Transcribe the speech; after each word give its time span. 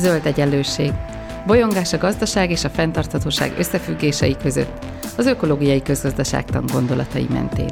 zöld 0.00 0.26
egyenlőség, 0.26 0.92
bolyongás 1.46 1.92
a 1.92 1.98
gazdaság 1.98 2.50
és 2.50 2.64
a 2.64 2.68
fenntarthatóság 2.68 3.52
összefüggései 3.58 4.36
között, 4.42 4.84
az 5.16 5.26
ökológiai 5.26 5.82
közgazdaságtan 5.82 6.64
gondolatai 6.72 7.26
mentén. 7.32 7.70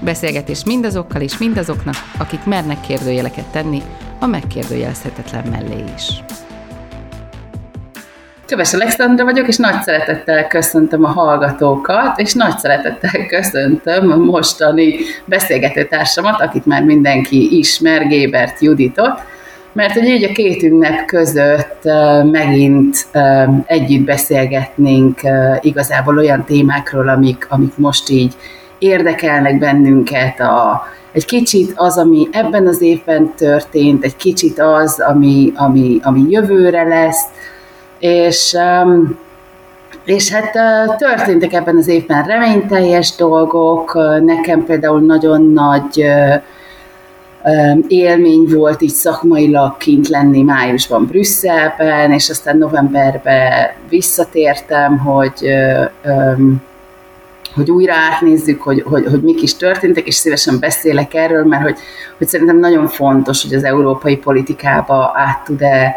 Beszélgetés 0.00 0.64
mindazokkal 0.64 1.20
és 1.20 1.38
mindazoknak, 1.38 1.94
akik 2.18 2.44
mernek 2.44 2.80
kérdőjeleket 2.80 3.44
tenni 3.44 3.82
a 4.18 4.26
megkérdőjelezhetetlen 4.26 5.46
mellé 5.50 5.84
is. 5.96 6.22
Köves 8.46 8.74
Alexandra 8.74 9.24
vagyok, 9.24 9.48
és 9.48 9.56
nagy 9.56 9.82
szeretettel 9.82 10.46
köszöntöm 10.46 11.04
a 11.04 11.08
hallgatókat, 11.08 12.18
és 12.18 12.34
nagy 12.34 12.58
szeretettel 12.58 13.26
köszöntöm 13.26 14.10
a 14.10 14.16
mostani 14.16 14.94
beszélgetőtársamat, 15.24 16.40
akit 16.40 16.66
már 16.66 16.82
mindenki 16.82 17.58
ismer, 17.58 18.06
Gébert 18.06 18.60
Juditot, 18.60 19.20
mert 19.72 19.92
hogy 19.92 20.04
így 20.08 20.24
a 20.24 20.32
két 20.32 20.62
ünnep 20.62 21.04
között 21.04 21.82
megint 22.30 23.06
együtt 23.64 24.04
beszélgetnénk 24.04 25.20
igazából 25.60 26.16
olyan 26.16 26.44
témákról, 26.44 27.08
amik, 27.08 27.46
amik 27.48 27.76
most 27.76 28.08
így 28.10 28.34
érdekelnek 28.78 29.58
bennünket, 29.58 30.40
a, 30.40 30.82
egy 31.12 31.24
kicsit 31.24 31.72
az, 31.74 31.98
ami 31.98 32.28
ebben 32.32 32.66
az 32.66 32.80
évben 32.80 33.32
történt, 33.36 34.04
egy 34.04 34.16
kicsit 34.16 34.58
az, 34.58 35.00
ami, 35.00 35.52
ami, 35.54 35.98
ami 36.02 36.24
jövőre 36.28 36.82
lesz, 36.82 37.24
és, 37.98 38.56
és 40.04 40.32
hát 40.32 40.52
történtek 40.96 41.52
ebben 41.52 41.76
az 41.76 41.88
évben 41.88 42.24
reményteljes 42.24 43.14
dolgok, 43.16 43.94
nekem 44.24 44.64
például 44.64 45.00
nagyon 45.00 45.52
nagy 45.52 46.04
élmény 47.88 48.46
volt 48.48 48.82
így 48.82 48.90
szakmailag 48.90 49.76
kint 49.76 50.08
lenni 50.08 50.42
májusban 50.42 51.06
Brüsszelben, 51.06 52.12
és 52.12 52.30
aztán 52.30 52.58
novemberben 52.58 53.70
visszatértem, 53.88 54.98
hogy 54.98 55.48
hogy 57.54 57.70
újra 57.70 57.94
átnézzük, 57.94 58.62
hogy, 58.62 58.82
hogy, 58.82 59.06
hogy 59.06 59.22
mik 59.22 59.42
is 59.42 59.56
történtek, 59.56 60.06
és 60.06 60.14
szívesen 60.14 60.58
beszélek 60.58 61.14
erről, 61.14 61.44
mert 61.44 61.62
hogy, 61.62 61.78
hogy 62.18 62.28
szerintem 62.28 62.58
nagyon 62.58 62.86
fontos, 62.86 63.42
hogy 63.42 63.54
az 63.54 63.64
európai 63.64 64.16
politikába 64.16 65.12
át 65.14 65.44
tud-e 65.44 65.94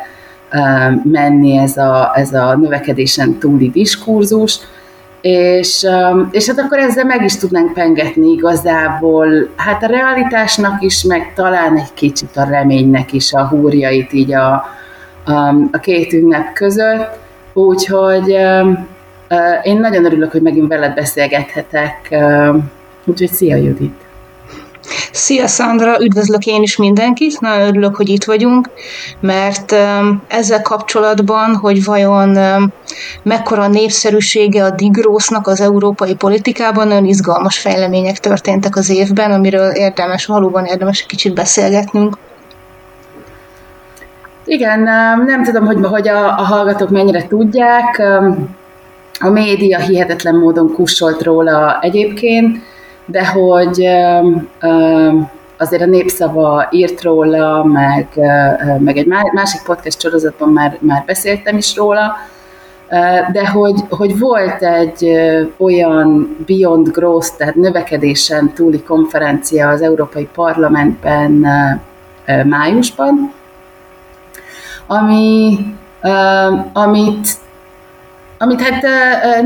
menni 1.03 1.57
ez 1.57 1.77
a, 1.77 2.11
ez 2.15 2.33
a 2.33 2.55
növekedésen 2.55 3.37
túli 3.37 3.69
diskurzus, 3.69 4.59
és, 5.23 5.87
és 6.31 6.47
hát 6.47 6.59
akkor 6.59 6.77
ezzel 6.77 7.05
meg 7.05 7.23
is 7.23 7.37
tudnánk 7.37 7.73
pengetni 7.73 8.31
igazából, 8.31 9.49
hát 9.55 9.83
a 9.83 9.87
realitásnak 9.87 10.81
is, 10.81 11.03
meg 11.03 11.33
talán 11.35 11.77
egy 11.77 11.93
kicsit 11.93 12.37
a 12.37 12.43
reménynek 12.43 13.13
is 13.13 13.33
a 13.33 13.47
húrjait 13.47 14.13
így 14.13 14.33
a, 14.33 14.65
a, 15.25 15.55
a 15.71 15.79
két 15.81 16.13
ünnep 16.13 16.53
között, 16.53 17.09
úgyhogy 17.53 18.29
én 19.63 19.79
nagyon 19.79 20.05
örülök, 20.05 20.31
hogy 20.31 20.41
megint 20.41 20.67
veled 20.67 20.93
beszélgethetek, 20.93 22.15
úgyhogy 23.05 23.31
szia 23.31 23.55
Judit! 23.55 24.02
Szia 25.13 25.47
Szandra, 25.47 26.01
üdvözlök 26.01 26.45
én 26.45 26.61
is 26.61 26.77
mindenkit, 26.77 27.39
nagyon 27.39 27.67
örülök, 27.67 27.95
hogy 27.95 28.09
itt 28.09 28.23
vagyunk, 28.23 28.69
mert 29.19 29.71
um, 29.71 30.21
ezzel 30.27 30.61
kapcsolatban, 30.61 31.55
hogy 31.55 31.83
vajon 31.83 32.37
um, 32.37 32.71
mekkora 33.23 33.67
népszerűsége 33.67 34.63
a 34.63 34.69
digrósznak 34.69 35.47
az 35.47 35.61
európai 35.61 36.15
politikában, 36.15 36.87
nagyon 36.87 37.05
izgalmas 37.05 37.59
fejlemények 37.59 38.17
történtek 38.17 38.75
az 38.75 38.89
évben, 38.89 39.31
amiről 39.31 39.69
érdemes, 39.69 40.25
valóban 40.25 40.65
érdemes 40.65 40.99
egy 40.99 41.07
kicsit 41.07 41.33
beszélgetnünk. 41.33 42.17
Igen, 44.45 44.79
nem 45.25 45.43
tudom, 45.43 45.65
hogy, 45.65 45.85
hogy 45.85 46.07
a, 46.07 46.25
a 46.25 46.43
hallgatók 46.43 46.89
mennyire 46.89 47.27
tudják, 47.27 48.01
a 49.19 49.29
média 49.29 49.79
hihetetlen 49.79 50.35
módon 50.35 50.73
kussolt 50.73 51.21
róla 51.21 51.79
egyébként, 51.81 52.71
de 53.05 53.27
hogy 53.27 53.87
azért 55.57 55.81
a 55.81 55.85
népszava 55.85 56.67
írt 56.71 57.01
róla, 57.01 57.63
meg, 57.63 58.07
meg 58.79 58.97
egy 58.97 59.07
másik 59.33 59.61
podcast 59.65 60.01
sorozatban 60.01 60.49
már, 60.49 60.77
már 60.79 61.03
beszéltem 61.05 61.57
is 61.57 61.75
róla, 61.75 62.15
de 63.31 63.47
hogy, 63.47 63.79
hogy 63.89 64.19
volt 64.19 64.63
egy 64.63 65.11
olyan 65.57 66.37
Beyond 66.45 66.87
Growth, 66.87 67.27
tehát 67.37 67.55
növekedésen 67.55 68.53
túli 68.53 68.83
konferencia 68.83 69.69
az 69.69 69.81
Európai 69.81 70.29
Parlamentben 70.33 71.45
májusban, 72.45 73.33
ami, 74.87 75.57
amit 76.73 77.27
amit 78.43 78.61
hát 78.61 78.81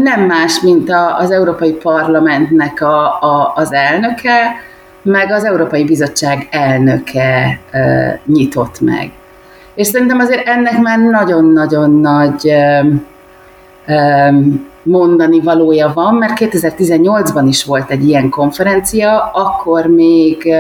nem 0.04 0.22
más, 0.22 0.60
mint 0.60 0.90
az 1.18 1.32
Európai 1.32 1.72
Parlamentnek 1.72 2.82
a, 2.82 3.06
a, 3.06 3.54
az 3.56 3.74
elnöke, 3.74 4.56
meg 5.02 5.32
az 5.32 5.44
Európai 5.44 5.84
Bizottság 5.84 6.48
elnöke 6.52 7.60
nyitott 8.26 8.82
meg. 8.82 9.12
És 9.76 9.88
szerintem 9.88 10.20
azért 10.20 10.48
ennek 10.48 10.80
már 10.82 11.00
nagyon-nagyon 11.00 12.00
nagy 12.00 12.54
mondani 14.84 15.42
valója 15.42 15.92
van, 15.94 16.16
mert 16.16 16.34
2018-ban 16.40 17.46
is 17.48 17.66
volt 17.66 17.92
egy 17.92 18.08
ilyen 18.08 18.30
konferencia, 18.30 19.30
akkor 19.34 19.86
még 19.86 20.54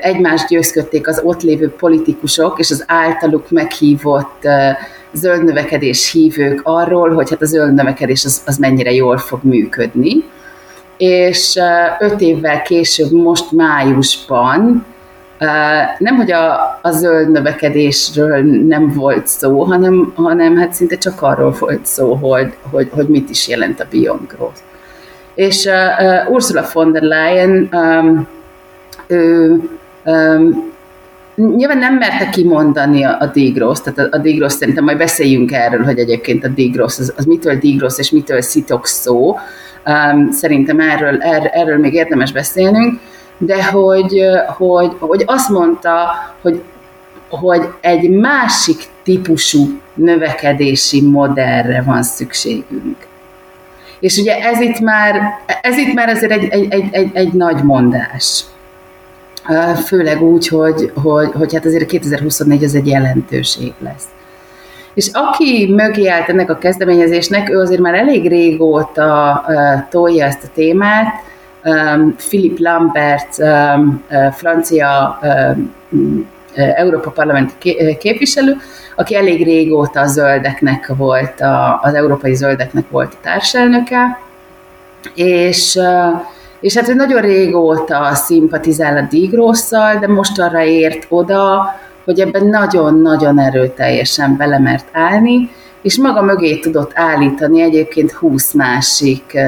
egymást 0.00 0.48
győzködték 0.48 1.08
az 1.08 1.20
ott 1.24 1.42
lévő 1.42 1.70
politikusok 1.70 2.58
és 2.58 2.70
az 2.70 2.84
általuk 2.86 3.50
meghívott 3.50 4.48
zöld 5.12 5.44
növekedés 5.44 6.10
hívők 6.10 6.60
arról, 6.62 7.14
hogy 7.14 7.30
hát 7.30 7.42
a 7.42 7.46
zöld 7.46 7.74
növekedés 7.74 8.24
az, 8.24 8.42
az 8.46 8.56
mennyire 8.56 8.92
jól 8.92 9.18
fog 9.18 9.40
működni. 9.42 10.24
És 10.96 11.58
öt 11.98 12.20
évvel 12.20 12.62
később, 12.62 13.10
most 13.10 13.52
májusban, 13.52 14.84
nem, 15.98 16.16
hogy 16.16 16.32
a, 16.32 16.78
a 16.82 16.90
zöld 16.90 17.30
növekedésről 17.30 18.42
nem 18.66 18.92
volt 18.94 19.26
szó, 19.26 19.62
hanem, 19.62 20.12
hanem 20.16 20.56
hát 20.56 20.72
szinte 20.72 20.96
csak 20.96 21.22
arról 21.22 21.54
volt 21.58 21.86
szó, 21.86 22.14
hogy, 22.14 22.52
hogy, 22.70 22.88
hogy 22.90 23.08
mit 23.08 23.30
is 23.30 23.48
jelent 23.48 23.80
a 23.80 23.86
Beyond 23.90 24.26
Growth. 24.28 24.60
És 25.34 25.64
uh, 25.64 26.30
Ursula 26.30 26.64
von 26.72 26.92
der 26.92 27.02
Leyen 27.02 27.68
um, 27.72 28.28
ő 29.06 29.60
um, 30.04 30.72
nyilván 31.56 31.78
nem 31.78 31.94
merte 31.94 32.28
kimondani 32.28 33.04
a, 33.04 33.16
a 33.20 33.26
Digros, 33.26 33.80
tehát 33.80 33.98
a, 33.98 34.16
a 34.16 34.18
Digros 34.18 34.52
szerintem 34.52 34.84
majd 34.84 34.98
beszéljünk 34.98 35.52
erről, 35.52 35.84
hogy 35.84 35.98
egyébként 35.98 36.44
a 36.44 36.48
Digros, 36.48 36.98
az, 36.98 37.14
az 37.16 37.24
mitől 37.24 37.54
Digros 37.54 37.98
és 37.98 38.10
mitől 38.10 38.40
szitok 38.40 38.86
szó. 38.86 39.36
Um, 39.86 40.30
szerintem 40.30 40.80
erről, 40.80 41.22
er, 41.22 41.50
erről 41.52 41.78
még 41.78 41.94
érdemes 41.94 42.32
beszélnünk, 42.32 43.00
de 43.38 43.64
hogy, 43.64 44.22
hogy, 44.46 44.90
hogy 44.98 45.22
azt 45.26 45.48
mondta, 45.48 46.10
hogy, 46.42 46.62
hogy 47.28 47.62
egy 47.80 48.10
másik 48.10 48.82
típusú 49.02 49.80
növekedési 49.94 51.02
modellre 51.02 51.82
van 51.82 52.02
szükségünk. 52.02 52.96
És 54.00 54.16
ugye 54.16 54.36
ez 54.36 54.60
itt 54.60 54.80
már, 54.80 55.20
ez 55.62 55.76
itt 55.76 55.94
már 55.94 56.08
azért 56.08 56.32
egy, 56.32 56.48
egy, 56.48 56.72
egy, 56.72 56.88
egy, 56.90 57.10
egy 57.12 57.32
nagy 57.32 57.62
mondás 57.62 58.44
főleg 59.86 60.22
úgy, 60.22 60.48
hogy, 60.48 60.92
hogy, 61.02 61.30
hogy 61.32 61.54
hát 61.54 61.64
azért 61.64 61.86
2024 61.86 62.64
az 62.64 62.74
egy 62.74 62.86
jelentőség 62.86 63.72
lesz. 63.78 64.04
És 64.94 65.10
aki 65.12 65.72
mögé 65.72 66.08
állt 66.08 66.28
ennek 66.28 66.50
a 66.50 66.58
kezdeményezésnek, 66.58 67.50
ő 67.50 67.58
azért 67.58 67.80
már 67.80 67.94
elég 67.94 68.28
régóta 68.28 69.44
tolja 69.90 70.26
ezt 70.26 70.44
a 70.44 70.48
témát. 70.54 71.14
Philip 72.16 72.58
Lambert, 72.58 73.36
francia 74.32 75.18
Európa 76.54 77.10
Parlamenti 77.10 77.76
képviselő, 77.98 78.56
aki 78.96 79.14
elég 79.16 79.44
régóta 79.44 80.00
a 80.00 80.06
zöldeknek 80.06 80.92
volt, 80.96 81.40
az 81.80 81.94
európai 81.94 82.34
zöldeknek 82.34 82.90
volt 82.90 83.12
a 83.12 83.18
társelnöke, 83.22 84.20
és 85.14 85.78
és 86.60 86.76
hát 86.76 86.88
ő 86.88 86.94
nagyon 86.94 87.20
régóta 87.20 88.14
szimpatizál 88.14 88.96
a 88.96 89.06
Digrosszal, 89.10 89.98
de 89.98 90.08
most 90.08 90.40
arra 90.40 90.64
ért 90.64 91.06
oda, 91.08 91.74
hogy 92.04 92.20
ebben 92.20 92.46
nagyon-nagyon 92.46 93.38
erőteljesen 93.38 94.36
belemert 94.36 94.86
állni, 94.92 95.50
és 95.82 95.98
maga 95.98 96.22
mögé 96.22 96.58
tudott 96.58 96.90
állítani 96.94 97.62
egyébként 97.62 98.12
20 98.12 98.52
másik 98.52 99.38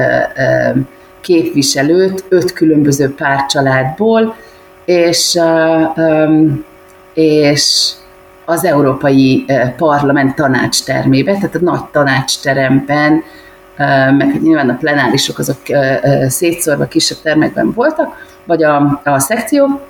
képviselőt, 1.21 2.25
öt 2.29 2.53
különböző 2.53 3.13
párcsaládból, 3.15 4.35
és, 4.85 5.39
és 7.13 7.91
az 8.45 8.65
Európai 8.65 9.45
Parlament 9.77 10.35
tanácstermébe, 10.35 11.33
tehát 11.33 11.55
a 11.55 11.59
nagy 11.61 11.85
tanácsteremben 11.91 13.23
meg 14.17 14.41
nyilván 14.41 14.69
a 14.69 14.77
plenárisok 14.77 15.39
azok 15.39 15.59
szétszórva 16.27 16.85
kisebb 16.85 17.17
termekben 17.23 17.71
voltak, 17.71 18.25
vagy 18.45 18.63
a, 18.63 19.01
a 19.03 19.19
szekció, 19.19 19.81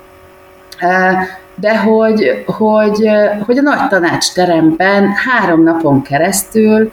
de 1.54 1.78
hogy, 1.78 2.44
hogy, 2.46 3.10
hogy 3.46 3.58
a 3.58 3.62
nagy 3.62 3.88
tanácsteremben 3.88 5.12
három 5.12 5.62
napon 5.62 6.02
keresztül 6.02 6.90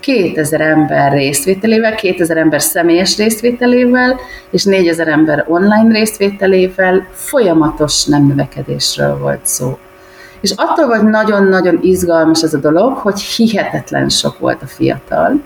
2000 0.00 0.60
ember 0.60 1.12
részvételével, 1.12 1.94
2000 1.94 2.36
ember 2.36 2.62
személyes 2.62 3.16
részvételével, 3.16 4.16
és 4.50 4.64
4000 4.64 5.08
ember 5.08 5.44
online 5.48 5.92
részvételével 5.92 7.06
folyamatos 7.12 8.04
nem 8.04 8.26
növekedésről 8.26 9.18
volt 9.18 9.40
szó. 9.42 9.78
És 10.40 10.52
attól 10.56 10.86
volt 10.86 11.02
nagyon-nagyon 11.02 11.78
izgalmas 11.82 12.42
ez 12.42 12.54
a 12.54 12.58
dolog, 12.58 12.96
hogy 12.96 13.20
hihetetlen 13.20 14.08
sok 14.08 14.38
volt 14.38 14.62
a 14.62 14.66
fiatal. 14.66 15.40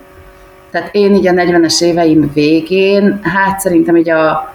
Tehát 0.74 0.94
én 0.94 1.14
így 1.14 1.26
a 1.26 1.32
40-es 1.32 1.82
éveim 1.82 2.30
végén, 2.32 3.20
hát 3.22 3.60
szerintem 3.60 3.96
így 3.96 4.10
a, 4.10 4.54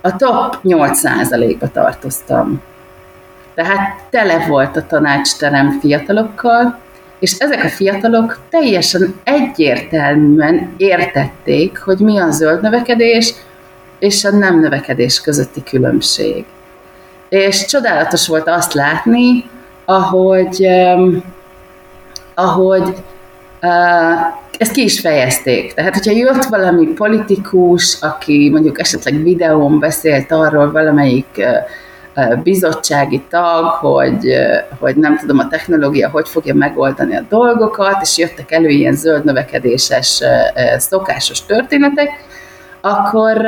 a 0.00 0.16
top 0.16 0.58
8%-ba 0.64 1.68
tartoztam. 1.68 2.62
Tehát 3.54 4.00
tele 4.10 4.46
volt 4.46 4.76
a 4.76 4.86
tanácsterem 4.86 5.78
fiatalokkal, 5.80 6.78
és 7.18 7.32
ezek 7.38 7.64
a 7.64 7.68
fiatalok 7.68 8.38
teljesen 8.50 9.14
egyértelműen 9.24 10.74
értették, 10.76 11.78
hogy 11.78 11.98
mi 11.98 12.18
a 12.18 12.30
zöld 12.30 12.62
növekedés 12.62 13.34
és 13.98 14.24
a 14.24 14.30
nem 14.30 14.60
növekedés 14.60 15.20
közötti 15.20 15.62
különbség. 15.62 16.44
És 17.28 17.64
csodálatos 17.64 18.28
volt 18.28 18.48
azt 18.48 18.72
látni, 18.72 19.44
ahogy, 19.84 20.66
ahogy 22.34 22.94
ezt 24.58 24.72
ki 24.72 24.82
is 24.82 25.00
fejezték. 25.00 25.74
Tehát, 25.74 25.94
hogyha 25.94 26.12
jött 26.12 26.44
valami 26.44 26.86
politikus, 26.86 28.00
aki 28.00 28.50
mondjuk 28.52 28.80
esetleg 28.80 29.22
videón 29.22 29.78
beszélt 29.78 30.32
arról 30.32 30.70
valamelyik 30.70 31.46
bizottsági 32.42 33.22
tag, 33.30 33.64
hogy, 33.64 34.34
hogy 34.78 34.96
nem 34.96 35.18
tudom, 35.18 35.38
a 35.38 35.48
technológia 35.48 36.08
hogy 36.08 36.28
fogja 36.28 36.54
megoldani 36.54 37.16
a 37.16 37.24
dolgokat, 37.28 38.02
és 38.02 38.18
jöttek 38.18 38.52
elő 38.52 38.68
ilyen 38.68 38.94
zöld 38.94 39.24
növekedéses 39.24 40.20
szokásos 40.76 41.44
történetek, 41.44 42.08
akkor, 42.80 43.46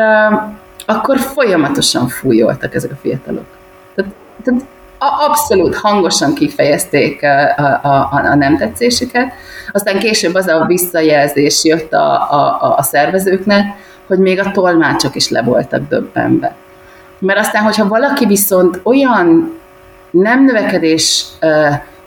akkor 0.87 1.19
folyamatosan 1.19 2.09
fújoltak 2.09 2.75
ezek 2.75 2.91
a 2.91 2.99
fiatalok. 3.01 3.47
Tehát, 3.95 4.13
tehát 4.45 4.61
abszolút 5.01 5.77
hangosan 5.77 6.35
kifejezték 6.35 7.23
a, 7.23 7.63
a, 7.63 7.81
a, 7.83 8.09
a 8.13 8.35
nem 8.35 8.57
tetszésüket. 8.57 9.33
Aztán 9.73 9.99
később 9.99 10.35
az 10.35 10.47
a 10.47 10.65
visszajelzés 10.67 11.65
jött 11.65 11.93
a, 11.93 12.33
a, 12.33 12.75
a 12.77 12.83
szervezőknek, 12.83 13.65
hogy 14.07 14.19
még 14.19 14.39
a 14.39 14.51
tolmácsok 14.51 15.15
is 15.15 15.29
le 15.29 15.43
voltak 15.43 15.89
döbbenve. 15.89 16.55
Mert 17.19 17.39
aztán, 17.39 17.63
hogyha 17.63 17.89
valaki 17.89 18.27
viszont 18.27 18.81
olyan 18.83 19.59
nem 20.11 20.45
növekedés 20.45 21.27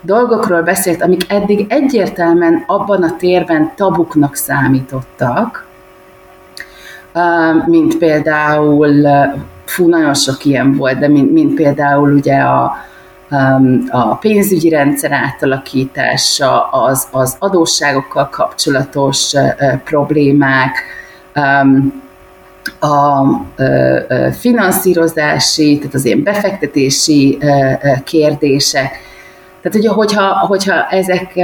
dolgokról 0.00 0.62
beszélt, 0.62 1.02
amik 1.02 1.32
eddig 1.32 1.66
egyértelműen 1.68 2.64
abban 2.66 3.02
a 3.02 3.16
térben 3.16 3.72
tabuknak 3.76 4.34
számítottak, 4.34 5.66
mint 7.66 7.98
például, 7.98 9.06
fú, 9.64 9.88
nagyon 9.88 10.14
sok 10.14 10.44
ilyen 10.44 10.76
volt, 10.76 10.98
de 10.98 11.08
mint, 11.08 11.32
mint 11.32 11.54
például 11.54 12.12
ugye 12.12 12.36
a, 12.36 12.76
a 13.90 14.14
pénzügyi 14.14 14.68
rendszer 14.68 15.12
átalakítása, 15.12 16.62
az, 16.62 17.08
az 17.10 17.36
adósságokkal 17.38 18.28
kapcsolatos 18.28 19.32
problémák, 19.84 20.76
a 22.80 23.24
finanszírozási, 24.38 25.78
tehát 25.78 25.94
az 25.94 26.04
ilyen 26.04 26.22
befektetési 26.22 27.38
kérdések. 28.04 28.96
Tehát, 29.62 29.86
hogyha, 29.86 30.38
hogyha 30.46 30.88
ezek 30.88 31.34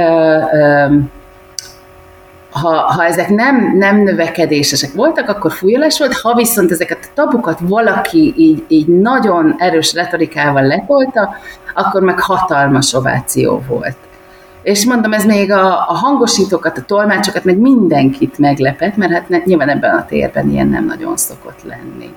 ha, 2.51 2.69
ha 2.69 3.05
ezek 3.05 3.29
nem, 3.29 3.77
nem 3.77 3.97
növekedésesek 3.97 4.93
voltak, 4.93 5.29
akkor 5.29 5.51
fújolás 5.51 5.99
volt, 5.99 6.13
ha 6.13 6.35
viszont 6.35 6.71
ezeket 6.71 6.97
a 7.01 7.11
tabukat 7.13 7.59
valaki 7.61 8.33
így, 8.37 8.63
így 8.67 8.87
nagyon 8.87 9.55
erős 9.57 9.93
retorikával 9.93 10.63
letolta, 10.63 11.35
akkor 11.73 12.01
meg 12.01 12.19
hatalmas 12.19 12.93
ováció 12.93 13.63
volt. 13.67 13.95
És 14.63 14.85
mondom, 14.85 15.13
ez 15.13 15.25
még 15.25 15.51
a, 15.51 15.67
a 15.67 15.93
hangosítókat, 15.93 16.77
a 16.77 16.85
tolmácsokat, 16.85 17.43
meg 17.43 17.57
mindenkit 17.57 18.37
meglepett, 18.37 18.95
mert 18.95 19.11
hát 19.11 19.29
ne, 19.29 19.37
nyilván 19.45 19.69
ebben 19.69 19.95
a 19.95 20.05
térben 20.05 20.49
ilyen 20.49 20.67
nem 20.67 20.85
nagyon 20.85 21.17
szokott 21.17 21.59
lenni. 21.63 22.13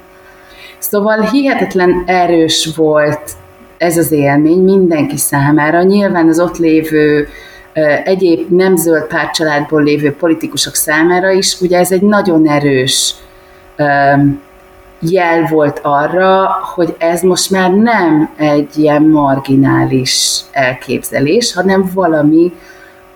Szóval 0.79 1.21
hihetetlen 1.21 2.03
erős 2.07 2.73
volt 2.77 3.31
ez 3.79 3.97
az 3.97 4.13
élmény 4.13 4.65
mindenki 4.65 5.17
számára. 5.17 5.83
Nyilván 5.83 6.29
az 6.29 6.41
ott 6.41 6.59
lévő 6.59 7.29
egyéb 8.05 8.51
nem 8.51 8.77
zöld 8.77 9.07
pártcsaládból 9.07 9.83
lévő 9.83 10.13
politikusok 10.13 10.75
számára 10.75 11.31
is, 11.31 11.61
ugye 11.61 11.79
ez 11.79 11.93
egy 11.93 12.03
nagyon 12.03 12.49
erős 12.49 13.15
jel 15.01 15.47
volt 15.51 15.81
arra, 15.83 16.49
hogy 16.75 16.95
ez 16.99 17.23
most 17.23 17.51
már 17.51 17.71
nem 17.71 18.31
egy 18.37 18.79
ilyen 18.79 19.03
marginális 19.03 20.41
elképzelés, 20.53 21.55
hanem 21.55 21.91
valami, 21.95 22.53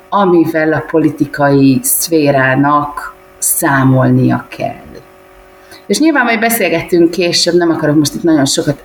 amivel 0.09 0.73
a 0.73 0.85
politikai 0.91 1.79
szférának 1.83 3.15
számolnia 3.39 4.47
kell. 4.49 4.88
És 5.89 5.99
nyilván 5.99 6.25
majd 6.25 6.41
beszélgettünk 6.41 7.11
később, 7.11 7.55
nem 7.55 7.71
akarok 7.71 7.97
most 7.97 8.15
itt 8.15 8.23
nagyon 8.23 8.45
sokat 8.45 8.83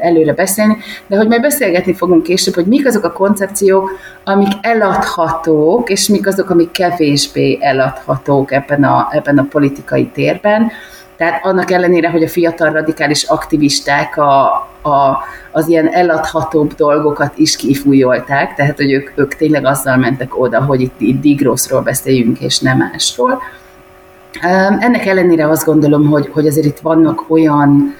előre 0.00 0.32
beszélni, 0.32 0.76
de 1.06 1.16
hogy 1.16 1.28
majd 1.28 1.40
beszélgetni 1.40 1.94
fogunk 1.94 2.22
később, 2.22 2.54
hogy 2.54 2.66
mik 2.66 2.86
azok 2.86 3.04
a 3.04 3.12
koncepciók, 3.12 3.90
amik 4.24 4.52
eladhatók, 4.60 5.90
és 5.90 6.08
mik 6.08 6.26
azok, 6.26 6.50
amik 6.50 6.70
kevésbé 6.70 7.58
eladhatók 7.60 8.52
ebben 8.52 8.84
a, 8.84 9.08
ebben 9.12 9.38
a 9.38 9.46
politikai 9.50 10.06
térben 10.06 10.70
tehát 11.18 11.44
annak 11.44 11.70
ellenére, 11.70 12.10
hogy 12.10 12.22
a 12.22 12.28
fiatal 12.28 12.70
radikális 12.70 13.22
aktivisták 13.22 14.16
a, 14.16 14.42
a, 14.82 15.18
az 15.52 15.68
ilyen 15.68 15.88
eladhatóbb 15.88 16.74
dolgokat 16.74 17.32
is 17.36 17.56
kifújolták, 17.56 18.54
tehát 18.54 18.76
hogy 18.76 18.92
ők, 18.92 19.12
ők 19.14 19.34
tényleg 19.34 19.64
azzal 19.64 19.96
mentek 19.96 20.38
oda, 20.38 20.64
hogy 20.64 20.80
itt, 20.80 21.00
itt 21.00 21.20
digroszról 21.20 21.80
beszéljünk, 21.80 22.40
és 22.40 22.58
nem 22.58 22.76
másról. 22.76 23.42
Ennek 24.78 25.06
ellenére 25.06 25.48
azt 25.48 25.64
gondolom, 25.64 26.06
hogy, 26.06 26.28
hogy 26.32 26.46
azért 26.46 26.66
itt 26.66 26.78
vannak 26.78 27.30
olyan 27.30 27.94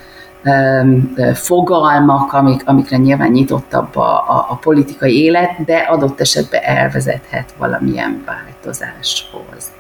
fogalmak, 1.34 2.32
amik, 2.32 2.62
amikre 2.64 2.96
nyilván 2.96 3.30
nyitottabb 3.30 3.96
a, 3.96 4.12
a, 4.12 4.46
a 4.48 4.58
politikai 4.62 5.22
élet, 5.22 5.64
de 5.64 5.76
adott 5.76 6.20
esetben 6.20 6.62
elvezethet 6.62 7.54
valamilyen 7.58 8.24
változáshoz. 8.26 9.77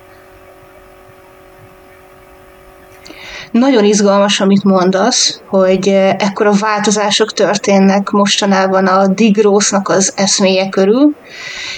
Nagyon 3.52 3.84
izgalmas, 3.84 4.40
amit 4.40 4.64
mondasz, 4.64 5.40
hogy 5.48 5.88
eh, 5.88 6.14
ekkora 6.18 6.52
változások 6.52 7.32
történnek 7.32 8.10
mostanában 8.10 8.86
a 8.86 9.06
digrósznak 9.06 9.88
az 9.88 10.12
eszméje 10.16 10.68
körül, 10.68 11.16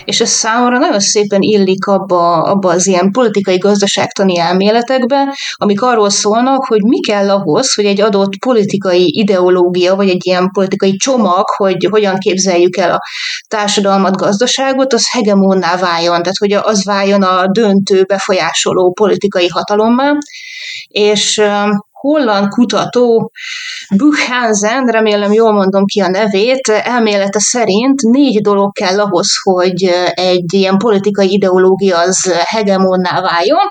és 0.04 0.20
ez 0.20 0.28
számomra 0.28 0.78
nagyon 0.78 1.00
szépen 1.00 1.40
illik 1.40 1.86
abba, 1.86 2.42
abba 2.42 2.70
az 2.70 2.86
ilyen 2.86 3.10
politikai 3.10 3.56
gazdaságtani 3.56 4.38
elméletekbe, 4.38 5.36
amik 5.52 5.82
arról 5.82 6.10
szólnak, 6.10 6.64
hogy 6.64 6.82
mi 6.82 7.00
kell 7.00 7.30
ahhoz, 7.30 7.74
hogy 7.74 7.84
egy 7.84 8.00
adott 8.00 8.38
politikai 8.38 9.18
ideológia, 9.18 9.94
vagy 9.94 10.08
egy 10.08 10.26
ilyen 10.26 10.50
politikai 10.52 10.96
csomag, 10.96 11.44
hogy 11.56 11.86
hogyan 11.90 12.18
képzeljük 12.18 12.76
el 12.76 12.90
a 12.90 13.00
társadalmat, 13.48 14.16
gazdaságot, 14.16 14.92
az 14.92 15.10
hegemonná 15.10 15.76
váljon, 15.76 16.20
tehát 16.22 16.38
hogy 16.38 16.52
az 16.52 16.84
váljon 16.84 17.22
a 17.22 17.46
döntő, 17.46 18.04
befolyásoló 18.04 18.92
politikai 18.92 19.48
hatalommá, 19.48 20.12
és 20.88 21.42
holland 22.00 22.48
kutató 22.48 23.30
Buchhansen, 23.96 24.84
remélem 24.84 25.32
jól 25.32 25.52
mondom 25.52 25.84
ki 25.84 26.00
a 26.00 26.08
nevét, 26.08 26.68
elmélete 26.68 27.38
szerint 27.38 28.02
négy 28.02 28.40
dolog 28.40 28.72
kell 28.72 29.00
ahhoz, 29.00 29.28
hogy 29.42 29.82
egy 30.14 30.54
ilyen 30.54 30.78
politikai 30.78 31.32
ideológia 31.32 31.98
az 31.98 32.32
hegemonná 32.44 33.20
váljon. 33.20 33.68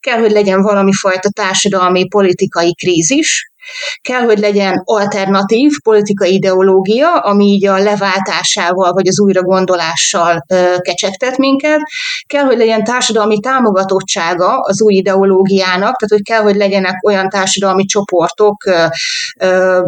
Kell, 0.00 0.18
hogy 0.18 0.30
legyen 0.30 0.62
valami 0.62 0.92
fajta 0.92 1.28
társadalmi 1.30 2.08
politikai 2.08 2.74
krízis, 2.74 3.50
Kell, 4.00 4.20
hogy 4.20 4.38
legyen 4.38 4.82
alternatív 4.84 5.72
politikai 5.82 6.34
ideológia, 6.34 7.18
ami 7.18 7.44
így 7.44 7.66
a 7.66 7.78
leváltásával 7.78 8.92
vagy 8.92 9.06
az 9.06 9.20
újragondolással 9.20 10.44
kecsegtet 10.80 11.36
minket. 11.36 11.80
Kell, 12.26 12.44
hogy 12.44 12.56
legyen 12.56 12.84
társadalmi 12.84 13.40
támogatottsága 13.40 14.58
az 14.60 14.82
új 14.82 14.94
ideológiának, 14.94 15.96
tehát 15.96 16.08
hogy 16.08 16.22
kell, 16.22 16.42
hogy 16.42 16.56
legyenek 16.56 17.04
olyan 17.06 17.28
társadalmi 17.28 17.84
csoportok, 17.84 18.56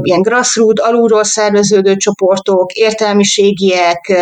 ilyen 0.03 0.23
grassroot, 0.23 0.81
alulról 0.81 1.25
szerveződő 1.25 1.97
csoportok, 1.97 2.73
értelmiségiek, 2.73 4.12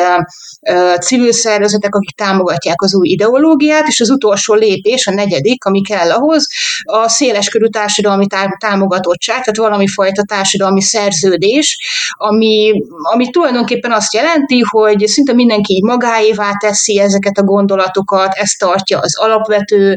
civil 1.01 1.33
szervezetek, 1.33 1.95
akik 1.95 2.17
támogatják 2.17 2.83
az 2.83 2.95
új 2.95 3.09
ideológiát, 3.09 3.87
és 3.87 4.01
az 4.01 4.11
utolsó 4.11 4.55
lépés, 4.55 5.07
a 5.07 5.11
negyedik, 5.11 5.65
ami 5.65 5.81
kell 5.81 6.11
ahhoz, 6.11 6.47
a 6.83 7.09
széleskörű 7.09 7.67
társadalmi 7.67 8.27
támogatottság, 8.59 9.45
tehát 9.51 9.71
valami 9.71 9.89
fajta 9.89 10.23
társadalmi 10.23 10.83
szerződés, 10.83 11.79
ami, 12.13 12.73
ami 13.13 13.31
tulajdonképpen 13.31 13.93
azt 13.93 14.15
jelenti, 14.15 14.61
hogy 14.61 15.07
szinte 15.07 15.33
mindenki 15.33 15.75
így 15.75 15.83
magáévá 15.83 16.51
teszi 16.61 16.99
ezeket 16.99 17.39
a 17.39 17.43
gondolatokat, 17.43 18.33
ezt 18.35 18.59
tartja 18.59 18.99
az 18.99 19.19
alapvető 19.19 19.97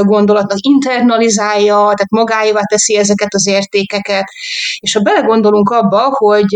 gondolatnak, 0.00 0.58
internalizálja, 0.60 1.74
tehát 1.74 2.10
magáévá 2.10 2.60
teszi 2.60 2.96
ezeket 2.96 3.34
az 3.34 3.46
értékeket. 3.46 4.24
És 4.80 4.92
ha 4.92 5.00
belegondolunk 5.00 5.70
abba, 5.70 6.02
hogy 6.08 6.54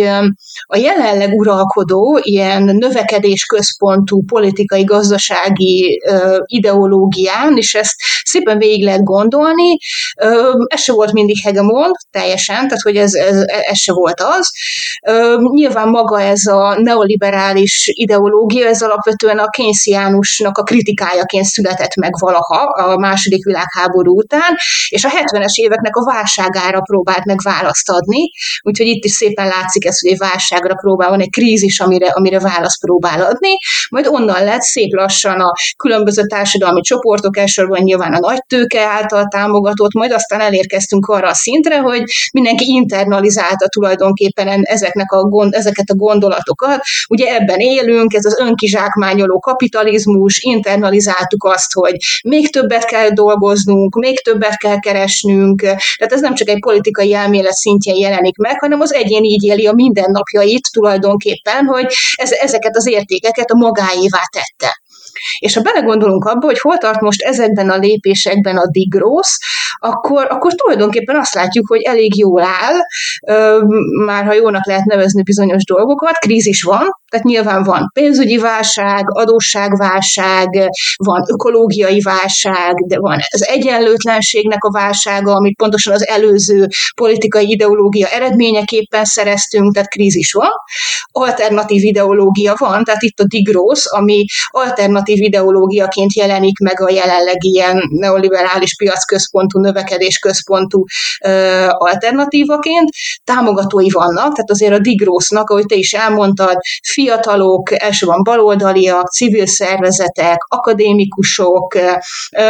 a 0.67 0.77
jelenleg 0.77 1.33
uralkodó 1.33 2.21
ilyen 2.23 2.63
növekedés 2.63 3.45
központú 3.45 4.23
politikai, 4.25 4.85
gazdasági 4.85 6.03
ideológián, 6.45 7.57
és 7.57 7.75
ezt 7.75 7.95
szépen 8.25 8.59
végig 8.59 8.85
lehet 8.85 9.03
gondolni, 9.03 9.79
ez 10.67 10.81
se 10.81 10.93
volt 10.93 11.13
mindig 11.13 11.37
hegemon, 11.43 11.91
teljesen, 12.21 12.57
tehát 12.57 12.83
hogy 12.83 12.97
ez, 12.97 13.15
ez, 13.15 13.37
ez 13.47 13.79
se 13.79 13.93
volt 13.93 14.21
az. 14.21 14.51
Nyilván 15.53 15.89
maga 15.89 16.21
ez 16.21 16.47
a 16.47 16.77
neoliberális 16.79 17.91
ideológia, 17.93 18.67
ez 18.67 18.83
alapvetően 18.83 19.39
a 19.39 19.49
Keynesiánusnak 19.49 20.59
a 20.59 20.63
kritikájaként 20.63 21.45
született 21.45 21.95
meg 21.95 22.13
valaha 22.19 22.63
a 22.63 22.99
második 22.99 23.45
világháború 23.45 24.17
után, 24.17 24.57
és 24.89 25.05
a 25.05 25.09
70-es 25.09 25.55
éveknek 25.55 25.97
a 25.97 26.05
válságára 26.05 26.81
próbált 26.81 27.25
meg 27.25 27.39
választ 27.43 27.91
adni, 27.91 28.31
úgyhogy 28.63 28.87
itt 28.87 29.05
is 29.05 29.13
szépen 29.13 29.47
látszik 29.47 29.85
ez, 29.85 30.01
hogy 30.01 30.11
egy 30.11 30.19
válságra 30.19 30.75
próbál, 30.75 31.09
van 31.09 31.21
egy 31.21 31.31
krízis, 31.31 31.81
amire, 31.81 32.09
amire 32.09 32.39
választ 32.41 32.81
próbál 32.81 33.23
adni, 33.23 33.59
majd 33.91 34.07
onnan 34.07 34.45
lett 34.45 34.61
szép 34.61 34.93
lassan 34.93 35.41
a 35.41 35.53
különböző 35.77 36.23
társadalmi 36.27 36.81
csoportok, 36.81 37.37
elsősorban 37.37 37.83
nyilván 37.83 38.13
a 38.13 38.19
nagy 38.19 38.43
tőke 38.49 38.81
által 38.87 39.27
támogatott, 39.29 39.93
majd 39.93 40.13
aztán 40.13 40.41
elérkeztünk 40.41 41.07
arra 41.07 41.29
a 41.29 41.35
szintre, 41.35 41.79
hogy 41.79 42.03
mindenki 42.33 42.65
internalizálta 42.65 43.69
tulajdonképpen 43.69 44.49
ezeknek 44.63 45.13
a 45.13 45.23
gond, 45.23 45.55
ezeket 45.55 45.91
a 45.91 45.95
gondolatokat. 45.95 46.81
Ugye 47.09 47.35
ebben 47.35 47.59
élünk, 47.59 48.15
ez 48.15 48.25
az 48.25 48.39
önkizsákmányoló 48.41 49.39
kapitalizmus, 49.39 50.39
internalizáltuk 50.39 51.45
azt, 51.45 51.73
hogy 51.73 51.97
még 52.23 52.53
többet 52.53 52.85
kell 52.85 53.09
dolgoznunk, 53.09 53.95
még 53.95 54.21
többet 54.21 54.57
kell 54.57 54.79
keresnünk, 54.79 55.61
tehát 55.61 56.13
ez 56.13 56.21
nem 56.21 56.35
csak 56.35 56.49
egy 56.49 56.61
politikai 56.61 57.15
elmélet 57.15 57.53
szintjén 57.53 57.97
jelenik 57.97 58.37
meg, 58.37 58.59
hanem 58.61 58.81
az 58.81 58.95
egyén 58.95 59.25
így 59.25 59.45
éli 59.45 59.67
a 59.67 59.73
mindennapjait 59.73 60.69
tulajdonképpen, 60.73 61.65
hogy 61.65 61.87
ez, 62.15 62.31
ezeket 62.31 62.77
az 62.77 62.87
értékeket 62.87 63.51
a 63.51 63.57
magáévá 63.57 64.21
tette. 64.33 64.80
És 65.39 65.55
ha 65.55 65.61
belegondolunk 65.61 66.25
abba, 66.25 66.47
hogy 66.47 66.59
hol 66.61 66.79
tart 66.79 67.01
most 67.01 67.23
ezekben 67.23 67.71
a 67.71 67.77
lépésekben 67.77 68.57
a 68.57 68.69
digrósz, 68.71 69.39
akkor, 69.79 70.27
akkor 70.31 70.53
tulajdonképpen 70.53 71.17
azt 71.17 71.35
látjuk, 71.35 71.67
hogy 71.67 71.83
elég 71.83 72.19
jól 72.19 72.43
áll, 72.43 72.79
már 74.05 74.25
ha 74.25 74.35
jónak 74.35 74.67
lehet 74.67 74.85
nevezni 74.85 75.23
bizonyos 75.23 75.65
dolgokat, 75.65 76.19
krízis 76.19 76.63
van, 76.63 76.89
tehát 77.11 77.27
nyilván 77.27 77.63
van 77.63 77.91
pénzügyi 77.95 78.39
válság, 78.39 79.05
adósságválság, 79.07 80.49
van 80.97 81.25
ökológiai 81.29 82.01
válság, 82.01 82.75
de 82.87 82.99
van 82.99 83.19
az 83.31 83.47
egyenlőtlenségnek 83.47 84.65
a 84.65 84.71
válsága, 84.71 85.33
amit 85.33 85.57
pontosan 85.57 85.93
az 85.93 86.07
előző 86.07 86.67
politikai 86.95 87.51
ideológia 87.51 88.09
eredményeképpen 88.09 89.05
szereztünk, 89.05 89.75
tehát 89.75 89.89
krízis 89.89 90.33
van. 90.33 90.51
Alternatív 91.13 91.83
ideológia 91.83 92.55
van, 92.59 92.85
tehát 92.85 93.03
itt 93.03 93.21
a 93.21 93.25
digrósz, 93.27 93.93
ami 93.93 94.25
alternatív 94.47 95.10
ideológiaként 95.19 96.13
jelenik 96.13 96.59
meg 96.59 96.81
a 96.81 96.91
jelenlegi 96.91 97.49
ilyen 97.49 97.83
neoliberális 97.91 98.77
piacközpontú, 98.77 99.61
növekedésközpontú 99.61 100.85
alternatívaként. 101.69 102.89
Támogatói 103.25 103.91
vannak, 103.91 104.35
tehát 104.35 104.51
azért 104.51 104.73
a 104.73 104.79
digrósznak, 104.79 105.51
ahogy 105.51 105.67
te 105.67 105.75
is 105.75 105.93
elmondtad, 105.93 106.57
fiatalok, 106.83 107.83
elsősorban 107.83 108.23
baloldaliak, 108.23 109.09
civil 109.09 109.47
szervezetek, 109.47 110.39
akadémikusok, 110.49 111.79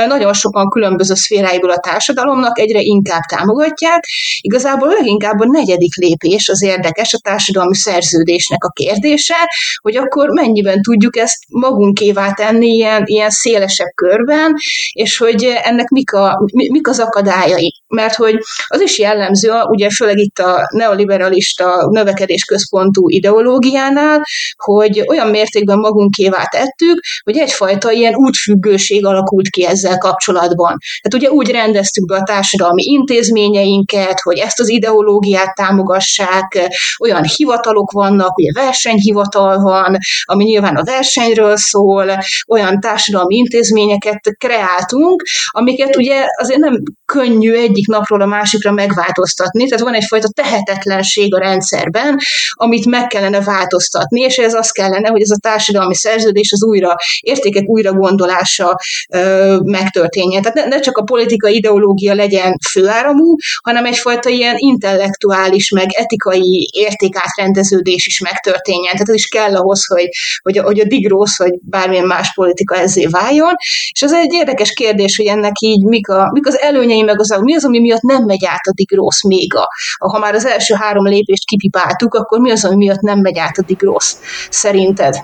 nagyon 0.07 0.33
sokan 0.33 0.69
különböző 0.69 1.15
szféráiból 1.15 1.71
a 1.71 1.79
társadalomnak 1.79 2.59
egyre 2.59 2.81
inkább 2.81 3.23
támogatják. 3.23 4.05
Igazából 4.41 4.89
leginkább 4.89 5.41
a 5.41 5.45
negyedik 5.45 5.95
lépés 5.95 6.49
az 6.49 6.63
érdekes, 6.63 7.13
a 7.13 7.19
társadalmi 7.19 7.75
szerződésnek 7.75 8.65
a 8.65 8.69
kérdése, 8.69 9.37
hogy 9.83 9.97
akkor 9.97 10.29
mennyiben 10.29 10.83
tudjuk 10.83 11.17
ezt 11.17 11.39
magunkévá 11.49 12.33
tenni 12.41 12.67
ilyen, 12.67 13.03
ilyen 13.07 13.31
szélesebb 13.31 13.93
körben, 13.95 14.55
és 14.93 15.17
hogy 15.17 15.45
ennek 15.63 15.89
mik, 15.89 16.13
a, 16.13 16.41
mik 16.53 16.89
az 16.89 16.99
akadályai. 17.01 17.80
Mert 17.95 18.15
hogy 18.15 18.39
az 18.67 18.81
is 18.81 18.99
jellemző, 18.99 19.53
ugye 19.71 19.89
főleg 19.97 20.19
itt 20.19 20.39
a 20.39 20.69
neoliberalista 20.75 21.89
növekedésközpontú 21.91 23.09
ideológiánál, 23.09 24.23
hogy 24.57 25.05
olyan 25.09 25.29
mértékben 25.29 25.79
magunkévá 25.79 26.45
tettük, 26.45 27.01
hogy 27.25 27.37
egyfajta 27.37 27.91
ilyen 27.91 28.15
útfüggőség 28.15 29.07
alakult 29.07 29.49
ki 29.49 29.67
ezzel 29.67 29.99
kapcsolatban. 29.99 30.79
Tehát 31.03 31.15
ugye 31.15 31.31
úgy 31.31 31.51
rendeztük 31.51 32.07
be 32.07 32.17
a 32.17 32.23
társadalmi 32.23 32.83
intézményeinket, 32.83 34.21
hogy 34.21 34.39
ezt 34.39 34.61
az 34.61 34.69
ideológiát 34.69 35.55
támogassák, 35.55 36.71
olyan 37.01 37.25
hivatalok 37.37 37.91
vannak, 37.91 38.39
ugye 38.39 38.53
versenyhivatal 38.53 39.59
van, 39.59 39.97
ami 40.23 40.45
nyilván 40.45 40.77
a 40.77 40.85
versenyről 40.85 41.57
szól, 41.57 42.19
olyan 42.49 42.81
társadalmi 42.81 43.37
intézményeket 43.37 44.21
kreáltunk, 44.39 45.23
amiket 45.51 45.97
ugye 45.97 46.25
azért 46.37 46.61
nem 46.61 46.83
könnyű 47.05 47.55
egyik 47.81 47.97
napról 47.97 48.21
a 48.21 48.27
másikra 48.27 48.73
megváltoztatni, 48.73 49.67
tehát 49.67 49.85
van 49.85 49.95
egyfajta 49.95 50.29
tehetetlenség 50.29 51.35
a 51.35 51.39
rendszerben, 51.39 52.19
amit 52.51 52.87
meg 52.87 53.07
kellene 53.07 53.41
változtatni, 53.41 54.21
és 54.21 54.37
ez 54.37 54.55
az 54.55 54.71
kellene, 54.71 55.09
hogy 55.09 55.21
ez 55.21 55.31
a 55.31 55.39
társadalmi 55.41 55.95
szerződés 55.95 56.53
az 56.53 56.65
újra, 56.65 56.97
értékek 57.21 57.69
újra 57.69 57.93
gondolása 57.93 58.77
ö, 59.13 59.57
megtörténjen. 59.65 60.43
Tehát 60.43 60.57
ne, 60.57 60.65
ne 60.65 60.81
csak 60.81 60.97
a 60.97 61.03
politikai 61.03 61.55
ideológia 61.55 62.15
legyen 62.15 62.57
főáramú, 62.71 63.35
hanem 63.63 63.85
egyfajta 63.85 64.29
ilyen 64.29 64.55
intellektuális, 64.57 65.71
meg 65.71 65.87
etikai 65.91 66.69
értékátrendeződés 66.73 68.07
is 68.07 68.21
megtörténjen. 68.21 68.93
Tehát 68.93 69.09
ez 69.09 69.15
is 69.15 69.27
kell 69.27 69.57
ahhoz, 69.57 69.87
hogy, 69.87 70.09
hogy, 70.43 70.59
a, 70.59 70.63
hogy 70.63 70.81
a 70.81 70.85
digrósz, 70.85 71.39
vagy 71.39 71.53
bármilyen 71.63 72.07
más 72.07 72.35
politika 72.35 72.77
ezzé 72.77 73.07
váljon. 73.07 73.55
És 73.93 74.03
ez 74.03 74.13
egy 74.13 74.33
érdekes 74.33 74.73
kérdés, 74.73 75.17
hogy 75.17 75.27
ennek 75.27 75.61
így 75.61 75.85
mik, 75.85 76.09
a, 76.09 76.31
mik 76.33 76.47
az 76.47 76.61
előnyei, 76.61 77.03
meg 77.03 77.21
az, 77.21 77.39
mi 77.41 77.55
az, 77.55 77.65
ami 77.71 77.81
miatt 77.81 78.03
nem 78.03 78.25
megy 78.25 78.45
át 78.45 78.67
a 78.69 78.73
digrósz 78.75 79.25
még 79.25 79.55
a, 79.55 79.69
ha 80.09 80.19
már 80.19 80.35
az 80.35 80.47
első 80.47 80.75
három 80.75 81.07
lépést 81.07 81.47
kipipáltuk, 81.47 82.15
akkor 82.15 82.41
mi 82.41 82.51
az, 82.51 82.65
ami 82.65 82.77
miatt 82.77 83.01
nem 83.01 83.19
megy 83.19 83.39
át 83.39 83.59
a 83.59 83.63
digrósz 83.67 84.21
szerinted? 84.51 85.15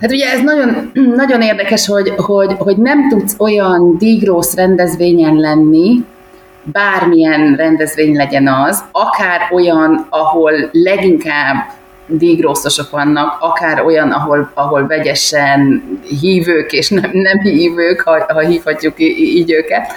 Hát 0.00 0.12
ugye 0.12 0.30
ez 0.30 0.40
nagyon, 0.40 0.90
nagyon 1.22 1.42
érdekes, 1.42 1.86
hogy, 1.86 2.12
hogy, 2.16 2.54
hogy 2.58 2.76
nem 2.76 3.08
tudsz 3.08 3.34
olyan 3.38 3.98
digrósz 3.98 4.54
rendezvényen 4.54 5.34
lenni, 5.34 6.04
bármilyen 6.62 7.54
rendezvény 7.56 8.16
legyen 8.16 8.48
az, 8.48 8.84
akár 8.92 9.40
olyan, 9.52 10.06
ahol 10.10 10.52
leginkább 10.72 11.56
dígrószosok 12.06 12.90
vannak, 12.90 13.36
akár 13.40 13.84
olyan, 13.84 14.10
ahol, 14.10 14.50
ahol 14.54 14.86
vegyesen 14.86 15.82
hívők 16.20 16.72
és 16.72 16.88
nem, 16.88 17.10
nem 17.12 17.40
hívők, 17.40 18.00
ha, 18.00 18.32
ha 18.32 18.40
hívhatjuk 18.40 18.94
így 18.98 19.52
őket, 19.52 19.92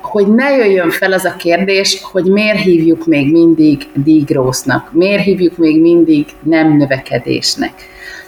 hogy 0.00 0.26
ne 0.26 0.50
jöjjön 0.50 0.90
fel 0.90 1.12
az 1.12 1.24
a 1.24 1.36
kérdés, 1.36 2.02
hogy 2.02 2.24
miért 2.24 2.60
hívjuk 2.60 3.06
még 3.06 3.32
mindig 3.32 3.88
dígrósznak, 3.94 4.92
miért 4.92 5.22
hívjuk 5.22 5.56
még 5.56 5.80
mindig 5.80 6.26
nem 6.42 6.76
növekedésnek. 6.76 7.72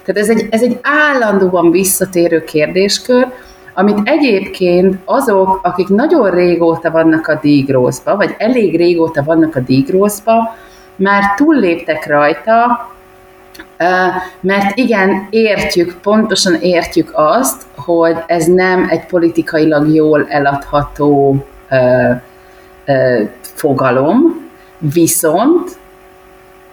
Tehát 0.04 0.20
ez 0.20 0.28
egy, 0.28 0.46
ez 0.50 0.62
egy 0.62 0.78
állandóan 0.82 1.70
visszatérő 1.70 2.44
kérdéskör, 2.44 3.26
amit 3.74 4.00
egyébként 4.04 4.98
azok, 5.04 5.60
akik 5.62 5.88
nagyon 5.88 6.30
régóta 6.30 6.90
vannak 6.90 7.26
a 7.26 7.38
dígrószba, 7.42 8.16
vagy 8.16 8.34
elég 8.38 8.76
régóta 8.76 9.22
vannak 9.22 9.56
a 9.56 9.60
dígrószba, 9.60 10.56
már 10.96 11.22
túlléptek 11.36 12.06
rajta, 12.06 12.88
mert 14.40 14.78
igen, 14.78 15.26
értjük, 15.30 15.96
pontosan 16.02 16.54
értjük 16.54 17.10
azt, 17.14 17.62
hogy 17.76 18.16
ez 18.26 18.46
nem 18.46 18.86
egy 18.90 19.06
politikailag 19.06 19.94
jól 19.94 20.26
eladható 20.28 21.44
fogalom, 23.40 24.48
viszont 24.78 25.70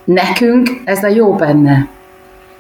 nekünk 0.04 0.70
ez 0.86 1.04
a 1.04 1.08
jó 1.08 1.34
benne. 1.34 1.88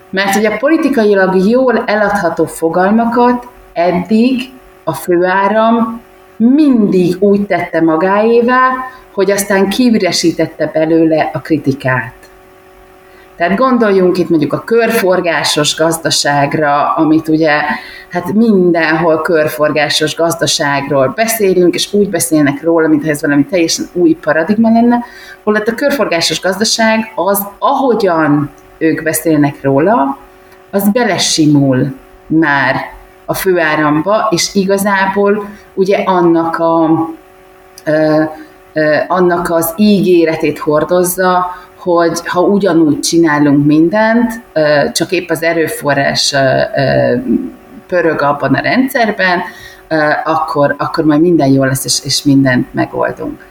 Mert 0.10 0.33
hogy 0.33 0.45
a 0.45 0.57
politikailag 0.57 1.48
jól 1.50 1.83
eladható 1.86 2.45
fogalmakat 2.45 3.48
eddig 3.74 4.41
a 4.83 4.93
főáram 4.93 6.01
mindig 6.36 7.15
úgy 7.19 7.45
tette 7.45 7.81
magáévá, 7.81 8.69
hogy 9.12 9.31
aztán 9.31 9.69
kiüresítette 9.69 10.69
belőle 10.74 11.29
a 11.33 11.39
kritikát. 11.39 12.13
Tehát 13.41 13.57
gondoljunk 13.57 14.17
itt 14.17 14.29
mondjuk 14.29 14.53
a 14.53 14.63
körforgásos 14.63 15.75
gazdaságra, 15.75 16.93
amit 16.93 17.27
ugye 17.27 17.51
hát 18.10 18.33
mindenhol 18.33 19.21
körforgásos 19.21 20.15
gazdaságról 20.15 21.13
beszélünk, 21.15 21.74
és 21.74 21.93
úgy 21.93 22.10
beszélnek 22.10 22.63
róla, 22.63 22.88
mintha 22.88 23.10
ez 23.10 23.21
valami 23.21 23.45
teljesen 23.45 23.86
új 23.93 24.17
paradigma 24.21 24.71
lenne, 24.71 25.03
holott 25.43 25.67
a 25.67 25.74
körforgásos 25.74 26.41
gazdaság 26.41 27.12
az, 27.15 27.48
ahogyan 27.60 28.50
ők 28.77 29.03
beszélnek 29.03 29.62
róla, 29.62 30.17
az 30.71 30.89
belesimul 30.91 31.95
már 32.27 32.75
a 33.25 33.33
főáramba, 33.33 34.27
és 34.29 34.50
igazából 34.53 35.50
ugye 35.74 35.98
annak 36.05 36.57
a, 36.57 36.89
ö, 37.86 38.24
ö, 38.74 38.95
annak 39.07 39.50
az 39.50 39.74
ígéretét 39.77 40.60
hordozza, 40.60 41.45
hogy 41.81 42.27
ha 42.27 42.41
ugyanúgy 42.41 43.00
csinálunk 43.00 43.65
mindent, 43.65 44.31
csak 44.91 45.11
épp 45.11 45.29
az 45.29 45.43
erőforrás 45.43 46.35
pörög 47.88 48.21
abban 48.21 48.53
a 48.53 48.61
rendszerben, 48.61 49.39
akkor, 50.23 50.75
akkor 50.77 51.03
majd 51.03 51.21
minden 51.21 51.47
jó 51.47 51.63
lesz, 51.63 51.85
és, 51.85 52.00
és 52.03 52.23
mindent 52.23 52.73
megoldunk. 52.73 53.45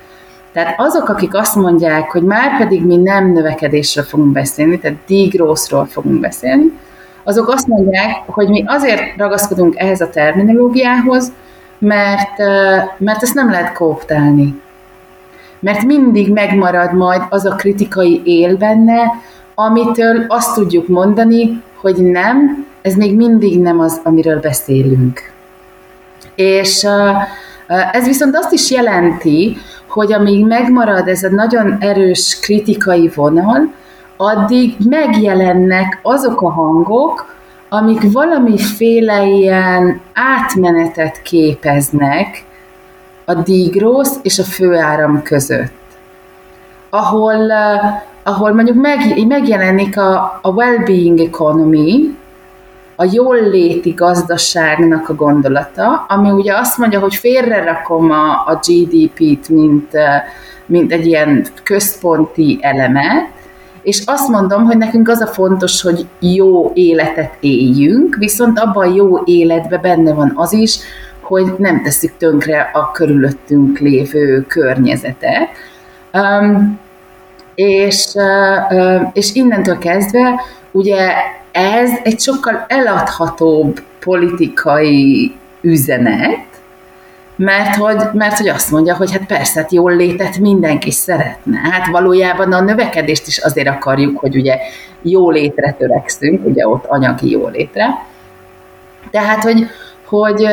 Tehát 0.53 0.75
azok, 0.77 1.09
akik 1.09 1.35
azt 1.35 1.55
mondják, 1.55 2.11
hogy 2.11 2.23
már 2.23 2.59
pedig 2.59 2.87
mi 2.87 2.97
nem 2.97 3.33
növekedésről 3.33 4.05
fogunk 4.05 4.33
beszélni, 4.33 4.79
tehát 4.79 4.99
degrowthról 5.09 5.87
fogunk 5.87 6.21
beszélni, 6.21 6.73
azok 7.25 7.49
azt 7.49 7.67
mondják, 7.67 8.17
hogy 8.27 8.49
mi 8.49 8.65
azért 8.67 9.17
ragaszkodunk 9.17 9.79
ehhez 9.79 10.01
a 10.01 10.11
terminológiához, 10.11 11.33
mert, 11.79 12.39
mert 12.99 13.23
ezt 13.23 13.35
nem 13.35 13.51
lehet 13.51 13.73
kooptálni. 13.73 14.61
Mert 15.61 15.85
mindig 15.85 16.33
megmarad 16.33 16.95
majd 16.95 17.23
az 17.29 17.45
a 17.45 17.55
kritikai 17.55 18.21
él 18.25 18.57
benne, 18.57 19.01
amitől 19.55 20.25
azt 20.29 20.55
tudjuk 20.55 20.89
mondani, 20.89 21.63
hogy 21.81 21.97
nem, 21.97 22.67
ez 22.83 22.95
még 22.95 23.17
mindig 23.17 23.61
nem 23.61 23.81
az, 23.81 24.01
amiről 24.05 24.41
beszélünk. 24.41 25.21
És 26.35 26.87
ez 27.93 28.07
viszont 28.07 28.37
azt 28.37 28.53
is 28.53 28.71
jelenti, 28.71 29.57
hogy 29.89 30.13
amíg 30.13 30.47
megmarad 30.47 31.09
ez 31.09 31.23
a 31.23 31.31
nagyon 31.31 31.77
erős 31.81 32.39
kritikai 32.41 33.11
vonal, 33.15 33.73
addig 34.17 34.77
megjelennek 34.89 35.99
azok 36.03 36.43
a 36.43 36.51
hangok, 36.51 37.35
amik 37.69 38.13
valamiféle 38.13 39.27
ilyen 39.27 40.01
átmenetet 40.13 41.23
képeznek 41.23 42.45
a 43.31 43.35
dígrósz 43.35 44.19
és 44.23 44.39
a 44.39 44.43
főáram 44.43 45.23
között. 45.23 45.73
Ahol, 46.91 47.35
uh, 47.35 48.01
ahol 48.23 48.53
mondjuk 48.53 48.77
meg, 48.77 49.27
megjelenik 49.27 49.99
a, 49.99 50.39
a 50.43 50.49
well-being 50.49 51.21
economy, 51.21 52.17
a 52.97 53.09
jólléti 53.13 53.91
gazdaságnak 53.91 55.09
a 55.09 55.15
gondolata, 55.15 56.05
ami 56.09 56.31
ugye 56.31 56.57
azt 56.57 56.79
mondja, 56.79 57.01
hogy 57.01 57.15
félrerakom 57.15 58.11
a, 58.11 58.31
a 58.47 58.61
GDP-t, 58.67 59.49
mint, 59.49 59.91
mint 60.67 60.93
egy 60.93 61.07
ilyen 61.07 61.47
központi 61.63 62.59
elemet, 62.61 63.29
és 63.83 64.03
azt 64.05 64.29
mondom, 64.29 64.65
hogy 64.65 64.77
nekünk 64.77 65.09
az 65.09 65.21
a 65.21 65.27
fontos, 65.27 65.83
hogy 65.83 66.07
jó 66.19 66.71
életet 66.75 67.37
éljünk, 67.41 68.17
viszont 68.17 68.59
abban 68.59 68.89
a 68.89 68.95
jó 68.95 69.23
életben 69.25 69.81
benne 69.81 70.13
van 70.13 70.33
az 70.35 70.53
is, 70.53 70.79
hogy 71.31 71.55
nem 71.59 71.83
tesszük 71.83 72.13
tönkre 72.17 72.71
a 72.73 72.91
körülöttünk 72.91 73.79
lévő 73.79 74.45
környezetet. 74.49 75.49
Um, 76.13 76.79
és, 77.55 78.07
uh, 78.15 79.11
és 79.13 79.35
innentől 79.35 79.79
kezdve 79.79 80.41
ugye 80.71 81.13
ez 81.53 81.91
egy 82.03 82.21
sokkal 82.21 82.65
eladhatóbb 82.69 83.81
politikai 83.99 85.35
üzenet, 85.61 86.47
mert 87.37 87.77
hogy, 87.77 88.03
mert 88.13 88.37
hogy 88.37 88.49
azt 88.49 88.71
mondja, 88.71 88.97
hogy 88.97 89.13
hát 89.13 89.27
persze, 89.27 89.61
hát 89.61 89.73
jól 89.73 89.97
létet 89.97 90.39
mindenki 90.39 90.91
szeretne. 90.91 91.59
Hát 91.71 91.87
valójában 91.87 92.53
a 92.53 92.61
növekedést 92.61 93.27
is 93.27 93.39
azért 93.39 93.69
akarjuk, 93.69 94.19
hogy 94.19 94.37
ugye 94.37 94.59
jó 95.03 95.31
létre 95.31 95.73
törekszünk, 95.79 96.47
ugye 96.47 96.69
ott 96.69 96.85
anyagi 96.85 97.31
jó 97.31 97.49
létre. 97.49 97.87
Tehát, 99.11 99.43
hogy, 99.43 99.67
hogy 100.11 100.47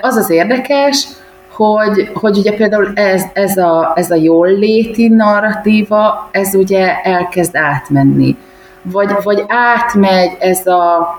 az 0.00 0.16
az 0.16 0.30
érdekes, 0.30 1.06
hogy, 1.50 2.10
hogy 2.14 2.38
ugye 2.38 2.54
például 2.54 2.92
ez, 2.94 3.22
ez, 3.32 3.56
a, 3.56 3.92
ez 3.94 4.10
a 4.10 4.14
jól 4.14 4.48
léti 4.48 5.08
narratíva, 5.08 6.28
ez 6.30 6.54
ugye 6.54 7.00
elkezd 7.02 7.56
átmenni 7.56 8.36
vagy, 8.82 9.10
vagy 9.22 9.44
átmegy 9.46 10.36
ez 10.38 10.66
a, 10.66 11.14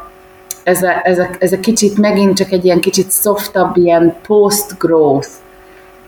ez 0.64 0.84
a, 0.84 1.00
ez, 1.04 1.20
a, 1.20 1.28
ez 1.40 1.52
a 1.52 1.60
kicsit 1.60 1.98
megint 1.98 2.38
csak 2.38 2.52
egy 2.52 2.66
ilyen 2.66 2.80
kicsit 2.80 3.12
softabb, 3.12 3.78
ilyen 3.78 4.16
post-growth. 4.28 5.30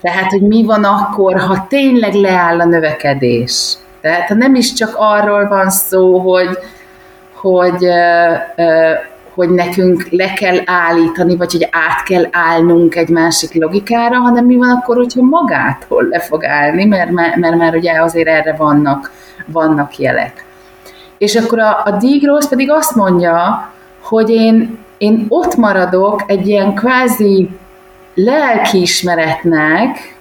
Tehát, 0.01 0.29
hogy 0.29 0.41
mi 0.41 0.63
van 0.63 0.83
akkor, 0.83 1.39
ha 1.39 1.65
tényleg 1.69 2.13
leáll 2.13 2.59
a 2.59 2.65
növekedés. 2.65 3.73
Tehát 4.01 4.29
nem 4.29 4.55
is 4.55 4.73
csak 4.73 4.95
arról 4.97 5.47
van 5.47 5.69
szó, 5.69 6.19
hogy, 6.19 6.57
hogy, 7.33 7.88
hogy 9.36 9.50
nekünk 9.50 10.08
le 10.10 10.34
kell 10.34 10.58
állítani, 10.65 11.36
vagy 11.36 11.52
hogy 11.52 11.67
át 11.71 12.04
kell 12.04 12.28
állnunk 12.32 12.95
egy 12.95 13.10
másik 13.10 13.54
logikára, 13.54 14.17
hanem 14.17 14.45
mi 14.45 14.56
van 14.56 14.69
akkor, 14.69 14.95
hogyha 14.95 15.21
magától 15.21 16.08
le 16.10 16.19
fog 16.19 16.45
állni, 16.45 16.86
mert, 16.86 17.12
mert, 17.12 17.36
mert 17.36 17.56
már 17.56 17.76
ugye 17.76 18.02
azért 18.02 18.28
erre 18.28 18.56
vannak, 18.56 19.12
vannak 19.45 19.98
jelek. 19.98 20.45
És 21.17 21.36
akkor 21.36 21.60
a, 21.60 21.82
a 21.86 21.91
Digros 21.91 22.48
pedig 22.48 22.71
azt 22.71 22.95
mondja, 22.95 23.69
hogy 24.02 24.30
én, 24.30 24.78
én 24.98 25.26
ott 25.30 25.56
maradok 25.56 26.24
egy 26.28 26.48
ilyen 26.48 26.74
kvázi 26.74 27.50
lelkiismeretnek, 28.13 30.14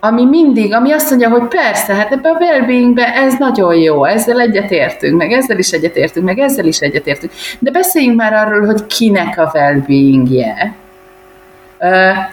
ami 0.00 0.24
mindig, 0.24 0.74
ami 0.74 0.92
azt 0.92 1.10
mondja, 1.10 1.28
hogy 1.28 1.48
persze, 1.48 1.94
hát 1.94 2.12
ebbe 2.12 2.28
a 2.28 2.36
well 2.40 2.98
ez 2.98 3.38
nagyon 3.38 3.74
jó, 3.74 4.04
ezzel 4.04 4.40
egyetértünk, 4.40 5.16
meg 5.16 5.32
ezzel 5.32 5.58
is 5.58 5.70
egyetértünk, 5.70 6.26
meg 6.26 6.38
ezzel 6.38 6.66
is 6.66 6.78
egyetértünk. 6.78 7.32
De 7.58 7.70
beszéljünk 7.70 8.16
már 8.16 8.32
arról, 8.32 8.66
hogy 8.66 8.86
kinek 8.86 9.38
a 9.38 9.50
well 9.54 9.82
-je. 10.28 10.74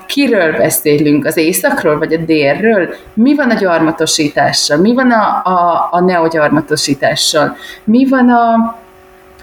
Kiről 0.05 0.57
beszélünk? 0.57 1.25
Az 1.25 1.37
északról 1.37 1.97
vagy 1.97 2.13
a 2.13 2.17
délről? 2.17 2.95
Mi 3.13 3.35
van 3.35 3.49
a 3.49 3.53
gyarmatosítással? 3.53 4.77
Mi 4.77 4.93
van 4.93 5.11
a, 5.11 5.41
a, 5.43 5.87
a 5.91 5.99
neogyarmatosítással? 5.99 7.55
Mi 7.83 8.07
van 8.09 8.29
a, 8.29 8.75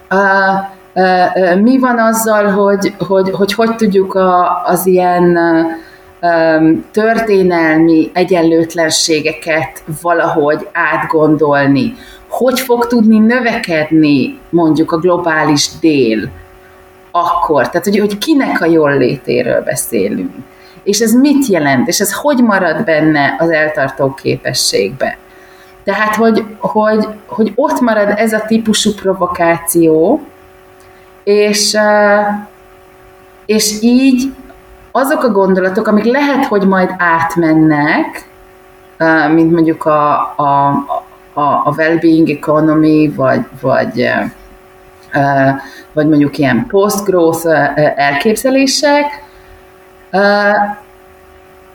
a, 0.09 0.19
a, 0.19 1.55
mi 1.63 1.79
van 1.79 1.99
azzal, 1.99 2.51
hogy 2.51 2.95
hogy, 2.99 3.31
hogy, 3.31 3.53
hogy 3.53 3.77
tudjuk 3.77 4.15
a, 4.15 4.63
az 4.65 4.87
ilyen 4.87 5.39
történelmi 6.91 8.11
egyenlőtlenségeket 8.13 9.83
valahogy 10.03 10.69
átgondolni? 10.73 11.95
Hogy 12.29 12.61
fog 12.61 12.87
tudni 12.87 13.19
növekedni 13.19 14.39
mondjuk 14.51 14.93
a 14.93 14.99
globális 14.99 15.69
dél? 15.81 16.31
akkor. 17.13 17.69
Tehát, 17.69 17.85
hogy, 17.85 17.99
hogy 17.99 18.19
kinek 18.19 18.61
a 18.61 18.65
jól 18.65 18.97
létéről 18.97 19.63
beszélünk. 19.63 20.31
És 20.83 21.01
ez 21.01 21.13
mit 21.13 21.47
jelent, 21.47 21.89
és 21.89 22.01
ez 22.01 22.13
hogy 22.13 22.43
marad 22.43 22.85
benne 22.85 23.37
az 23.39 23.51
eltartó 23.51 24.15
képességbe. 24.15 25.17
Tehát, 25.85 26.15
hogy, 26.15 26.45
hogy, 26.59 27.07
hogy 27.27 27.53
ott 27.55 27.81
marad 27.81 28.09
ez 28.17 28.33
a 28.33 28.45
típusú 28.47 28.95
provokáció, 28.95 30.21
és, 31.25 31.77
és 33.47 33.79
így 33.81 34.33
azok 34.92 35.22
a 35.22 35.31
gondolatok, 35.31 35.87
amik 35.87 36.05
lehet, 36.05 36.44
hogy 36.44 36.66
majd 36.66 36.94
átmennek, 36.98 38.28
mint 39.35 39.52
mondjuk 39.52 39.85
a, 39.85 40.35
a, 40.37 40.68
a, 41.33 41.40
a 41.40 41.72
well-being 41.76 42.28
economy, 42.31 43.12
vagy, 43.16 43.44
vagy 43.61 44.11
vagy 45.92 46.09
mondjuk 46.09 46.38
ilyen 46.38 46.66
post-growth 46.66 47.46
elképzelések, 47.96 49.24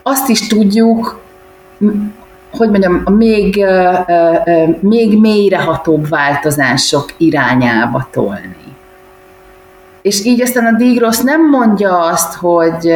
azt 0.04 0.30
is 0.30 0.48
tudjuk, 0.48 1.20
hogy 2.52 2.70
mondjam, 2.70 3.02
a 3.06 3.10
még, 3.10 3.66
még 4.80 5.20
mélyrehatóbb 5.20 6.10
változások 6.10 7.14
irányába 7.18 8.08
tolni. 8.12 8.76
És 10.02 10.26
így 10.26 10.42
aztán 10.42 10.74
a 10.74 10.78
Digros 10.78 11.20
nem 11.20 11.50
mondja 11.50 12.00
azt, 12.00 12.34
hogy, 12.34 12.94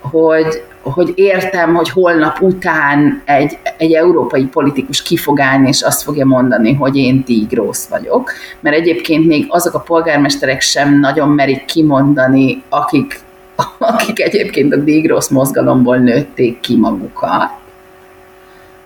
hogy 0.00 0.62
hogy 0.92 1.12
értem, 1.14 1.74
hogy 1.74 1.90
holnap 1.90 2.40
után 2.40 3.22
egy, 3.24 3.58
egy 3.76 3.92
európai 3.92 4.44
politikus 4.44 5.02
ki 5.02 5.16
fog 5.16 5.40
állni, 5.40 5.68
és 5.68 5.82
azt 5.82 6.02
fogja 6.02 6.26
mondani, 6.26 6.74
hogy 6.74 6.96
én 6.96 7.24
Tigrósz 7.24 7.86
vagyok, 7.86 8.32
mert 8.60 8.76
egyébként 8.76 9.26
még 9.26 9.46
azok 9.48 9.74
a 9.74 9.80
polgármesterek 9.80 10.60
sem 10.60 10.98
nagyon 10.98 11.28
merik 11.28 11.64
kimondani, 11.64 12.62
akik, 12.68 13.20
akik 13.78 14.20
egyébként 14.20 14.72
a 14.72 14.76
Digrósz 14.76 15.28
mozgalomból 15.28 15.96
nőtték 15.96 16.60
ki 16.60 16.76
magukat. 16.76 17.50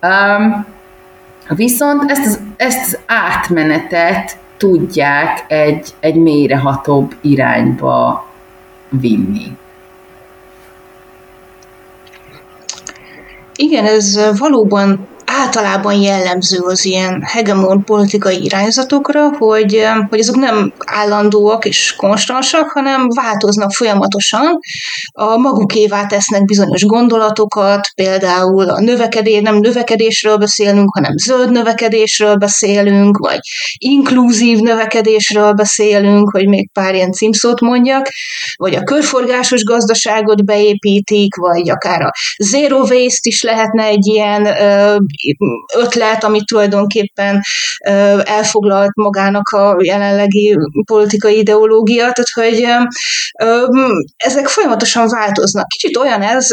Um, 0.02 0.66
Viszont 1.48 2.10
ezt 2.10 2.26
az, 2.26 2.40
ezt 2.56 2.84
az 2.86 2.98
átmenetet 3.06 4.36
tudják 4.62 5.44
egy, 5.48 5.88
egy 6.00 6.14
mélyrehatóbb 6.14 7.14
irányba 7.20 8.26
vinni. 8.88 9.56
Igen, 13.56 13.84
ez 13.84 14.38
valóban 14.38 15.06
általában 15.40 15.94
jellemző 15.94 16.58
az 16.58 16.84
ilyen 16.84 17.22
hegemon 17.22 17.84
politikai 17.84 18.44
irányzatokra, 18.44 19.28
hogy, 19.38 19.86
hogy 20.08 20.18
azok 20.18 20.36
nem 20.36 20.72
állandóak 20.78 21.64
és 21.64 21.94
konstansak, 21.96 22.70
hanem 22.70 23.08
változnak 23.08 23.72
folyamatosan, 23.72 24.58
a 25.12 25.36
magukévá 25.36 26.06
tesznek 26.06 26.44
bizonyos 26.44 26.84
gondolatokat, 26.84 27.88
például 27.94 28.68
a 28.68 28.80
növekedés, 28.80 29.40
nem 29.40 29.56
növekedésről 29.56 30.36
beszélünk, 30.36 30.94
hanem 30.94 31.12
zöld 31.16 31.50
növekedésről 31.50 32.36
beszélünk, 32.36 33.18
vagy 33.18 33.38
inkluzív 33.78 34.58
növekedésről 34.58 35.52
beszélünk, 35.52 36.30
hogy 36.30 36.48
még 36.48 36.70
pár 36.72 36.94
ilyen 36.94 37.12
címszót 37.12 37.60
mondjak, 37.60 38.06
vagy 38.56 38.74
a 38.74 38.82
körforgásos 38.82 39.64
gazdaságot 39.64 40.44
beépítik, 40.44 41.36
vagy 41.36 41.70
akár 41.70 42.02
a 42.02 42.10
zero 42.44 42.78
waste 42.78 43.20
is 43.28 43.42
lehetne 43.42 43.84
egy 43.84 44.06
ilyen 44.06 44.46
ötlet, 45.76 46.24
amit 46.24 46.46
tulajdonképpen 46.46 47.40
elfoglalt 48.22 48.94
magának 48.94 49.48
a 49.48 49.76
jelenlegi 49.78 50.56
politikai 50.86 51.38
ideológia, 51.38 52.12
tehát 52.12 52.30
hogy 52.34 52.66
ezek 54.16 54.46
folyamatosan 54.46 55.08
változnak. 55.08 55.66
Kicsit 55.66 55.96
olyan 55.96 56.22
ez, 56.22 56.46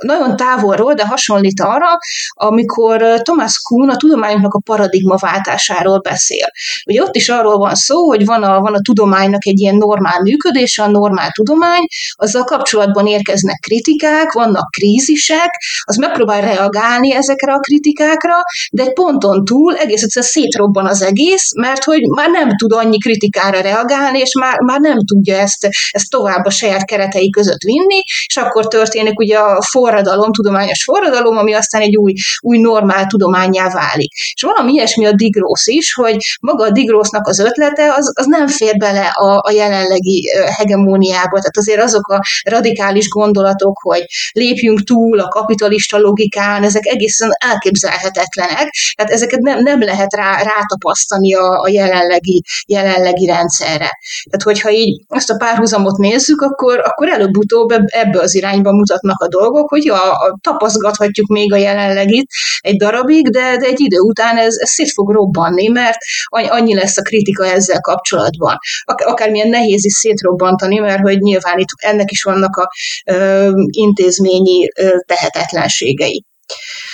nagyon 0.00 0.36
távolról, 0.36 0.94
de 0.94 1.06
hasonlít 1.06 1.60
arra, 1.60 1.98
amikor 2.32 3.20
Thomas 3.22 3.58
Kuhn 3.58 3.88
a 3.88 3.96
tudományoknak 3.96 4.54
a 4.54 4.60
paradigmaváltásáról 4.64 5.98
beszél. 5.98 6.46
Ugye 6.86 7.02
ott 7.02 7.16
is 7.16 7.28
arról 7.28 7.58
van 7.58 7.74
szó, 7.74 8.06
hogy 8.06 8.24
van 8.24 8.42
a, 8.42 8.60
van 8.60 8.74
a 8.74 8.80
tudománynak 8.80 9.46
egy 9.46 9.60
ilyen 9.60 9.76
normál 9.76 10.20
működése, 10.20 10.82
a 10.82 10.88
normál 10.88 11.30
tudomány, 11.30 11.86
azzal 12.14 12.44
kapcsolatban 12.44 13.06
érkeznek 13.06 13.58
kritikák, 13.60 14.32
vannak 14.32 14.70
krízisek, 14.70 15.50
az 15.82 15.96
megpróbál 15.96 16.40
reagálni 16.40 17.14
ezekre 17.14 17.52
a 17.52 17.58
kritikákra, 17.58 18.36
de 18.70 18.82
egy 18.82 18.92
ponton 18.92 19.44
túl 19.44 19.76
egész 19.76 20.02
egyszerűen 20.02 20.32
szétrobban 20.32 20.86
az 20.86 21.02
egész, 21.02 21.52
mert 21.56 21.84
hogy 21.84 22.00
már 22.02 22.30
nem 22.30 22.56
tud 22.56 22.72
annyi 22.72 22.98
kritikára 22.98 23.60
reagálni, 23.60 24.18
és 24.18 24.32
már, 24.40 24.60
már 24.60 24.80
nem 24.80 24.98
tudja 25.06 25.36
ezt, 25.36 25.68
ezt 25.90 26.10
tovább 26.10 26.44
a 26.44 26.50
saját 26.50 26.84
keretei 26.84 27.30
között 27.30 27.62
vinni, 27.62 28.02
és 28.26 28.36
akkor 28.36 28.68
történik 28.68 29.18
ugye 29.18 29.38
a 29.38 29.62
forradalom, 29.78 30.32
tudományos 30.32 30.84
forradalom, 30.84 31.36
ami 31.36 31.52
aztán 31.54 31.80
egy 31.80 31.96
új, 31.96 32.12
új 32.40 32.58
normál 32.58 33.06
tudományá 33.06 33.68
válik. 33.68 34.12
És 34.12 34.42
valami 34.42 34.72
ilyesmi 34.72 35.06
a 35.06 35.12
digrósz 35.12 35.66
is, 35.66 35.92
hogy 35.92 36.16
maga 36.40 36.64
a 36.64 36.70
digrósznak 36.70 37.26
az 37.26 37.38
ötlete 37.38 37.92
az, 37.96 38.12
az 38.14 38.26
nem 38.26 38.46
fér 38.48 38.76
bele 38.76 39.06
a, 39.06 39.40
a 39.46 39.50
jelenlegi 39.50 40.30
hegemóniába. 40.56 41.36
Tehát 41.36 41.56
azért 41.56 41.82
azok 41.82 42.08
a 42.08 42.20
radikális 42.50 43.08
gondolatok, 43.08 43.78
hogy 43.82 44.04
lépjünk 44.32 44.82
túl 44.82 45.20
a 45.20 45.28
kapitalista 45.28 45.98
logikán, 45.98 46.62
ezek 46.62 46.86
egészen 46.86 47.30
elképzelhetetlenek, 47.46 48.68
tehát 48.96 49.12
ezeket 49.12 49.40
nem, 49.40 49.62
nem 49.62 49.80
lehet 49.80 50.14
rá, 50.14 50.42
rátapasztani 50.42 51.34
a, 51.34 51.60
a 51.60 51.68
jelenlegi, 51.68 52.42
jelenlegi 52.66 53.26
rendszerre. 53.26 53.90
Tehát, 54.30 54.42
hogyha 54.42 54.70
így 54.70 55.02
ezt 55.08 55.30
a 55.30 55.36
párhuzamot 55.36 55.96
nézzük, 55.96 56.40
akkor, 56.40 56.80
akkor 56.84 57.08
előbb-utóbb 57.08 57.70
ebbe 57.86 58.20
az 58.20 58.34
irányba 58.34 58.72
mutatnak 58.72 59.20
a 59.20 59.28
dolgok, 59.28 59.67
hogy 59.68 59.84
ja, 59.84 60.00
tapaszgathatjuk 60.40 61.26
még 61.26 61.52
a 61.52 61.56
jelenlegit 61.56 62.30
egy 62.60 62.76
darabig, 62.76 63.28
de, 63.28 63.56
de 63.56 63.66
egy 63.66 63.80
idő 63.80 63.98
után 63.98 64.36
ez, 64.36 64.54
ez 64.56 64.68
szét 64.68 64.92
fog 64.92 65.10
robbanni, 65.10 65.68
mert 65.68 65.98
annyi 66.28 66.74
lesz 66.74 66.96
a 66.96 67.02
kritika 67.02 67.46
ezzel 67.46 67.80
kapcsolatban. 67.80 68.56
Akármilyen 68.84 69.48
nehéz 69.48 69.84
is 69.84 69.92
szétrobbantani, 69.92 70.78
mert 70.78 71.00
hogy 71.00 71.18
nyilván 71.18 71.58
itt 71.58 71.66
ennek 71.76 72.10
is 72.10 72.22
vannak 72.22 72.56
a 72.56 72.70
ö, 73.04 73.50
intézményi 73.70 74.68
ö, 74.76 74.96
tehetetlenségei. 75.06 76.24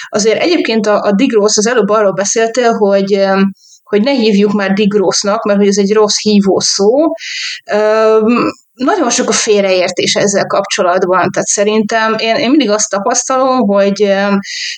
Azért 0.09 0.43
egyébként 0.43 0.87
a, 0.87 1.03
a 1.03 1.13
Digrósz 1.13 1.57
az 1.57 1.67
előbb 1.67 1.89
arról 1.89 2.13
beszéltél, 2.13 2.73
hogy 2.73 3.19
hogy 3.85 4.03
ne 4.03 4.11
hívjuk 4.13 4.53
már 4.53 4.73
Digrósznak, 4.73 5.45
mert 5.45 5.59
hogy 5.59 5.69
ez 5.69 5.79
egy 5.79 5.93
rossz 5.93 6.21
hívó 6.21 6.61
szó 6.61 6.91
nagyon 8.75 9.11
sok 9.11 9.29
a 9.29 9.33
félreértés 9.33 10.15
ezzel 10.15 10.47
kapcsolatban. 10.47 11.31
Tehát 11.31 11.47
szerintem 11.47 12.15
én, 12.19 12.35
én 12.35 12.51
mindig 12.51 12.71
azt 12.71 12.91
tapasztalom, 12.91 13.59
hogy 13.59 14.15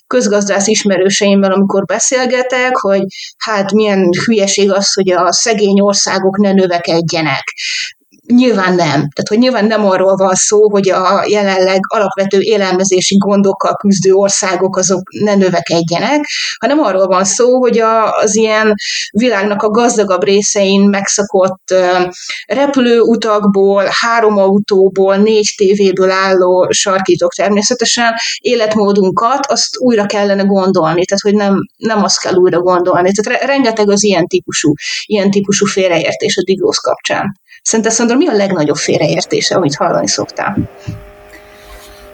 közgazdász 0.06 0.66
ismerőseimmel, 0.66 1.52
amikor 1.52 1.84
beszélgetek, 1.84 2.76
hogy 2.76 3.02
hát 3.38 3.72
milyen 3.72 4.08
hülyeség 4.24 4.72
az, 4.72 4.94
hogy 4.94 5.10
a 5.10 5.32
szegény 5.32 5.80
országok 5.80 6.36
ne 6.38 6.52
növekedjenek. 6.52 7.44
Nyilván 8.26 8.74
nem. 8.74 8.88
Tehát, 8.88 9.28
hogy 9.28 9.38
nyilván 9.38 9.64
nem 9.64 9.84
arról 9.84 10.16
van 10.16 10.34
szó, 10.34 10.70
hogy 10.70 10.90
a 10.90 11.24
jelenleg 11.28 11.80
alapvető 11.88 12.40
élelmezési 12.40 13.16
gondokkal 13.16 13.74
küzdő 13.74 14.12
országok 14.12 14.76
azok 14.76 15.00
ne 15.20 15.34
növekedjenek, 15.34 16.26
hanem 16.60 16.78
arról 16.78 17.06
van 17.06 17.24
szó, 17.24 17.58
hogy 17.58 17.78
a, 17.78 18.12
az 18.12 18.36
ilyen 18.36 18.74
világnak 19.10 19.62
a 19.62 19.70
gazdagabb 19.70 20.24
részein 20.24 20.80
megszakott 20.80 21.74
repülőutakból, 22.46 23.84
három 23.90 24.36
autóból, 24.36 25.16
négy 25.16 25.54
tévéből 25.56 26.10
álló 26.10 26.68
sarkítok 26.70 27.32
természetesen 27.32 28.14
életmódunkat, 28.38 29.46
azt 29.46 29.78
újra 29.78 30.06
kellene 30.06 30.42
gondolni, 30.42 31.04
tehát 31.04 31.22
hogy 31.22 31.34
nem, 31.34 31.58
nem 31.76 32.02
azt 32.02 32.20
kell 32.20 32.34
újra 32.34 32.60
gondolni. 32.60 33.10
Tehát 33.12 33.42
rengeteg 33.42 33.90
az 33.90 34.04
ilyen 34.04 34.26
típusú, 34.26 34.72
ilyen 35.04 35.30
típusú 35.30 35.66
félreértés 35.66 36.36
a 36.36 36.42
digrósz 36.42 36.78
kapcsán. 36.78 37.44
Szerintem 37.66 37.92
Szandor, 37.92 38.16
mi 38.16 38.28
a 38.28 38.32
legnagyobb 38.32 38.76
félreértése, 38.76 39.54
amit 39.54 39.74
hallani 39.74 40.08
szoktál? 40.08 40.56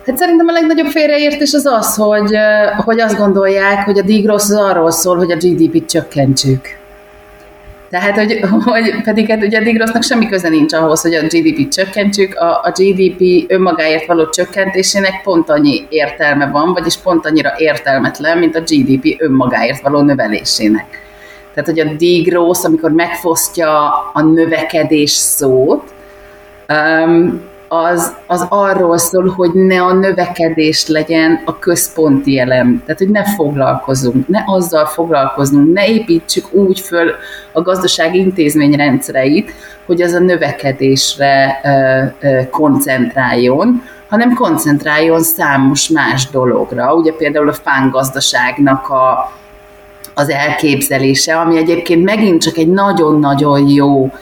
Hát 0.07 0.17
szerintem 0.17 0.49
a 0.49 0.53
legnagyobb 0.53 0.87
félreértés 0.87 1.53
az 1.53 1.67
az, 1.67 1.95
hogy, 1.95 2.37
hogy 2.77 3.01
azt 3.01 3.17
gondolják, 3.17 3.85
hogy 3.85 3.99
a 3.99 4.03
digrosz 4.03 4.51
az 4.51 4.57
arról 4.57 4.91
szól, 4.91 5.17
hogy 5.17 5.31
a 5.31 5.37
GDP-t 5.37 5.91
csökkentsük. 5.91 6.61
Tehát, 7.91 8.15
hogy, 8.15 8.41
hogy 8.65 9.03
pedig 9.05 9.29
hát 9.29 9.43
ugye 9.43 9.59
a 9.59 9.63
digrosznak 9.63 10.03
semmi 10.03 10.29
köze 10.29 10.49
nincs 10.49 10.73
ahhoz, 10.73 11.01
hogy 11.01 11.15
a 11.15 11.23
GDP-t 11.23 11.73
csökkentsük, 11.73 12.35
a, 12.35 12.61
a 12.63 12.73
GDP 12.77 13.51
önmagáért 13.51 14.07
való 14.07 14.29
csökkentésének 14.29 15.23
pont 15.23 15.51
annyi 15.51 15.87
értelme 15.89 16.47
van, 16.47 16.73
vagyis 16.73 16.97
pont 16.97 17.27
annyira 17.27 17.53
értelmetlen, 17.57 18.39
mint 18.39 18.57
a 18.57 18.61
GDP 18.61 19.17
önmagáért 19.19 19.81
való 19.81 20.01
növelésének. 20.01 21.12
Tehát, 21.55 21.71
hogy 21.71 21.81
a 21.81 21.95
degrowth, 21.99 22.65
amikor 22.65 22.91
megfosztja 22.91 23.89
a 24.13 24.23
növekedés 24.23 25.11
szót, 25.11 25.95
um, 26.69 27.51
az, 27.75 28.15
az 28.27 28.47
arról 28.49 28.99
szól, 28.99 29.29
hogy 29.37 29.51
ne 29.53 29.83
a 29.83 29.93
növekedés 29.93 30.87
legyen 30.87 31.43
a 31.45 31.59
központi 31.59 32.39
elem. 32.39 32.83
Tehát, 32.87 32.99
hogy 32.99 33.11
ne 33.11 33.25
foglalkozunk, 33.25 34.29
ne 34.29 34.43
azzal 34.47 34.87
foglalkoznunk, 34.87 35.73
ne 35.73 35.89
építsük 35.89 36.53
úgy 36.53 36.81
föl 36.81 37.11
a 37.53 37.63
gazdasági 37.63 38.19
intézményrendszereit, 38.19 39.53
hogy 39.87 40.03
az 40.03 40.13
a 40.13 40.19
növekedésre 40.19 41.61
koncentráljon, 42.51 43.83
hanem 44.09 44.35
koncentráljon 44.35 45.23
számos 45.23 45.89
más 45.89 46.31
dologra. 46.31 46.95
Ugye 46.95 47.13
például 47.13 47.49
a 47.49 47.53
fángazdaságnak 47.53 48.89
a, 48.89 49.33
az 50.15 50.29
elképzelése, 50.29 51.37
ami 51.37 51.57
egyébként 51.57 52.05
megint 52.05 52.43
csak 52.43 52.57
egy 52.57 52.69
nagyon-nagyon 52.69 53.69
jó 53.69 54.13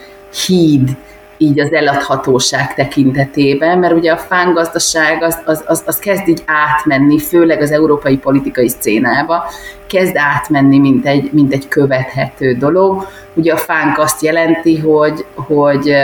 híd 0.46 0.96
így 1.40 1.60
az 1.60 1.72
eladhatóság 1.72 2.74
tekintetében, 2.74 3.78
mert 3.78 3.92
ugye 3.92 4.12
a 4.12 4.16
fángazdaság 4.16 5.22
az, 5.22 5.38
az, 5.44 5.64
az, 5.66 5.82
az 5.86 5.98
kezd 5.98 6.28
így 6.28 6.42
átmenni, 6.46 7.18
főleg 7.18 7.60
az 7.60 7.70
európai 7.70 8.16
politikai 8.16 8.68
szcénába, 8.68 9.44
kezd 9.86 10.16
átmenni, 10.16 10.78
mint 10.78 11.06
egy, 11.06 11.32
mint 11.32 11.52
egy 11.52 11.68
követhető 11.68 12.54
dolog. 12.54 13.06
Ugye 13.34 13.52
a 13.52 13.56
fánk 13.56 13.98
azt 13.98 14.22
jelenti, 14.22 14.78
hogy, 14.78 15.24
hogy 15.34 15.94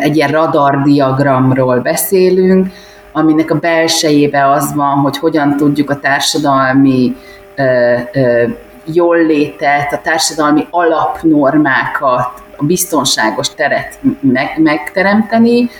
egy 0.00 0.16
ilyen 0.16 0.30
radardiagramról 0.30 1.80
beszélünk, 1.80 2.66
aminek 3.12 3.50
a 3.50 3.58
belsejébe 3.58 4.50
az 4.50 4.74
van, 4.74 4.98
hogy 4.98 5.18
hogyan 5.18 5.56
tudjuk 5.56 5.90
a 5.90 6.00
társadalmi 6.00 7.16
jól 8.84 9.16
létet, 9.16 9.92
a 9.92 10.00
társadalmi 10.02 10.66
alapnormákat, 10.70 12.42
a 12.56 12.64
biztonságos 12.64 13.54
teret 13.54 13.98
meg, 14.20 14.58
megteremteni, 14.58 15.70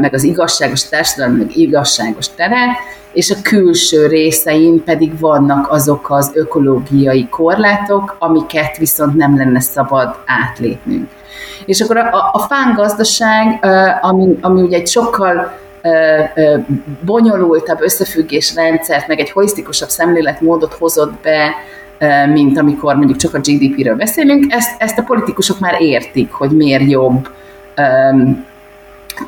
meg 0.00 0.14
az 0.14 0.22
igazságos 0.22 0.88
társadalmi, 0.88 1.38
meg 1.38 1.56
igazságos 1.56 2.28
teret, 2.28 2.76
és 3.12 3.30
a 3.30 3.36
külső 3.42 4.06
részein 4.06 4.84
pedig 4.84 5.18
vannak 5.18 5.70
azok 5.70 6.10
az 6.10 6.30
ökológiai 6.34 7.28
korlátok, 7.28 8.16
amiket 8.18 8.76
viszont 8.76 9.14
nem 9.14 9.36
lenne 9.36 9.60
szabad 9.60 10.16
átlépnünk. 10.26 11.10
És 11.66 11.80
akkor 11.80 11.96
a, 11.96 12.30
a 12.32 12.38
fángazdaság, 12.38 13.66
ami, 14.00 14.38
ami 14.40 14.62
ugye 14.62 14.76
egy 14.76 14.88
sokkal 14.88 15.58
bonyolultabb 17.04 17.80
összefüggésrendszert, 17.80 19.08
meg 19.08 19.20
egy 19.20 19.30
holisztikusabb 19.30 19.88
szemléletmódot 19.88 20.74
hozott 20.74 21.12
be, 21.22 21.54
mint 22.32 22.58
amikor 22.58 22.96
mondjuk 22.96 23.18
csak 23.18 23.34
a 23.34 23.38
GDP-ről 23.38 23.96
beszélünk, 23.96 24.52
ezt, 24.52 24.82
ezt 24.82 24.98
a 24.98 25.02
politikusok 25.02 25.58
már 25.58 25.80
értik, 25.80 26.32
hogy 26.32 26.50
miért 26.50 26.90
jobb 26.90 27.28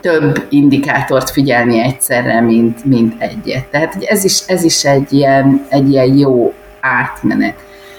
több 0.00 0.46
indikátort 0.48 1.30
figyelni 1.30 1.80
egyszerre, 1.80 2.40
mint, 2.40 2.84
mint 2.84 3.14
egyet. 3.22 3.64
Tehát 3.70 3.94
ez 4.02 4.24
is, 4.24 4.40
ez 4.46 4.64
is 4.64 4.84
egy, 4.84 5.12
ilyen, 5.12 5.66
egy 5.68 5.90
ilyen 5.90 6.16
jó 6.16 6.54
átmenet. 6.80 7.54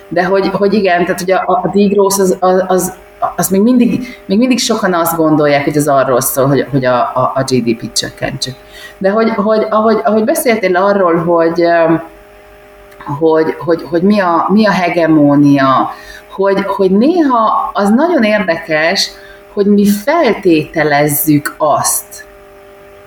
De 0.10 0.24
hogy, 0.24 0.48
hogy 0.48 0.74
igen, 0.74 1.06
tehát 1.06 1.20
hogy 1.20 1.32
a, 1.32 1.62
a 1.64 1.72
degrowth 1.74 2.20
az, 2.20 2.38
az, 2.40 2.64
az, 2.68 2.94
az 3.36 3.50
még, 3.50 3.62
mindig, 3.62 4.20
még 4.26 4.38
mindig 4.38 4.60
sokan 4.60 4.94
azt 4.94 5.16
gondolják, 5.16 5.64
hogy 5.64 5.78
az 5.78 5.88
arról 5.88 6.22
szól, 6.22 6.48
hogy, 6.48 6.66
hogy 6.72 6.86
a, 6.86 6.96
a, 6.96 7.32
a 7.36 7.44
GDP-t 7.44 7.98
csökkentsük. 7.98 8.56
De 8.98 9.10
hogy, 9.10 9.30
hogy 9.30 9.66
ahogy, 9.70 10.00
ahogy 10.04 10.24
beszéltél 10.24 10.76
arról, 10.76 11.16
hogy, 11.16 11.64
hogy, 13.20 13.56
hogy, 13.60 13.84
hogy 13.90 14.02
mi, 14.02 14.20
a, 14.20 14.48
mi 14.50 14.68
a 14.68 14.72
hegemónia, 14.72 15.90
hogy, 16.28 16.64
hogy 16.66 16.92
néha 16.92 17.72
az 17.74 17.90
nagyon 17.90 18.24
érdekes, 18.24 19.10
hogy 19.54 19.66
mi 19.66 19.86
feltételezzük 19.86 21.56
azt 21.58 22.26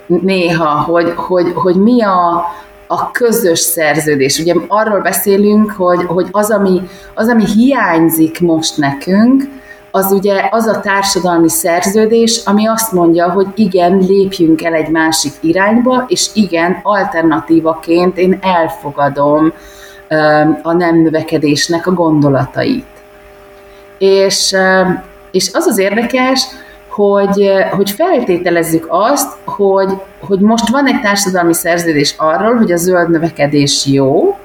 néha, 0.06 0.68
hogy, 0.68 1.12
hogy, 1.16 1.52
hogy 1.54 1.76
mi 1.76 2.02
a, 2.02 2.44
a 2.86 3.10
közös 3.10 3.58
szerződés. 3.58 4.38
Ugye 4.38 4.54
arról 4.68 5.00
beszélünk, 5.00 5.70
hogy, 5.70 6.04
hogy 6.06 6.28
az, 6.30 6.50
ami, 6.50 6.80
az, 7.14 7.28
ami 7.28 7.44
hiányzik 7.46 8.40
most 8.40 8.76
nekünk, 8.76 9.42
az 9.90 10.12
ugye 10.12 10.48
az 10.50 10.66
a 10.66 10.80
társadalmi 10.80 11.48
szerződés, 11.48 12.40
ami 12.44 12.66
azt 12.66 12.92
mondja, 12.92 13.30
hogy 13.30 13.46
igen, 13.54 13.98
lépjünk 13.98 14.62
el 14.64 14.74
egy 14.74 14.88
másik 14.88 15.32
irányba, 15.40 16.04
és 16.08 16.28
igen, 16.34 16.80
alternatívaként 16.82 18.18
én 18.18 18.38
elfogadom 18.42 19.52
a 20.62 20.72
nem 20.72 21.02
növekedésnek 21.02 21.86
a 21.86 21.92
gondolatait. 21.92 22.86
És, 23.98 24.56
és 25.30 25.50
az 25.52 25.66
az 25.66 25.78
érdekes, 25.78 26.46
hogy, 26.88 27.50
hogy 27.70 27.90
feltételezzük 27.90 28.86
azt, 28.88 29.36
hogy, 29.44 29.92
hogy 30.20 30.38
most 30.38 30.68
van 30.68 30.86
egy 30.86 31.00
társadalmi 31.00 31.54
szerződés 31.54 32.14
arról, 32.16 32.56
hogy 32.56 32.72
a 32.72 32.76
zöld 32.76 33.10
növekedés 33.10 33.86
jó, 33.86 34.38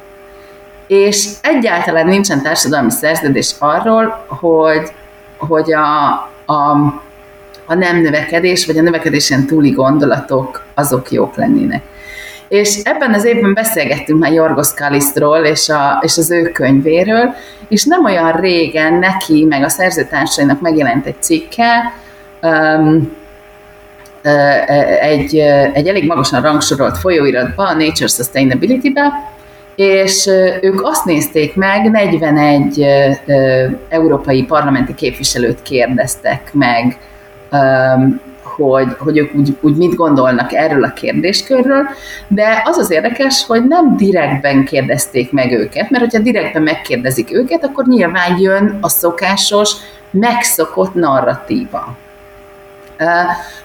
és 0.88 1.30
egyáltalán 1.42 2.08
nincsen 2.08 2.42
társadalmi 2.42 2.92
szerződés 2.92 3.56
arról, 3.60 4.26
hogy, 4.28 4.92
hogy 5.38 5.74
a, 5.74 6.08
a, 6.45 6.71
a 7.65 7.74
nem 7.74 8.02
növekedés, 8.02 8.65
vagy 8.65 8.78
a 8.78 8.82
növekedésen 8.82 9.45
túli 9.45 9.69
gondolatok 9.69 10.63
azok 10.74 11.12
jók 11.12 11.36
lennének. 11.36 11.82
És 12.48 12.80
ebben 12.84 13.13
az 13.13 13.26
évben 13.26 13.54
beszélgettünk 13.54 14.19
már 14.19 14.32
Jorgos 14.32 14.74
Kalisztról 14.74 15.38
és, 15.38 15.69
a, 15.69 16.00
és 16.02 16.17
az 16.17 16.32
ő 16.32 16.52
könyvéről, 16.52 17.34
és 17.67 17.84
nem 17.84 18.06
olyan 18.06 18.32
régen 18.32 18.93
neki, 18.93 19.45
meg 19.50 19.63
a 19.63 19.69
szerzőtársainak 19.69 20.62
megjelent 20.62 21.06
egy 21.06 21.15
cikke, 21.19 21.93
um, 22.41 23.15
egy, 25.02 25.36
egy 25.74 25.88
elég 25.88 26.06
magasan 26.06 26.41
rangsorolt 26.41 26.98
folyóiratba, 26.98 27.63
a 27.67 27.74
Nature 27.74 28.08
Sustainability-be, 28.08 29.35
és 29.76 30.28
ők 30.62 30.84
azt 30.84 31.06
nézték 31.06 31.56
meg, 31.56 31.92
41 31.92 32.86
európai 33.90 34.44
parlamenti 34.44 34.94
képviselőt 34.94 35.62
kérdeztek 35.62 36.54
meg 36.54 36.98
hogy, 38.56 38.88
hogy 39.00 39.18
ők 39.18 39.36
úgy, 39.36 39.58
úgy 39.62 39.76
mit 39.76 39.96
gondolnak 39.96 40.54
erről 40.54 40.84
a 40.84 40.94
kérdéskörről, 40.94 41.84
de 42.28 42.62
az 42.66 42.78
az 42.78 42.92
érdekes, 42.92 43.46
hogy 43.46 43.68
nem 43.68 43.98
direktben 43.98 44.66
kérdezték 44.66 45.32
meg 45.32 45.52
őket, 45.52 45.90
mert 45.90 46.04
hogyha 46.04 46.24
direktben 46.24 46.62
megkérdezik 46.62 47.34
őket, 47.34 47.64
akkor 47.66 47.86
nyilván 47.86 48.38
jön 48.40 48.78
a 48.82 48.90
szokásos, 48.90 49.72
megszokott 50.12 50.94
narratíva. 50.94 51.98
Uh, 53.00 53.08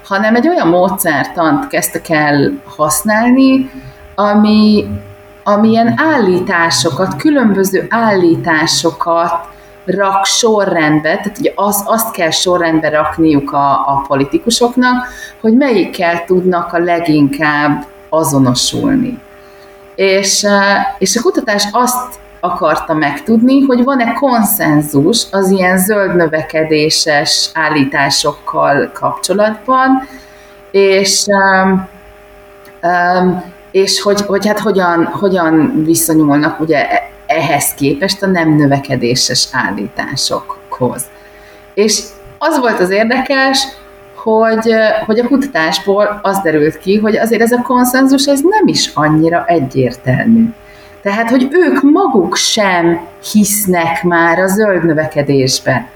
hanem 0.04 0.34
egy 0.34 0.48
olyan 0.48 0.68
módszertant 0.68 1.68
kezdtek 1.68 2.08
el 2.08 2.60
használni, 2.64 3.70
ami, 4.14 4.86
ami 5.52 5.68
ilyen 5.68 5.94
állításokat, 5.96 7.16
különböző 7.16 7.86
állításokat 7.88 9.48
rak 9.84 10.24
sorrendbe, 10.24 11.16
tehát 11.16 11.38
ugye 11.38 11.52
az, 11.54 11.82
azt 11.84 12.10
kell 12.10 12.30
sorrendbe 12.30 12.88
rakniuk 12.88 13.52
a, 13.52 13.70
a 13.70 14.04
politikusoknak, 14.06 15.06
hogy 15.40 15.56
melyikkel 15.56 16.24
tudnak 16.24 16.72
a 16.72 16.78
leginkább 16.78 17.84
azonosulni. 18.08 19.18
És, 19.94 20.46
és 20.98 21.16
a 21.16 21.22
kutatás 21.22 21.68
azt 21.72 22.18
akarta 22.40 22.94
megtudni, 22.94 23.60
hogy 23.60 23.84
van-e 23.84 24.12
konszenzus 24.12 25.26
az 25.30 25.50
ilyen 25.50 25.78
zöld 25.78 26.16
növekedéses 26.16 27.50
állításokkal 27.54 28.90
kapcsolatban, 28.92 30.08
és, 30.70 31.26
és 33.70 34.00
hogy, 34.00 34.20
hogy 34.20 34.46
hát 34.46 34.58
hogyan, 34.58 35.04
hogyan 35.04 35.82
viszonyulnak 35.84 36.60
ugye 36.60 36.86
ehhez 37.26 37.74
képest 37.74 38.22
a 38.22 38.26
nem 38.26 38.56
növekedéses 38.56 39.48
állításokhoz. 39.52 41.04
És 41.74 42.02
az 42.38 42.58
volt 42.58 42.80
az 42.80 42.90
érdekes, 42.90 43.58
hogy, 44.14 44.74
hogy 45.06 45.18
a 45.18 45.26
kutatásból 45.26 46.20
az 46.22 46.38
derült 46.38 46.78
ki, 46.78 46.98
hogy 46.98 47.16
azért 47.16 47.42
ez 47.42 47.52
a 47.52 47.62
konszenzus 47.62 48.26
ez 48.26 48.40
nem 48.40 48.66
is 48.66 48.90
annyira 48.94 49.44
egyértelmű. 49.46 50.44
Tehát, 51.02 51.30
hogy 51.30 51.48
ők 51.50 51.82
maguk 51.82 52.36
sem 52.36 53.06
hisznek 53.32 54.02
már 54.02 54.38
a 54.38 54.46
zöld 54.46 54.84
növekedésben. 54.84 55.86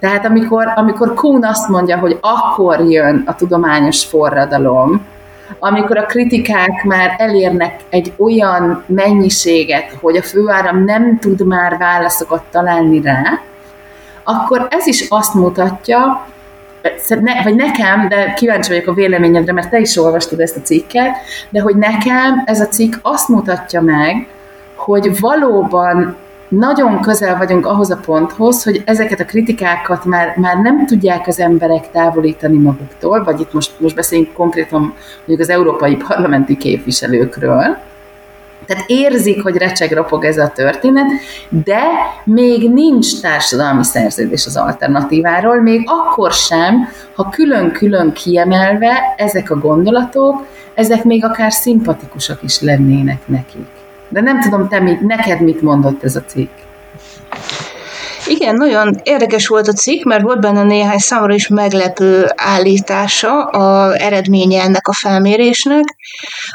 Tehát 0.00 0.26
amikor, 0.26 0.72
amikor 0.76 1.14
Kuhn 1.14 1.44
azt 1.44 1.68
mondja, 1.68 1.98
hogy 1.98 2.18
akkor 2.20 2.80
jön 2.80 3.22
a 3.26 3.34
tudományos 3.34 4.04
forradalom, 4.04 5.06
amikor 5.58 5.98
a 5.98 6.06
kritikák 6.06 6.84
már 6.84 7.14
elérnek 7.18 7.80
egy 7.88 8.12
olyan 8.18 8.84
mennyiséget, 8.86 9.96
hogy 10.00 10.16
a 10.16 10.22
főáram 10.22 10.84
nem 10.84 11.18
tud 11.18 11.46
már 11.46 11.76
válaszokat 11.78 12.42
találni 12.50 13.00
rá, 13.00 13.22
akkor 14.24 14.66
ez 14.70 14.86
is 14.86 15.06
azt 15.08 15.34
mutatja, 15.34 16.26
ne, 17.08 17.42
vagy 17.42 17.54
nekem, 17.54 18.08
de 18.08 18.32
kíváncsi 18.32 18.68
vagyok 18.68 18.86
a 18.86 18.94
véleményedre, 18.94 19.52
mert 19.52 19.70
te 19.70 19.78
is 19.78 19.96
olvastad 19.96 20.40
ezt 20.40 20.56
a 20.56 20.60
cikket, 20.60 21.16
de 21.48 21.60
hogy 21.60 21.76
nekem 21.76 22.42
ez 22.44 22.60
a 22.60 22.66
cikk 22.66 22.94
azt 23.02 23.28
mutatja 23.28 23.80
meg, 23.80 24.28
hogy 24.74 25.20
valóban 25.20 26.16
nagyon 26.50 27.00
közel 27.00 27.36
vagyunk 27.36 27.66
ahhoz 27.66 27.90
a 27.90 28.00
ponthoz, 28.04 28.62
hogy 28.62 28.82
ezeket 28.84 29.20
a 29.20 29.24
kritikákat 29.24 30.04
már, 30.04 30.36
már 30.36 30.56
nem 30.56 30.86
tudják 30.86 31.26
az 31.26 31.40
emberek 31.40 31.90
távolítani 31.90 32.58
maguktól, 32.58 33.24
vagy 33.24 33.40
itt 33.40 33.52
most, 33.52 33.80
most 33.80 33.94
beszéljünk 33.94 34.32
konkrétan 34.32 34.80
mondjuk 35.16 35.40
az 35.40 35.48
európai 35.48 35.96
parlamenti 35.96 36.56
képviselőkről, 36.56 37.76
tehát 38.66 38.84
érzik, 38.86 39.42
hogy 39.42 39.56
recseg 39.56 39.92
ropog 39.92 40.24
ez 40.24 40.38
a 40.38 40.52
történet, 40.54 41.06
de 41.48 41.82
még 42.24 42.72
nincs 42.72 43.20
társadalmi 43.20 43.84
szerződés 43.84 44.46
az 44.46 44.56
alternatíváról, 44.56 45.60
még 45.60 45.82
akkor 45.86 46.32
sem, 46.32 46.88
ha 47.14 47.28
külön-külön 47.28 48.12
kiemelve 48.12 49.14
ezek 49.16 49.50
a 49.50 49.58
gondolatok, 49.58 50.46
ezek 50.74 51.04
még 51.04 51.24
akár 51.24 51.52
szimpatikusak 51.52 52.42
is 52.42 52.60
lennének 52.60 53.20
nekik. 53.26 53.79
De 54.10 54.20
nem 54.20 54.40
tudom, 54.40 54.68
te 54.68 54.80
mit, 54.80 55.00
neked 55.00 55.40
mit 55.40 55.62
mondott 55.62 56.02
ez 56.02 56.16
a 56.16 56.20
cikk? 56.26 56.50
Igen, 58.30 58.54
nagyon 58.54 59.00
érdekes 59.02 59.46
volt 59.46 59.68
a 59.68 59.72
cikk, 59.72 60.04
mert 60.04 60.22
volt 60.22 60.40
benne 60.40 60.62
néhány 60.62 60.98
számomra 60.98 61.34
is 61.34 61.48
meglepő 61.48 62.26
állítása 62.34 63.44
a 63.44 63.96
eredménye 63.96 64.62
ennek 64.62 64.88
a 64.88 64.92
felmérésnek. 64.92 65.84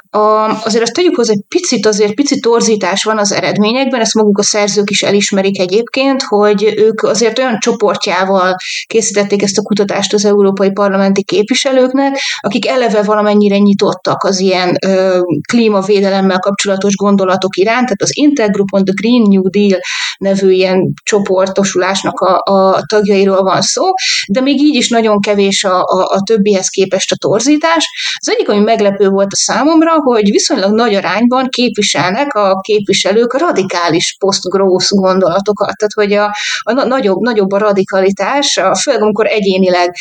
A, 0.10 0.20
azért 0.66 0.84
azt 0.84 0.94
tegyük 0.94 1.16
hozzá, 1.16 1.32
egy 1.32 1.44
picit 1.48 1.86
azért 1.86 2.14
pici 2.14 2.40
torzítás 2.40 3.04
van 3.04 3.18
az 3.18 3.32
eredményekben, 3.32 4.00
ezt 4.00 4.14
maguk 4.14 4.38
a 4.38 4.44
szerzők 4.44 4.90
is 4.90 5.04
elismerik 5.04 5.60
egyébként, 5.60 6.22
hogy 6.22 6.74
ők 6.78 7.04
azért 7.04 7.40
olyan 7.40 7.60
csoportjával 7.60 8.56
készítették 8.88 9.42
ezt 9.42 9.58
a 9.58 9.62
kutatást 9.62 10.14
az 10.14 10.26
európai 10.26 10.72
parlamenti 10.72 11.24
képviselőknek, 11.24 12.18
akik 12.40 12.68
eleve 12.68 13.04
valamennyire 13.04 13.58
nyitottak 13.58 14.24
az 14.24 14.40
ilyen 14.40 14.78
ö, 14.86 15.20
klímavédelemmel 15.52 16.40
kapcsolatos 16.40 16.96
gondolatok 16.96 17.56
iránt, 17.58 17.84
tehát 17.84 18.02
az 18.02 18.18
Intergroup 18.18 18.74
on 18.74 18.84
the 18.86 18.94
Green 19.02 19.22
New 19.22 19.50
Deal 19.50 19.80
nevű 20.18 20.52
ilyen 20.52 20.94
csoportok 21.04 21.65
pártosulásnak 21.66 22.20
a, 22.20 22.42
a 22.52 22.84
tagjairól 22.86 23.42
van 23.42 23.62
szó, 23.62 23.84
de 24.28 24.42
még 24.42 24.62
így 24.62 24.76
is 24.76 24.90
nagyon 24.90 25.20
kevés 25.20 25.64
a, 25.64 25.82
a, 25.82 26.04
a 26.14 26.22
többihez 26.26 26.68
képest 26.68 27.12
a 27.12 27.16
torzítás. 27.16 27.86
Az 28.20 28.30
egyik, 28.30 28.50
ami 28.50 28.60
meglepő 28.60 29.10
volt 29.10 29.32
a 29.32 29.36
számomra, 29.36 29.92
hogy 29.92 30.32
viszonylag 30.32 30.74
nagy 30.74 30.94
arányban 30.94 31.48
képviselnek 31.50 32.34
a 32.34 32.60
képviselők 32.62 33.34
a 33.34 33.38
radikális 33.38 34.16
post-growth 34.20 34.88
gondolatokat, 34.90 35.76
tehát 35.78 35.94
hogy 35.94 36.14
a, 36.14 36.36
a 36.64 36.86
nagyobb, 36.86 37.20
nagyobb 37.20 37.52
a 37.52 37.58
radikalitás, 37.58 38.58
a, 38.58 38.76
főleg 38.76 39.02
amikor 39.02 39.26
egyénileg 39.26 39.96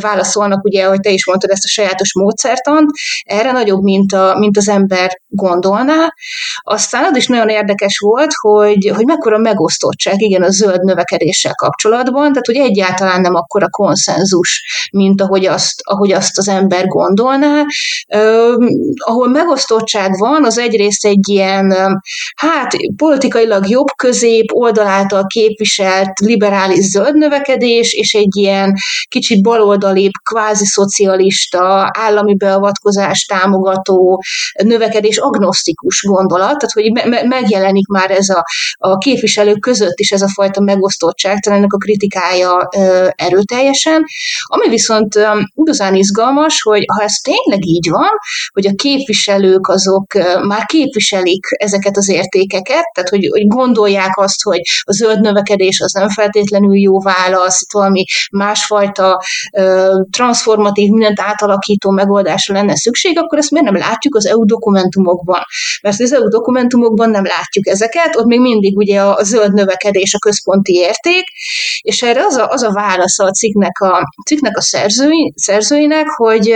válaszolnak, 0.00 0.64
ugye, 0.64 0.84
hogy 0.86 1.00
te 1.00 1.10
is 1.10 1.26
mondtad 1.26 1.50
ezt 1.50 1.64
a 1.64 1.68
sajátos 1.68 2.14
módszertant, 2.14 2.90
erre 3.24 3.52
nagyobb, 3.52 3.82
mint, 3.82 4.12
a, 4.12 4.34
mint 4.38 4.56
az 4.56 4.68
ember 4.68 5.10
gondolná. 5.28 6.08
Aztán 6.60 7.04
az 7.04 7.16
is 7.16 7.26
nagyon 7.26 7.48
érdekes 7.48 7.98
volt, 7.98 8.30
hogy, 8.40 8.92
hogy 8.94 9.04
mekkora 9.04 9.38
megosztottság, 9.38 10.20
igen, 10.20 10.42
a 10.42 10.50
zöld 10.50 10.84
növekedéssel 11.04 11.54
kapcsolatban, 11.54 12.28
tehát 12.28 12.46
hogy 12.46 12.56
egyáltalán 12.56 13.20
nem 13.20 13.34
akkora 13.34 13.68
konszenzus, 13.68 14.62
mint 14.92 15.20
ahogy 15.20 15.46
azt, 15.46 15.74
ahogy 15.82 16.12
azt 16.12 16.38
az 16.38 16.48
ember 16.48 16.86
gondolná. 16.86 17.62
Ahol 18.96 19.28
megosztottság 19.28 20.18
van, 20.18 20.44
az 20.44 20.58
egyrészt 20.58 21.04
egy 21.04 21.28
ilyen, 21.28 21.74
hát 22.36 22.72
politikailag 22.96 23.68
jobb 23.68 23.86
közép 23.96 24.52
oldalától 24.52 25.26
képviselt 25.26 26.18
liberális 26.18 26.84
zöld 26.84 27.14
növekedés, 27.16 27.92
és 27.92 28.12
egy 28.12 28.36
ilyen 28.36 28.72
kicsit 29.08 29.42
baloldalibb, 29.42 30.12
kvázi 30.30 30.66
szocialista, 30.66 31.90
állami 31.98 32.34
beavatkozás 32.36 33.24
támogató 33.24 34.22
növekedés 34.62 35.16
agnosztikus 35.16 36.02
gondolat, 36.02 36.58
tehát 36.58 36.72
hogy 36.72 36.92
me- 36.92 37.24
megjelenik 37.24 37.86
már 37.86 38.10
ez 38.10 38.28
a, 38.28 38.44
a 38.76 38.98
képviselők 38.98 39.60
között 39.60 39.98
is 39.98 40.10
ez 40.10 40.22
a 40.22 40.28
fajta 40.28 40.60
megosztottság, 40.84 41.38
talán 41.38 41.58
ennek 41.58 41.72
a 41.72 41.76
kritikája 41.76 42.68
erőteljesen. 43.10 44.04
Ami 44.44 44.68
viszont 44.68 45.18
igazán 45.54 45.94
izgalmas, 45.94 46.62
hogy 46.62 46.84
ha 46.96 47.02
ez 47.02 47.12
tényleg 47.12 47.66
így 47.66 47.90
van, 47.90 48.10
hogy 48.52 48.66
a 48.66 48.74
képviselők 48.74 49.68
azok 49.68 50.14
már 50.46 50.64
képviselik 50.64 51.46
ezeket 51.48 51.96
az 51.96 52.08
értékeket, 52.08 52.84
tehát 52.94 53.08
hogy, 53.08 53.28
hogy 53.30 53.46
gondolják 53.46 54.18
azt, 54.18 54.42
hogy 54.42 54.60
a 54.80 54.92
zöld 54.92 55.20
növekedés 55.20 55.80
az 55.80 55.92
nem 55.92 56.08
feltétlenül 56.08 56.76
jó 56.76 57.00
válasz, 57.00 57.72
valami 57.72 58.04
másfajta 58.30 59.22
transformatív, 60.10 60.90
mindent 60.90 61.20
átalakító 61.20 61.90
megoldásra 61.90 62.54
lenne 62.54 62.76
szükség, 62.76 63.18
akkor 63.18 63.38
ezt 63.38 63.50
miért 63.50 63.70
nem 63.70 63.76
látjuk 63.76 64.14
az 64.14 64.26
EU 64.26 64.44
dokumentumokban? 64.44 65.42
Mert 65.82 66.00
az 66.00 66.12
EU 66.12 66.28
dokumentumokban 66.28 67.10
nem 67.10 67.24
látjuk 67.24 67.66
ezeket, 67.66 68.16
ott 68.16 68.26
még 68.26 68.40
mindig 68.40 68.76
ugye 68.76 69.00
a 69.00 69.22
zöld 69.22 69.52
növekedés 69.54 70.14
a 70.14 70.18
központi 70.18 70.73
érték, 70.76 71.24
és 71.80 72.02
erre 72.02 72.24
az 72.24 72.36
a, 72.36 72.48
az 72.48 72.62
a 72.62 72.72
válasz 72.72 73.18
a 73.18 73.30
cikknek 73.30 73.80
a, 73.80 74.02
cikknek 74.26 74.56
a 74.56 74.62
szerzői, 74.62 75.32
szerzőinek, 75.36 76.06
hogy 76.08 76.50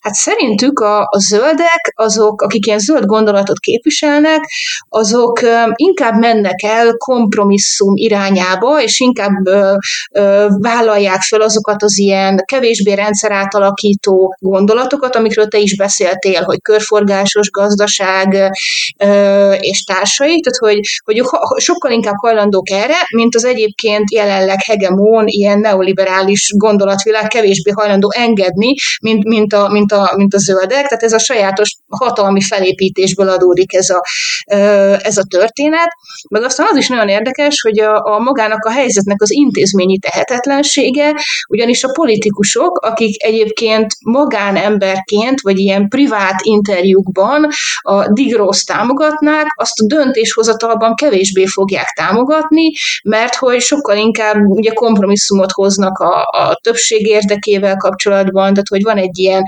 hát 0.00 0.14
szerintük 0.14 0.80
a, 0.80 1.00
a 1.00 1.18
zöldek, 1.18 1.92
azok, 1.94 2.42
akik 2.42 2.66
ilyen 2.66 2.78
zöld 2.78 3.04
gondolatot 3.04 3.58
képviselnek, 3.58 4.40
azok 4.88 5.40
inkább 5.74 6.18
mennek 6.18 6.62
el 6.62 6.92
kompromisszum 6.96 7.96
irányába, 7.96 8.82
és 8.82 9.00
inkább 9.00 9.46
ö, 9.46 9.74
ö, 10.10 10.46
vállalják 10.58 11.20
fel 11.20 11.40
azokat 11.40 11.82
az 11.82 11.98
ilyen 11.98 12.42
kevésbé 12.44 12.92
rendszer 12.92 13.30
átalakító 13.30 14.36
gondolatokat, 14.38 15.16
amikről 15.16 15.48
te 15.48 15.58
is 15.58 15.76
beszéltél, 15.76 16.42
hogy 16.42 16.60
körforgásos 16.62 17.50
gazdaság 17.50 18.52
ö, 18.98 19.52
és 19.52 19.84
társai, 19.84 20.40
tehát 20.40 20.58
hogy, 20.58 20.80
hogy 21.04 21.22
sokkal 21.56 21.90
inkább 21.90 22.16
hajlandók 22.16 22.70
erre, 22.70 22.96
mint 23.16 23.25
az 23.34 23.44
egyébként 23.44 24.10
jelenleg 24.10 24.62
hegemón 24.62 25.24
ilyen 25.26 25.58
neoliberális 25.58 26.52
gondolatvilág 26.56 27.26
kevésbé 27.26 27.70
hajlandó 27.70 28.12
engedni, 28.16 28.74
mint, 29.00 29.24
mint, 29.24 29.52
a, 29.52 29.68
mint, 29.68 29.92
a, 29.92 30.12
mint 30.16 30.34
a 30.34 30.38
zöldek, 30.38 30.86
tehát 30.86 31.02
ez 31.02 31.12
a 31.12 31.18
sajátos 31.18 31.76
hatalmi 31.88 32.40
felépítésből 32.40 33.28
adódik 33.28 33.74
ez 33.74 33.90
a, 33.90 34.02
ez 35.02 35.16
a 35.16 35.24
történet. 35.28 35.88
Meg 36.30 36.42
aztán 36.42 36.66
az 36.70 36.76
is 36.76 36.88
nagyon 36.88 37.08
érdekes, 37.08 37.60
hogy 37.60 37.80
a, 37.80 38.04
a 38.04 38.18
magának 38.18 38.64
a 38.64 38.70
helyzetnek 38.70 39.22
az 39.22 39.32
intézményi 39.32 39.98
tehetetlensége, 39.98 41.14
ugyanis 41.48 41.84
a 41.84 41.92
politikusok, 41.92 42.78
akik 42.78 43.24
egyébként 43.24 43.86
magánemberként, 44.04 45.40
vagy 45.40 45.58
ilyen 45.58 45.88
privát 45.88 46.40
interjúkban 46.42 47.48
a 47.80 48.12
digrósz 48.12 48.64
támogatnák, 48.64 49.46
azt 49.54 49.80
a 49.80 49.86
döntéshozatalban 49.86 50.94
kevésbé 50.94 51.46
fogják 51.46 51.88
támogatni, 51.96 52.72
mert 53.02 53.34
hogy 53.34 53.60
sokkal 53.60 53.96
inkább 53.96 54.36
ugye 54.36 54.72
kompromisszumot 54.72 55.52
hoznak 55.52 55.98
a, 55.98 56.20
a 56.20 56.58
többség 56.62 57.06
érdekével 57.06 57.76
kapcsolatban, 57.76 58.42
tehát 58.42 58.68
hogy 58.68 58.82
van 58.82 58.96
egy 58.96 59.18
ilyen 59.18 59.42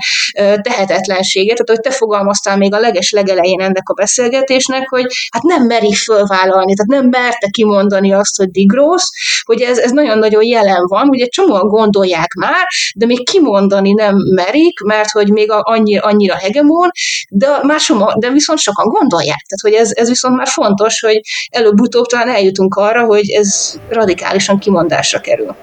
tehetetlensége, 0.61 1.53
tehát 1.53 1.69
hogy 1.69 1.79
te 1.79 1.97
fogalmaztál 2.39 2.57
még 2.57 2.73
a 2.73 2.79
leges 2.79 3.11
legelején 3.11 3.61
ennek 3.61 3.89
a 3.89 3.93
beszélgetésnek, 3.93 4.89
hogy 4.89 5.05
hát 5.31 5.43
nem 5.43 5.65
merik 5.65 5.95
fölvállalni, 5.95 6.73
tehát 6.73 7.01
nem 7.01 7.21
merte 7.21 7.47
kimondani 7.49 8.13
azt, 8.13 8.37
hogy 8.37 8.51
digrósz, 8.51 9.09
hogy 9.43 9.61
ez, 9.61 9.77
ez 9.77 9.91
nagyon-nagyon 9.91 10.43
jelen 10.43 10.85
van, 10.87 11.07
ugye 11.09 11.25
csomóan 11.25 11.67
gondolják 11.67 12.33
már, 12.33 12.65
de 12.95 13.05
még 13.05 13.29
kimondani 13.29 13.91
nem 13.91 14.15
merik, 14.35 14.79
mert 14.79 15.09
hogy 15.09 15.31
még 15.31 15.47
annyira, 15.51 16.01
annyira 16.01 16.35
hegemon, 16.35 16.89
de, 17.29 17.47
másoma, 17.61 18.13
de 18.19 18.29
viszont 18.29 18.59
sokan 18.59 18.87
gondolják. 18.87 19.45
Tehát, 19.47 19.61
hogy 19.61 19.73
ez, 19.73 19.91
ez 19.93 20.07
viszont 20.07 20.35
már 20.35 20.47
fontos, 20.47 20.99
hogy 20.99 21.19
előbb-utóbb 21.51 22.05
talán 22.05 22.29
eljutunk 22.29 22.75
arra, 22.75 23.05
hogy 23.05 23.29
ez 23.29 23.79
radikálisan 23.89 24.59
kimondásra 24.59 25.19
kerül. 25.19 25.55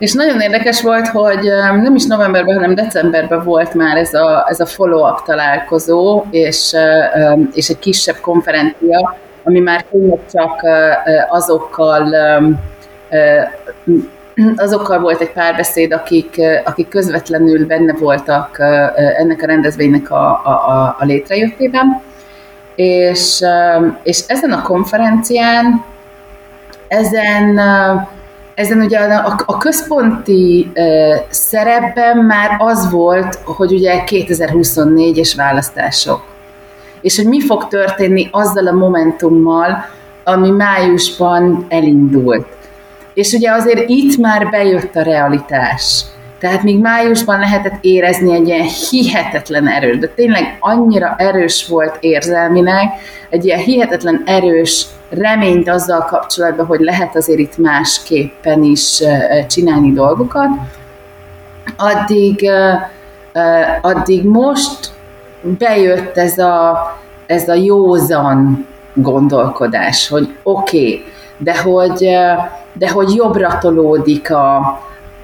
És 0.00 0.12
nagyon 0.12 0.40
érdekes 0.40 0.82
volt, 0.82 1.08
hogy 1.08 1.50
nem 1.82 1.94
is 1.94 2.06
novemberben, 2.06 2.54
hanem 2.54 2.74
decemberben 2.74 3.44
volt 3.44 3.74
már 3.74 3.96
ez 3.96 4.14
a, 4.14 4.46
ez 4.48 4.60
a 4.60 4.66
follow-up 4.66 5.22
találkozó, 5.22 6.24
és, 6.30 6.76
és 7.52 7.68
egy 7.68 7.78
kisebb 7.78 8.16
konferencia, 8.20 9.16
ami 9.44 9.60
már 9.60 9.84
tényleg 9.90 10.18
csak 10.32 10.62
azokkal 11.28 12.14
azokkal 14.56 15.00
volt 15.00 15.20
egy 15.20 15.32
párbeszéd, 15.32 15.92
akik, 15.92 16.40
akik 16.64 16.88
közvetlenül 16.88 17.66
benne 17.66 17.92
voltak 17.92 18.58
ennek 19.18 19.42
a 19.42 19.46
rendezvénynek 19.46 20.10
a, 20.10 20.28
a, 20.44 20.96
a 20.98 21.04
létrejöttében. 21.04 22.02
És, 22.74 23.44
és 24.02 24.20
ezen 24.26 24.52
a 24.52 24.62
konferencián, 24.62 25.84
ezen, 26.88 27.60
ezen 28.54 28.80
ugye 28.80 28.98
a, 28.98 29.42
a 29.46 29.56
központi 29.56 30.72
szerepben 31.28 32.16
már 32.16 32.56
az 32.58 32.90
volt, 32.90 33.34
hogy 33.44 33.72
ugye 33.72 34.02
2024-es 34.06 35.32
választások. 35.36 36.22
És 37.00 37.16
hogy 37.16 37.26
mi 37.26 37.40
fog 37.40 37.68
történni 37.68 38.28
azzal 38.30 38.66
a 38.66 38.72
momentummal, 38.72 39.84
ami 40.24 40.50
májusban 40.50 41.66
elindult. 41.68 42.46
És 43.14 43.32
ugye 43.32 43.50
azért 43.50 43.88
itt 43.88 44.16
már 44.16 44.50
bejött 44.50 44.96
a 44.96 45.02
realitás. 45.02 46.04
Tehát 46.40 46.62
még 46.62 46.80
májusban 46.80 47.38
lehetett 47.38 47.78
érezni 47.80 48.34
egy 48.34 48.48
ilyen 48.48 48.68
hihetetlen 48.90 49.68
erős, 49.68 49.98
de 49.98 50.08
tényleg 50.08 50.56
annyira 50.60 51.14
erős 51.18 51.66
volt 51.68 51.96
érzelmileg, 52.00 52.88
egy 53.28 53.44
ilyen 53.44 53.58
hihetetlen 53.58 54.22
erős 54.26 54.86
reményt 55.10 55.68
azzal 55.68 56.04
kapcsolatban, 56.04 56.66
hogy 56.66 56.80
lehet 56.80 57.16
azért 57.16 57.38
itt 57.38 57.58
másképpen 57.58 58.62
is 58.62 59.02
csinálni 59.48 59.92
dolgokat, 59.92 60.48
addig, 61.76 62.50
addig 63.80 64.24
most 64.24 64.92
bejött 65.40 66.16
ez 66.16 66.38
a, 66.38 66.78
ez 67.26 67.48
a 67.48 67.54
józan 67.54 68.66
gondolkodás, 68.94 70.08
hogy 70.08 70.34
oké, 70.42 70.78
okay, 70.78 71.04
de 71.36 71.60
hogy, 71.60 71.98
de 72.72 72.90
hogy 72.90 73.14
jobbra 73.14 73.58
tolódik 73.58 74.30
a, 74.30 74.78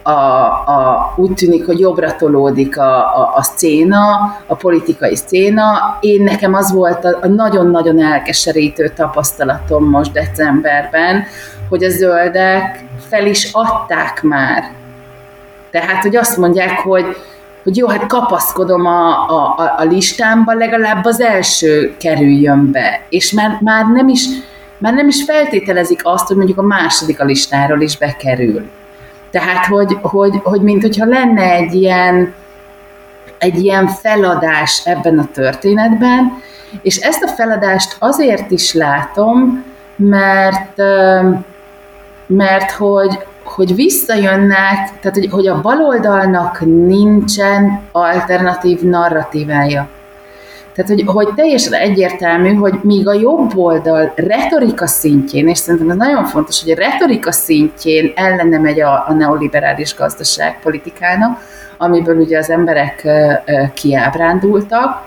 a, 0.06 0.44
a, 0.66 1.12
úgy 1.16 1.34
tűnik, 1.34 1.66
hogy 1.66 1.80
jobbra 1.80 2.16
tolódik 2.16 2.78
a, 2.78 2.96
a, 2.96 3.32
a 3.34 3.42
szcéna, 3.42 4.36
a 4.46 4.54
politikai 4.54 5.16
szcéna. 5.16 5.98
Én 6.00 6.22
nekem 6.22 6.54
az 6.54 6.72
volt 6.72 7.04
a, 7.04 7.18
a 7.22 7.26
nagyon-nagyon 7.26 8.02
elkeserítő 8.02 8.88
tapasztalatom 8.88 9.84
most 9.84 10.12
decemberben, 10.12 11.24
hogy 11.68 11.84
a 11.84 11.90
zöldek 11.90 12.84
fel 13.08 13.26
is 13.26 13.50
adták 13.52 14.22
már. 14.22 14.64
Tehát, 15.70 16.02
hogy 16.02 16.16
azt 16.16 16.36
mondják, 16.36 16.78
hogy, 16.78 17.16
hogy 17.62 17.76
jó, 17.76 17.88
hát 17.88 18.06
kapaszkodom 18.06 18.86
a, 18.86 19.28
a, 19.28 19.74
a 19.76 19.84
listámba, 19.84 20.52
legalább 20.52 21.04
az 21.04 21.20
első 21.20 21.94
kerüljön 21.98 22.70
be. 22.70 23.00
És 23.08 23.32
már, 23.32 23.58
már 23.60 23.86
nem 23.86 24.08
is 24.08 24.26
már 24.78 24.94
nem 24.94 25.08
is 25.08 25.24
feltételezik 25.24 26.00
azt, 26.02 26.26
hogy 26.26 26.36
mondjuk 26.36 26.58
a 26.58 26.62
második 26.62 27.20
a 27.20 27.24
listáról 27.24 27.80
is 27.80 27.98
bekerül. 27.98 28.70
Tehát, 29.30 29.66
hogy, 29.66 29.98
hogy, 30.02 30.40
hogy 30.42 30.60
mint 30.60 30.82
hogyha 30.82 31.04
lenne 31.04 31.52
egy 31.52 31.74
ilyen, 31.74 32.34
egy 33.38 33.64
ilyen 33.64 33.86
feladás 33.86 34.82
ebben 34.84 35.18
a 35.18 35.28
történetben, 35.32 36.42
és 36.82 36.96
ezt 36.96 37.22
a 37.22 37.28
feladást 37.28 37.96
azért 37.98 38.50
is 38.50 38.72
látom, 38.72 39.64
mert 39.96 40.82
mert 42.26 42.70
hogy, 42.70 43.18
hogy 43.44 43.74
visszajönnek, 43.74 44.98
tehát 45.00 45.16
hogy, 45.16 45.28
hogy 45.30 45.46
a 45.46 45.60
baloldalnak 45.60 46.60
nincsen 46.60 47.80
alternatív 47.92 48.80
narratívája. 48.80 49.88
Tehát, 50.76 50.90
hogy, 50.90 51.02
hogy 51.06 51.34
teljesen 51.34 51.72
egyértelmű, 51.72 52.54
hogy 52.54 52.74
míg 52.82 53.08
a 53.08 53.12
jobb 53.12 53.56
oldal 53.56 54.12
retorika 54.16 54.86
szintjén, 54.86 55.48
és 55.48 55.58
szerintem 55.58 55.90
ez 55.90 55.96
nagyon 55.96 56.24
fontos, 56.24 56.62
hogy 56.62 56.70
a 56.70 56.74
retorika 56.74 57.32
szintjén 57.32 58.12
ellene 58.14 58.58
megy 58.58 58.80
a, 58.80 59.04
a 59.08 59.12
neoliberális 59.12 59.94
gazdaságpolitikának, 59.94 61.38
amiből 61.76 62.16
ugye 62.16 62.38
az 62.38 62.50
emberek 62.50 63.06
kiábrándultak, 63.74 65.02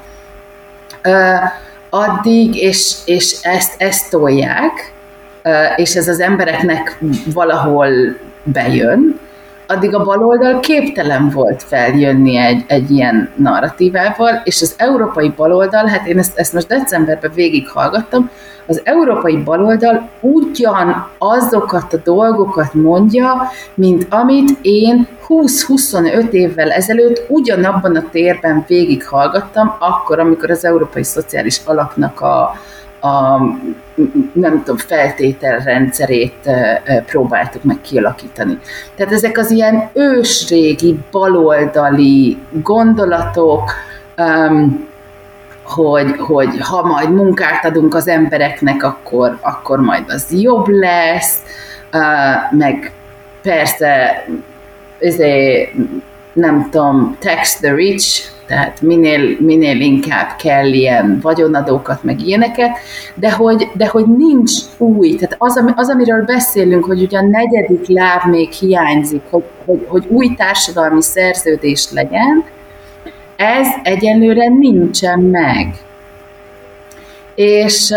addig, 1.89 2.55
és, 2.55 2.95
és 3.05 3.38
ezt, 3.41 3.82
ezt 3.82 4.09
tolják, 4.09 4.93
és 5.76 5.95
ez 5.95 6.07
az 6.07 6.20
embereknek 6.20 6.99
valahol 7.34 7.89
bejön, 8.43 9.20
addig 9.70 9.95
a 9.95 10.03
baloldal 10.03 10.59
képtelen 10.59 11.30
volt 11.30 11.63
feljönni 11.63 12.38
egy, 12.38 12.63
egy 12.67 12.91
ilyen 12.91 13.30
narratívával, 13.36 14.41
és 14.43 14.61
az 14.61 14.74
európai 14.78 15.30
baloldal, 15.36 15.86
hát 15.86 16.07
én 16.07 16.17
ezt, 16.17 16.38
ezt 16.38 16.53
most 16.53 16.67
decemberben 16.67 17.32
végighallgattam, 17.34 18.30
az 18.67 18.82
európai 18.84 19.38
baloldal 19.38 20.09
ugyan 20.22 21.07
azokat 21.17 21.93
a 21.93 21.97
dolgokat 22.03 22.74
mondja, 22.74 23.51
mint 23.74 24.05
amit 24.09 24.57
én 24.61 25.07
20-25 25.28 26.30
évvel 26.30 26.72
ezelőtt 26.72 27.26
ugyanabban 27.28 27.95
a 27.95 28.09
térben 28.11 28.65
végighallgattam, 28.67 29.76
akkor, 29.80 30.20
amikor 30.20 30.49
az 30.49 30.65
Európai 30.65 31.03
Szociális 31.03 31.61
Alapnak 31.65 32.22
a, 32.22 32.53
a 33.02 33.38
nem 34.34 34.64
tudom, 34.64 34.78
feltételrendszerét 34.78 36.50
próbáltuk 37.06 37.64
meg 37.64 37.78
kialakítani. 37.82 38.60
Tehát 38.95 39.14
ezek 39.14 39.38
az 39.38 39.52
ilyen 39.52 39.89
ősrégi, 39.93 41.00
baloldali 41.12 42.38
gondolatok, 42.52 43.72
hogy, 45.64 46.16
hogy 46.18 46.60
ha 46.60 46.86
majd 46.86 47.14
munkát 47.14 47.66
adunk 47.66 47.95
az 47.95 48.08
embereknek, 48.08 48.84
akkor, 48.84 49.38
akkor 49.41 49.80
majd 49.80 50.04
az 50.08 50.26
jobb 50.32 50.68
lesz, 50.68 51.38
meg 52.52 52.91
persze 53.41 54.26
ezért, 55.00 55.72
nem 56.34 56.70
tudom, 56.70 57.18
tax 57.20 57.60
the 57.60 57.74
rich, 57.74 58.32
tehát 58.50 58.82
minél, 58.82 59.38
minél 59.39 59.82
inkább 59.82 60.36
kell 60.36 60.74
ilyen 60.74 61.20
vagyonadókat, 61.22 62.04
meg 62.04 62.22
ilyeneket, 62.22 62.70
de 63.16 63.32
hogy, 63.32 63.68
de 63.74 63.88
hogy 63.88 64.06
nincs 64.18 64.52
új, 64.78 65.16
tehát 65.16 65.36
az, 65.38 65.64
az, 65.76 65.89
amiről 65.89 66.26
beszélünk, 66.26 66.86
hogy 66.86 67.02
ugye 67.02 67.18
a 67.18 67.22
negyedik 67.22 67.88
láb 67.88 68.24
még 68.30 68.52
hiányzik, 68.52 69.22
hogy, 69.30 69.43
hogy, 69.66 69.86
hogy 69.88 70.06
új 70.08 70.36
társadalmi 70.38 71.02
szerződés 71.02 71.91
legyen, 71.91 72.45
ez 73.36 73.68
egyelőre 73.84 74.47
nincsen 74.47 75.20
meg. 75.20 75.74
És, 77.36 77.93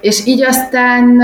és 0.00 0.26
így 0.26 0.42
aztán 0.42 1.22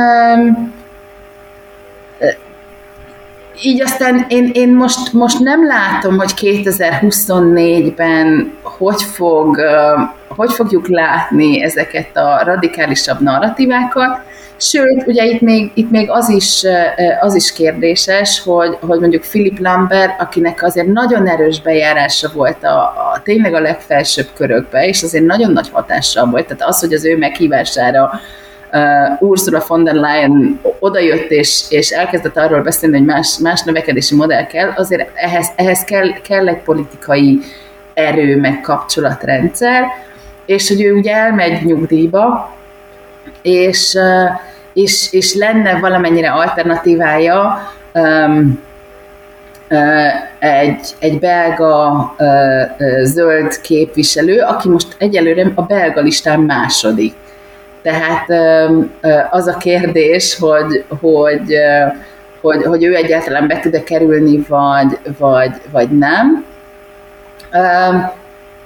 így 3.62 3.82
aztán 3.82 4.24
én, 4.28 4.50
én 4.52 4.74
most, 4.74 5.12
most 5.12 5.38
nem 5.38 5.66
látom, 5.66 6.16
hogy 6.16 6.32
2024-ben 6.36 8.52
hogy, 8.62 9.02
fog, 9.02 9.60
hogy 10.28 10.52
fogjuk 10.52 10.88
látni 10.88 11.62
ezeket 11.62 12.16
a 12.16 12.42
radikálisabb 12.44 13.20
narratívákat, 13.20 14.22
Sőt, 14.56 15.06
ugye 15.06 15.24
itt 15.24 15.40
még, 15.40 15.70
itt 15.74 15.90
még 15.90 16.10
az, 16.10 16.28
is, 16.28 16.62
az 17.20 17.34
is 17.34 17.52
kérdéses, 17.52 18.42
hogy, 18.44 18.78
hogy 18.80 19.00
mondjuk 19.00 19.22
Philip 19.22 19.58
Lambert, 19.58 20.20
akinek 20.20 20.62
azért 20.62 20.86
nagyon 20.86 21.28
erős 21.28 21.60
bejárása 21.60 22.30
volt 22.34 22.64
a, 22.64 22.78
a 22.78 23.20
tényleg 23.22 23.54
a 23.54 23.60
legfelsőbb 23.60 24.28
körökbe, 24.34 24.86
és 24.86 25.02
azért 25.02 25.24
nagyon 25.24 25.52
nagy 25.52 25.68
hatással 25.72 26.26
volt. 26.26 26.46
Tehát 26.46 26.62
az, 26.62 26.80
hogy 26.80 26.92
az 26.92 27.04
ő 27.04 27.16
meghívására 27.16 28.20
uh, 28.74 29.22
Ursula 29.22 29.64
von 29.66 29.84
der 29.84 29.94
Leyen 29.94 30.60
odajött 30.78 31.30
és, 31.30 31.64
és 31.68 31.90
elkezdett 31.90 32.36
arról 32.36 32.62
beszélni, 32.62 32.96
hogy 32.96 33.06
más, 33.06 33.38
más 33.38 33.62
növekedési 33.62 34.14
modell 34.14 34.46
kell, 34.46 34.72
azért 34.76 35.10
ehhez, 35.14 35.52
ehhez 35.56 35.84
kell, 35.84 36.12
kell 36.12 36.48
egy 36.48 36.62
politikai 36.62 37.40
erő, 37.94 38.40
meg 38.40 38.60
kapcsolatrendszer, 38.60 39.84
és 40.46 40.68
hogy 40.68 40.82
ő 40.82 40.92
ugye 40.92 41.14
elmegy 41.14 41.64
nyugdíjba, 41.64 42.54
és, 43.42 43.94
uh, 43.94 44.30
és, 44.72 45.12
és 45.12 45.34
lenne 45.34 45.78
valamennyire 45.78 46.30
alternatívája 46.30 47.72
um, 47.94 48.62
egy, 50.38 50.94
egy 50.98 51.18
belga 51.18 52.14
zöld 53.02 53.60
képviselő, 53.60 54.40
aki 54.40 54.68
most 54.68 54.94
egyelőre 54.98 55.52
a 55.54 55.62
belga 55.62 56.00
listán 56.00 56.40
második. 56.40 57.14
Tehát 57.84 58.26
az 59.30 59.46
a 59.46 59.56
kérdés, 59.56 60.38
hogy, 60.38 60.84
hogy, 61.00 61.56
hogy, 62.40 62.62
hogy 62.62 62.84
ő 62.84 62.94
egyáltalán 62.94 63.46
be 63.46 63.60
tud-e 63.60 63.82
kerülni, 63.82 64.44
vagy, 64.48 64.98
vagy, 65.18 65.52
vagy 65.70 65.88
nem. 65.90 66.44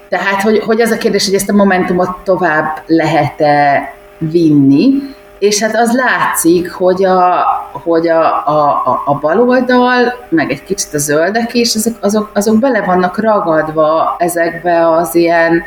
Tehát, 0.09 0.43
hogy, 0.43 0.59
hogy 0.59 0.81
az 0.81 0.91
a 0.91 0.99
kérdés, 0.99 1.25
hogy 1.25 1.35
ezt 1.35 1.49
a 1.51 1.55
momentumot 1.55 2.11
tovább 2.25 2.83
lehet-e 2.87 3.93
vinni, 4.19 4.91
és 5.39 5.63
hát 5.63 5.77
az 5.77 5.93
látszik, 5.93 6.73
hogy 6.73 7.05
a, 7.05 7.45
hogy 7.73 8.09
a, 8.09 8.25
a, 8.47 9.03
a 9.05 9.15
baloldal, 9.21 10.27
meg 10.29 10.51
egy 10.51 10.65
kicsit 10.65 10.95
a 10.95 10.99
zöldek 10.99 11.55
is, 11.55 11.75
azok, 11.75 11.97
azok, 12.01 12.31
azok 12.35 12.59
bele 12.59 12.81
vannak 12.81 13.19
ragadva 13.19 14.17
ezekbe 14.19 14.91
az 14.91 15.15
ilyen 15.15 15.63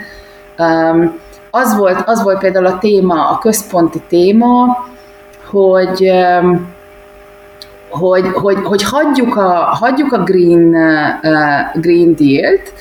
um, 0.57 1.19
az 1.51 1.75
volt, 1.75 2.03
az 2.05 2.23
volt 2.23 2.39
például 2.39 2.65
a 2.65 2.77
téma, 2.77 3.29
a 3.29 3.37
központi 3.37 4.01
téma, 4.07 4.85
hogy 5.49 6.11
hogy, 7.89 8.27
hogy, 8.33 8.57
hogy 8.63 8.83
hagyjuk, 8.83 9.35
a, 9.35 9.49
hagyjuk 9.79 10.13
a 10.13 10.23
Green, 10.23 10.75
uh, 11.21 11.81
Green 11.81 12.15
Deal-t, 12.15 12.73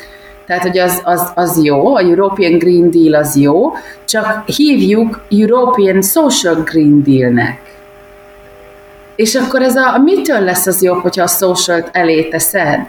tehát, 0.47 0.63
hogy 0.63 0.79
az, 0.79 1.01
az, 1.05 1.33
az 1.35 1.65
jó, 1.65 1.95
a 1.97 2.01
European 2.01 2.59
Green 2.59 2.91
Deal 2.91 3.15
az 3.15 3.37
jó, 3.37 3.73
csak 4.05 4.49
hívjuk 4.49 5.21
European 5.31 6.03
Social 6.03 6.55
Green 6.55 7.03
Deal-nek. 7.03 7.61
És 9.17 9.35
akkor 9.35 9.63
ez 9.63 9.77
a, 9.77 9.99
mitől 10.05 10.41
lesz 10.41 10.67
az 10.67 10.83
jobb, 10.83 11.01
hogyha 11.01 11.23
a 11.23 11.27
social-t 11.27 11.89
elé 11.93 12.29
teszed? 12.29 12.81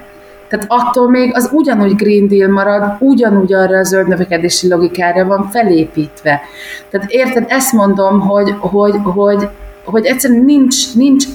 Tehát 0.52 0.66
attól 0.70 1.10
még 1.10 1.32
az 1.36 1.50
ugyanúgy 1.54 1.96
Green 1.96 2.28
Deal 2.28 2.52
marad, 2.52 2.96
ugyanúgy 3.00 3.54
arra 3.54 3.78
a 3.78 3.84
zöld 3.84 4.08
növekedési 4.08 4.68
logikára 4.68 5.26
van 5.26 5.50
felépítve. 5.50 6.42
Tehát 6.90 7.12
érted, 7.12 7.46
ezt 7.48 7.74
mondom, 7.74 8.20
hogy, 8.20 8.56
hogy, 8.60 8.96
hogy, 9.04 9.48
hogy 9.84 10.06
egyszerűen 10.06 10.44
nincs, 10.44 10.96
nincs 10.96 11.26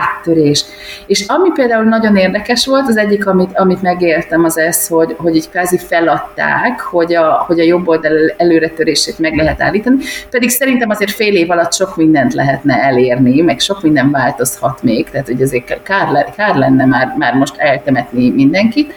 áttörés. 0.00 0.64
És 1.06 1.24
ami 1.26 1.50
például 1.54 1.84
nagyon 1.84 2.16
érdekes 2.16 2.66
volt, 2.66 2.88
az 2.88 2.96
egyik, 2.96 3.26
amit, 3.26 3.50
amit 3.58 3.82
megéltem, 3.82 4.44
az 4.44 4.58
ez, 4.58 4.88
hogy, 4.88 5.14
hogy 5.18 5.36
így 5.36 5.50
kvázi 5.50 5.78
feladták, 5.78 6.80
hogy 6.80 7.14
a, 7.14 7.44
hogy 7.46 7.60
a 7.60 7.64
jobb 7.64 7.88
oldal 7.88 8.34
előretörését 8.36 9.18
meg 9.18 9.36
lehet 9.36 9.62
állítani, 9.62 9.96
pedig 10.30 10.48
szerintem 10.48 10.90
azért 10.90 11.10
fél 11.10 11.34
év 11.34 11.50
alatt 11.50 11.74
sok 11.74 11.96
mindent 11.96 12.34
lehetne 12.34 12.82
elérni, 12.82 13.40
meg 13.40 13.58
sok 13.58 13.82
minden 13.82 14.10
változhat 14.10 14.82
még, 14.82 15.10
tehát 15.10 15.26
hogy 15.26 15.42
azért 15.42 15.82
kár, 15.82 16.32
kár 16.36 16.54
lenne 16.54 16.84
már, 16.84 17.14
már 17.18 17.34
most 17.34 17.56
eltemetni 17.56 18.30
mindenkit. 18.30 18.94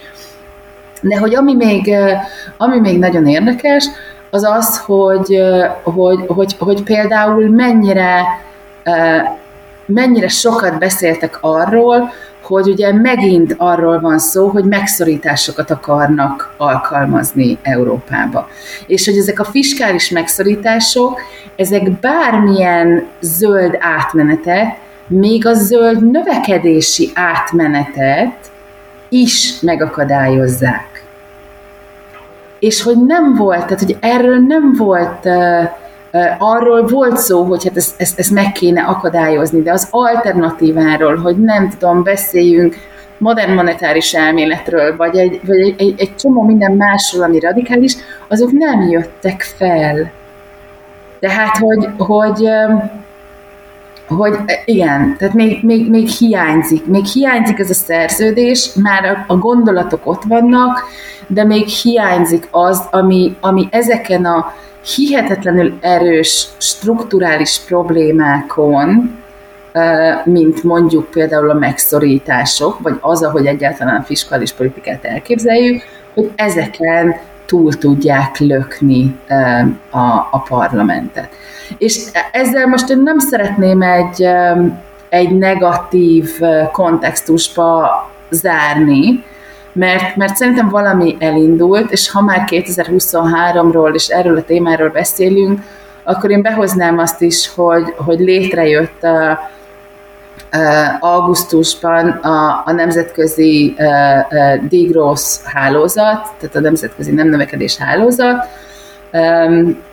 De 1.01 1.17
hogy 1.17 1.35
ami 1.35 1.55
még, 1.55 1.95
ami 2.57 2.79
még 2.79 2.99
nagyon 2.99 3.27
érdekes, 3.27 3.85
az 4.29 4.43
az, 4.43 4.79
hogy, 4.79 5.41
hogy, 5.83 6.19
hogy, 6.27 6.55
hogy 6.59 6.83
például 6.83 7.49
mennyire 7.49 8.21
mennyire 9.85 10.27
sokat 10.27 10.79
beszéltek 10.79 11.37
arról, 11.41 12.11
hogy 12.41 12.67
ugye 12.67 12.93
megint 12.93 13.55
arról 13.57 13.99
van 13.99 14.19
szó, 14.19 14.47
hogy 14.47 14.63
megszorításokat 14.63 15.71
akarnak 15.71 16.53
alkalmazni 16.57 17.57
Európába. 17.61 18.47
És 18.87 19.05
hogy 19.05 19.17
ezek 19.17 19.39
a 19.39 19.43
fiskális 19.43 20.09
megszorítások, 20.09 21.21
ezek 21.55 21.91
bármilyen 21.91 23.05
zöld 23.19 23.77
átmenetet, 23.79 24.77
még 25.07 25.45
a 25.47 25.53
zöld 25.53 26.11
növekedési 26.11 27.11
átmenetet 27.13 28.51
is 29.09 29.59
megakadályozzák. 29.59 31.03
És 32.59 32.81
hogy 32.81 33.05
nem 33.05 33.33
volt, 33.35 33.65
tehát 33.65 33.79
hogy 33.79 33.97
erről 33.99 34.37
nem 34.37 34.73
volt 34.77 35.25
uh, 35.25 35.63
Arról 36.37 36.85
volt 36.85 37.17
szó, 37.17 37.43
hogy 37.43 37.63
hát 37.63 37.77
ezt, 37.77 38.01
ezt, 38.01 38.19
ezt 38.19 38.31
meg 38.31 38.51
kéne 38.51 38.81
akadályozni, 38.81 39.61
de 39.61 39.71
az 39.71 39.87
alternatíváról, 39.91 41.15
hogy 41.15 41.37
nem 41.37 41.69
tudom, 41.69 42.03
beszéljünk 42.03 42.75
modern 43.17 43.53
monetáris 43.53 44.13
elméletről, 44.13 44.95
vagy 44.95 45.17
egy, 45.17 45.41
vagy 45.45 45.59
egy, 45.59 45.75
egy, 45.77 45.93
egy 45.97 46.15
csomó 46.15 46.41
minden 46.41 46.71
másról, 46.71 47.23
ami 47.23 47.39
radikális, 47.39 47.95
azok 48.27 48.51
nem 48.51 48.81
jöttek 48.81 49.41
fel. 49.41 50.11
Tehát, 51.19 51.57
hogy, 51.57 51.89
hogy 51.97 52.49
hogy 54.07 54.35
igen, 54.65 55.15
tehát 55.17 55.33
még, 55.33 55.63
még, 55.63 55.89
még 55.89 56.07
hiányzik, 56.07 56.85
még 56.85 57.05
hiányzik 57.05 57.59
ez 57.59 57.69
a 57.69 57.73
szerződés, 57.73 58.69
már 58.73 59.05
a, 59.05 59.23
a 59.27 59.37
gondolatok 59.37 60.01
ott 60.03 60.23
vannak, 60.23 60.83
de 61.27 61.43
még 61.43 61.67
hiányzik 61.67 62.47
az, 62.51 62.87
ami, 62.91 63.35
ami 63.39 63.67
ezeken 63.71 64.25
a 64.25 64.53
hihetetlenül 64.85 65.77
erős 65.81 66.47
strukturális 66.57 67.59
problémákon, 67.67 69.19
mint 70.23 70.63
mondjuk 70.63 71.09
például 71.09 71.49
a 71.49 71.53
megszorítások, 71.53 72.79
vagy 72.79 72.97
az, 73.01 73.23
ahogy 73.23 73.45
egyáltalán 73.45 73.95
a 73.95 74.03
fiskális 74.03 74.51
politikát 74.51 75.05
elképzeljük, 75.05 75.81
hogy 76.13 76.31
ezeken 76.35 77.15
túl 77.45 77.73
tudják 77.73 78.37
lökni 78.37 79.15
a, 79.89 80.27
a 80.31 80.43
parlamentet. 80.47 81.29
És 81.77 81.97
ezzel 82.31 82.67
most 82.67 82.89
én 82.89 83.01
nem 83.01 83.19
szeretném 83.19 83.81
egy, 83.81 84.27
egy 85.09 85.37
negatív 85.37 86.39
kontextusba 86.71 87.89
zárni, 88.29 89.23
mert, 89.75 90.15
mert 90.15 90.35
szerintem 90.35 90.69
valami 90.69 91.15
elindult, 91.19 91.91
és 91.91 92.11
ha 92.11 92.21
már 92.21 92.43
2023-ról 92.47 93.93
és 93.93 94.07
erről 94.07 94.37
a 94.37 94.43
témáról 94.43 94.89
beszélünk, 94.89 95.59
akkor 96.03 96.31
én 96.31 96.41
behoznám 96.41 96.97
azt 96.97 97.21
is, 97.21 97.53
hogy, 97.55 97.93
hogy 97.97 98.19
létrejött 98.19 99.03
a, 99.03 99.39
augusztusban 100.99 102.09
a, 102.09 102.63
a 102.65 102.71
nemzetközi 102.71 103.75
uh, 103.77 104.67
DIGROSS 104.67 105.39
hálózat, 105.43 106.33
tehát 106.39 106.55
a 106.55 106.59
nemzetközi 106.59 107.11
nem 107.11 107.27
növekedés 107.27 107.77
hálózat, 107.77 108.47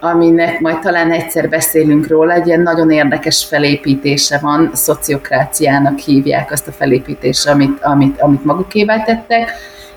aminek 0.00 0.60
majd 0.60 0.78
talán 0.78 1.12
egyszer 1.12 1.48
beszélünk 1.48 2.06
róla, 2.06 2.32
egy 2.32 2.46
ilyen 2.46 2.60
nagyon 2.60 2.90
érdekes 2.90 3.44
felépítése 3.44 4.38
van, 4.38 4.70
szociokráciának 4.72 5.98
hívják 5.98 6.52
azt 6.52 6.68
a 6.68 6.72
felépítést, 6.72 7.48
amit, 7.48 7.82
amit, 7.82 8.20
amit 8.20 8.44
magukévá 8.44 9.02
tettek, 9.02 9.50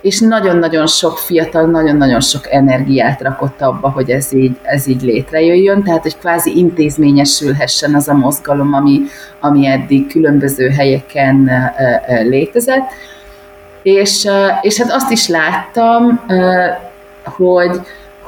és 0.06 0.20
nagyon-nagyon 0.20 0.88
sok 0.88 1.18
fiatal, 1.18 1.66
nagyon-nagyon 1.66 2.22
sok 2.22 2.52
energiát 2.52 3.22
rakott 3.22 3.62
abba, 3.62 3.90
hogy 3.90 4.10
ez 4.10 4.34
így, 4.34 4.58
ez 4.62 4.88
így 4.88 5.02
létrejöjjön, 5.02 5.84
tehát 5.84 6.02
hogy 6.02 6.18
kvázi 6.18 6.58
intézményesülhessen 6.58 7.96
az 7.96 8.08
a 8.08 8.14
mozgalom, 8.14 8.74
ami, 8.74 9.02
ami 9.40 9.68
eddig 9.68 10.08
különböző 10.08 10.70
helyeken 10.70 11.52
létezett. 12.24 12.90
És, 13.84 14.28
és 14.62 14.82
hát 14.82 14.92
azt 14.92 15.12
is 15.12 15.28
láttam, 15.28 16.26
hogy, 17.24 17.80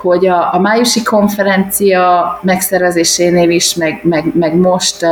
hogy 0.01 0.27
a, 0.27 0.53
a 0.53 0.59
májusi 0.59 1.03
konferencia 1.03 2.39
megszervezésénél 2.41 3.49
is, 3.49 3.75
meg, 3.75 3.99
meg, 4.03 4.31
meg 4.35 4.55
most 4.55 5.05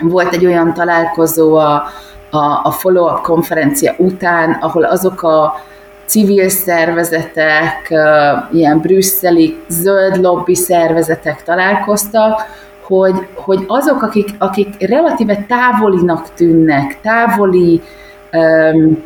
volt 0.00 0.32
egy 0.32 0.46
olyan 0.46 0.74
találkozó 0.74 1.56
a, 1.56 1.84
a, 2.30 2.60
a 2.62 2.70
follow-up 2.70 3.20
konferencia 3.20 3.94
után, 3.98 4.58
ahol 4.60 4.84
azok 4.84 5.22
a 5.22 5.54
civil 6.06 6.48
szervezetek, 6.48 7.94
ilyen 8.52 8.78
brüsszeli 8.78 9.58
zöld 9.68 10.20
lobby 10.20 10.54
szervezetek 10.54 11.42
találkoztak, 11.42 12.40
hogy, 12.82 13.28
hogy 13.34 13.64
azok, 13.66 14.02
akik, 14.02 14.28
akik 14.38 14.88
relatíve 14.88 15.44
távolinak 15.48 16.34
tűnnek, 16.34 16.98
távoli 17.02 17.82
um, 18.32 19.02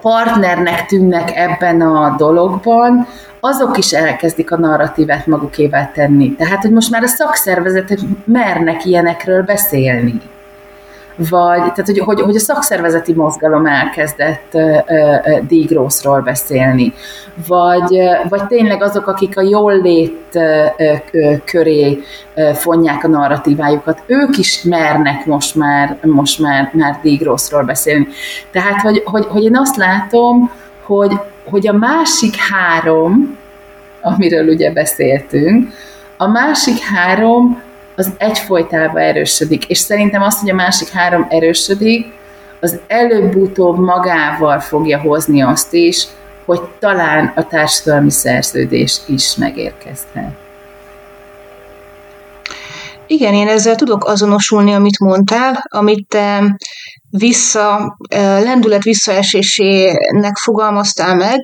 partnernek 0.00 0.86
tűnnek 0.86 1.36
ebben 1.36 1.80
a 1.80 2.14
dologban, 2.16 3.06
azok 3.40 3.78
is 3.78 3.92
elkezdik 3.92 4.50
a 4.50 4.58
narratívát 4.58 5.26
magukévá 5.26 5.90
tenni. 5.94 6.34
Tehát, 6.34 6.62
hogy 6.62 6.72
most 6.72 6.90
már 6.90 7.02
a 7.02 7.06
szakszervezetek 7.06 7.98
mernek 8.24 8.84
ilyenekről 8.84 9.42
beszélni 9.42 10.20
vagy 11.30 11.58
tehát, 11.58 11.86
hogy, 11.86 11.98
hogy, 11.98 12.20
hogy 12.20 12.36
a 12.36 12.40
szakszervezeti 12.40 13.12
mozgalom 13.12 13.66
elkezdett 13.66 14.56
dígrószról 15.48 16.20
beszélni, 16.20 16.92
vagy, 17.46 18.00
vagy 18.28 18.46
tényleg 18.46 18.82
azok, 18.82 19.06
akik 19.06 19.38
a 19.38 19.42
jól 19.42 19.74
uh, 19.74 20.10
köré 21.44 21.98
fonják 22.54 23.04
a 23.04 23.08
narratívájukat, 23.08 24.02
ők 24.06 24.38
is 24.38 24.62
mernek 24.62 25.26
most 25.26 25.54
már, 25.54 25.98
most 26.02 26.38
már, 26.38 26.70
már 26.72 26.98
dígrószról 27.02 27.62
beszélni. 27.62 28.06
Tehát, 28.50 28.80
hogy, 28.80 29.02
hogy, 29.04 29.26
hogy 29.28 29.42
én 29.42 29.56
azt 29.56 29.76
látom, 29.76 30.50
hogy, 30.82 31.12
hogy 31.44 31.68
a 31.68 31.72
másik 31.72 32.34
három, 32.36 33.38
amiről 34.00 34.48
ugye 34.48 34.72
beszéltünk, 34.72 35.70
a 36.16 36.26
másik 36.26 36.78
három 36.78 37.62
az 37.98 38.12
egyfolytában 38.18 39.02
erősödik. 39.02 39.64
És 39.64 39.78
szerintem 39.78 40.22
azt, 40.22 40.40
hogy 40.40 40.50
a 40.50 40.54
másik 40.54 40.88
három 40.88 41.26
erősödik, 41.28 42.06
az 42.60 42.80
előbb-utóbb 42.86 43.78
magával 43.78 44.60
fogja 44.60 45.00
hozni 45.00 45.42
azt 45.42 45.74
is, 45.74 46.06
hogy 46.44 46.60
talán 46.78 47.32
a 47.36 47.46
társadalmi 47.46 48.10
szerződés 48.10 49.00
is 49.06 49.36
megérkezhet. 49.36 50.36
Igen, 53.06 53.34
én 53.34 53.48
ezzel 53.48 53.74
tudok 53.74 54.04
azonosulni, 54.04 54.72
amit 54.72 54.98
mondtál, 54.98 55.64
amit 55.68 56.08
te 56.08 56.56
vissza, 57.10 57.96
lendület 58.16 58.82
visszaesésének 58.82 60.36
fogalmaztál 60.36 61.14
meg. 61.14 61.40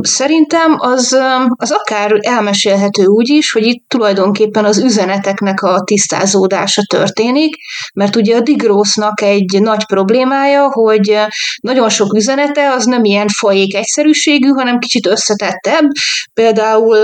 Szerintem 0.00 0.74
az, 0.78 1.18
az 1.48 1.70
akár 1.70 2.18
elmesélhető 2.20 3.04
úgy 3.04 3.28
is, 3.28 3.52
hogy 3.52 3.66
itt 3.66 3.84
tulajdonképpen 3.88 4.64
az 4.64 4.78
üzeneteknek 4.78 5.62
a 5.62 5.82
tisztázódása 5.84 6.82
történik, 6.88 7.56
mert 7.94 8.16
ugye 8.16 8.36
a 8.36 8.40
digrósznak 8.40 9.20
egy 9.20 9.58
nagy 9.60 9.86
problémája, 9.86 10.70
hogy 10.72 11.18
nagyon 11.60 11.88
sok 11.88 12.14
üzenete 12.14 12.70
az 12.72 12.84
nem 12.84 13.04
ilyen 13.04 13.28
fajék 13.38 13.74
egyszerűségű, 13.74 14.48
hanem 14.48 14.78
kicsit 14.78 15.06
összetettebb. 15.06 15.88
Például, 16.34 16.98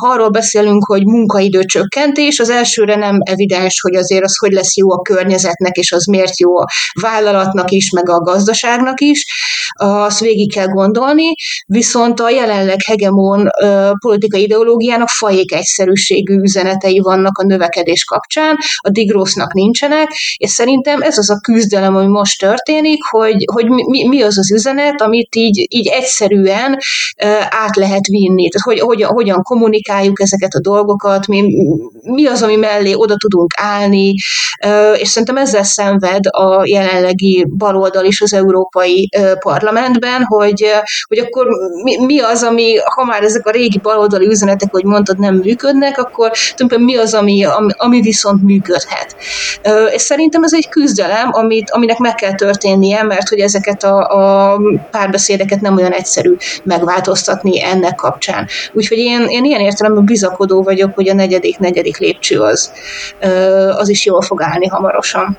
ha 0.00 0.08
arról 0.08 0.30
beszélünk, 0.30 0.84
hogy 0.86 1.04
munkaidő 1.04 1.64
csökkentés, 1.64 2.38
az 2.40 2.50
elsőre 2.50 2.96
nem 2.96 3.18
evidens, 3.20 3.80
hogy 3.80 3.94
azért 3.94 4.24
az 4.24 4.38
hogy 4.38 4.52
lesz 4.52 4.76
jó 4.76 4.92
a 4.92 5.02
környezetnek, 5.02 5.76
és 5.76 5.92
az 5.92 6.06
miért 6.06 6.38
jó 6.38 6.58
a 6.58 6.66
vállalatnak 7.00 7.70
is, 7.70 7.90
meg 7.90 8.08
a 8.08 8.18
gazdaságnak 8.18 9.00
is, 9.00 9.24
azt 9.76 10.20
végig 10.20 10.52
kell 10.52 10.66
gondolni, 10.66 11.34
viszont 11.66 12.20
a 12.20 12.30
jelenleg 12.30 12.82
hegemon 12.84 13.48
politikai 13.98 14.42
ideológiának 14.42 15.08
fajék 15.08 15.52
egyszerűségű 15.52 16.40
üzenetei 16.40 16.98
vannak 16.98 17.38
a 17.38 17.46
növekedés 17.46 18.04
kapcsán, 18.04 18.56
a 18.76 18.90
digrósznak 18.90 19.52
nincsenek, 19.52 20.08
és 20.36 20.50
szerintem 20.50 21.02
ez 21.02 21.18
az 21.18 21.30
a 21.30 21.38
küzdelem, 21.42 21.96
ami 21.96 22.06
most 22.06 22.38
történik, 22.40 22.98
hogy, 23.10 23.44
hogy 23.52 23.68
mi, 23.68 24.08
mi 24.08 24.22
az 24.22 24.38
az 24.38 24.52
üzenet, 24.52 25.00
amit 25.00 25.34
így, 25.34 25.66
így 25.68 25.86
egyszerűen 25.86 26.78
át 27.48 27.76
lehet 27.76 28.06
vinni. 28.06 28.48
Tehát 28.48 28.66
hogy, 28.66 28.80
hogy, 28.80 29.02
hogyan 29.02 29.42
kommunikáljuk 29.42 30.20
ezeket 30.20 30.52
a 30.54 30.60
dolgokat, 30.60 31.26
mi, 31.26 31.42
mi 32.02 32.26
az, 32.26 32.42
ami 32.42 32.56
mellé 32.56 32.92
oda 32.92 33.16
tudunk 33.16 33.50
állni, 33.56 34.14
és 34.96 35.08
szerintem 35.08 35.36
ezzel 35.36 35.62
szenved 35.62 36.26
a 36.26 36.64
jelenlegi 36.74 37.46
baloldal 37.48 38.04
is 38.04 38.20
az 38.20 38.34
Európai 38.34 39.08
Parlamentben, 39.38 40.24
hogy, 40.24 40.64
hogy 41.08 41.18
akkor 41.18 41.46
mi, 41.82 42.04
mi 42.04 42.20
az, 42.20 42.42
ami, 42.42 42.76
ha 42.76 43.04
már 43.04 43.22
ezek 43.22 43.46
a 43.46 43.50
régi 43.50 43.78
baloldali 43.78 44.26
üzenetek, 44.26 44.70
hogy 44.70 44.84
mondtad, 44.84 45.18
nem 45.18 45.34
működnek, 45.34 45.98
akkor 45.98 46.30
tulajdonképpen 46.30 46.84
mi 46.84 46.96
az, 46.96 47.14
ami, 47.14 47.44
ami, 47.44 47.72
ami 47.76 48.00
viszont 48.00 48.42
működhet. 48.42 49.16
És 49.94 50.02
szerintem 50.02 50.42
ez 50.42 50.54
egy 50.54 50.68
küzdelem, 50.68 51.28
amit, 51.32 51.70
aminek 51.70 51.98
meg 51.98 52.14
kell 52.14 52.34
történnie, 52.34 53.02
mert 53.02 53.28
hogy 53.28 53.40
ezeket 53.40 53.82
a, 53.82 53.98
a 53.98 54.60
párbeszédeket 54.90 55.60
nem 55.60 55.76
olyan 55.76 55.92
egyszerű 55.92 56.36
megváltoztatni 56.62 57.62
ennek 57.62 57.94
kapcsán. 57.94 58.46
Úgyhogy 58.72 58.98
én, 58.98 59.26
én 59.28 59.44
ilyen 59.44 59.60
értelemben 59.60 60.04
bizakodó 60.04 60.62
vagyok, 60.62 60.94
hogy 60.94 61.08
a 61.08 61.14
negyedik, 61.14 61.58
negyedik 61.58 61.98
lépcső 61.98 62.40
az, 62.40 62.72
az 63.76 63.88
is 63.88 64.06
jól 64.06 64.22
fog 64.22 64.42
állni 64.42 64.66
hamarosan. 64.66 65.38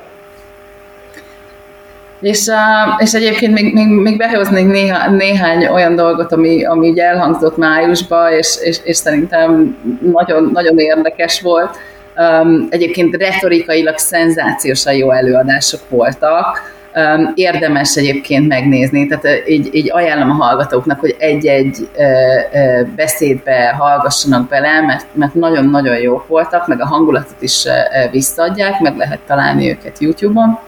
És, 2.26 2.50
és 2.98 3.14
egyébként 3.14 3.54
még, 3.54 3.74
még, 3.74 3.88
még 3.88 4.18
behoznék 4.18 4.68
néha, 4.68 5.10
néhány 5.10 5.68
olyan 5.68 5.96
dolgot, 5.96 6.32
ami, 6.32 6.66
ami 6.66 6.90
ugye 6.90 7.04
elhangzott 7.04 7.58
májusban, 7.58 8.32
és, 8.32 8.58
és, 8.62 8.78
és 8.84 8.96
szerintem 8.96 9.78
nagyon, 10.12 10.50
nagyon 10.54 10.78
érdekes 10.78 11.42
volt. 11.42 11.78
Um, 12.18 12.68
egyébként 12.70 13.16
retorikailag 13.16 13.98
szenzációsan 13.98 14.94
jó 14.94 15.12
előadások 15.12 15.80
voltak. 15.90 16.74
Um, 16.96 17.32
érdemes 17.36 17.96
egyébként 17.96 18.48
megnézni, 18.48 19.08
tehát 19.08 19.48
így, 19.48 19.70
így 19.76 19.92
ajánlom 19.92 20.30
a 20.30 20.44
hallgatóknak, 20.44 21.00
hogy 21.00 21.16
egy-egy 21.20 21.90
uh, 21.96 22.06
uh, 22.54 22.88
beszédbe 22.88 23.76
hallgassanak 23.78 24.50
bele, 24.50 24.82
mert, 24.82 25.06
mert 25.14 25.34
nagyon-nagyon 25.34 25.98
jók 25.98 26.28
voltak, 26.28 26.68
meg 26.68 26.82
a 26.82 26.86
hangulatot 26.86 27.42
is 27.42 27.64
uh, 27.66 28.12
visszaadják, 28.12 28.80
meg 28.80 28.98
lehet 28.98 29.20
találni 29.28 29.70
őket 29.70 30.00
YouTube-on 30.00 30.60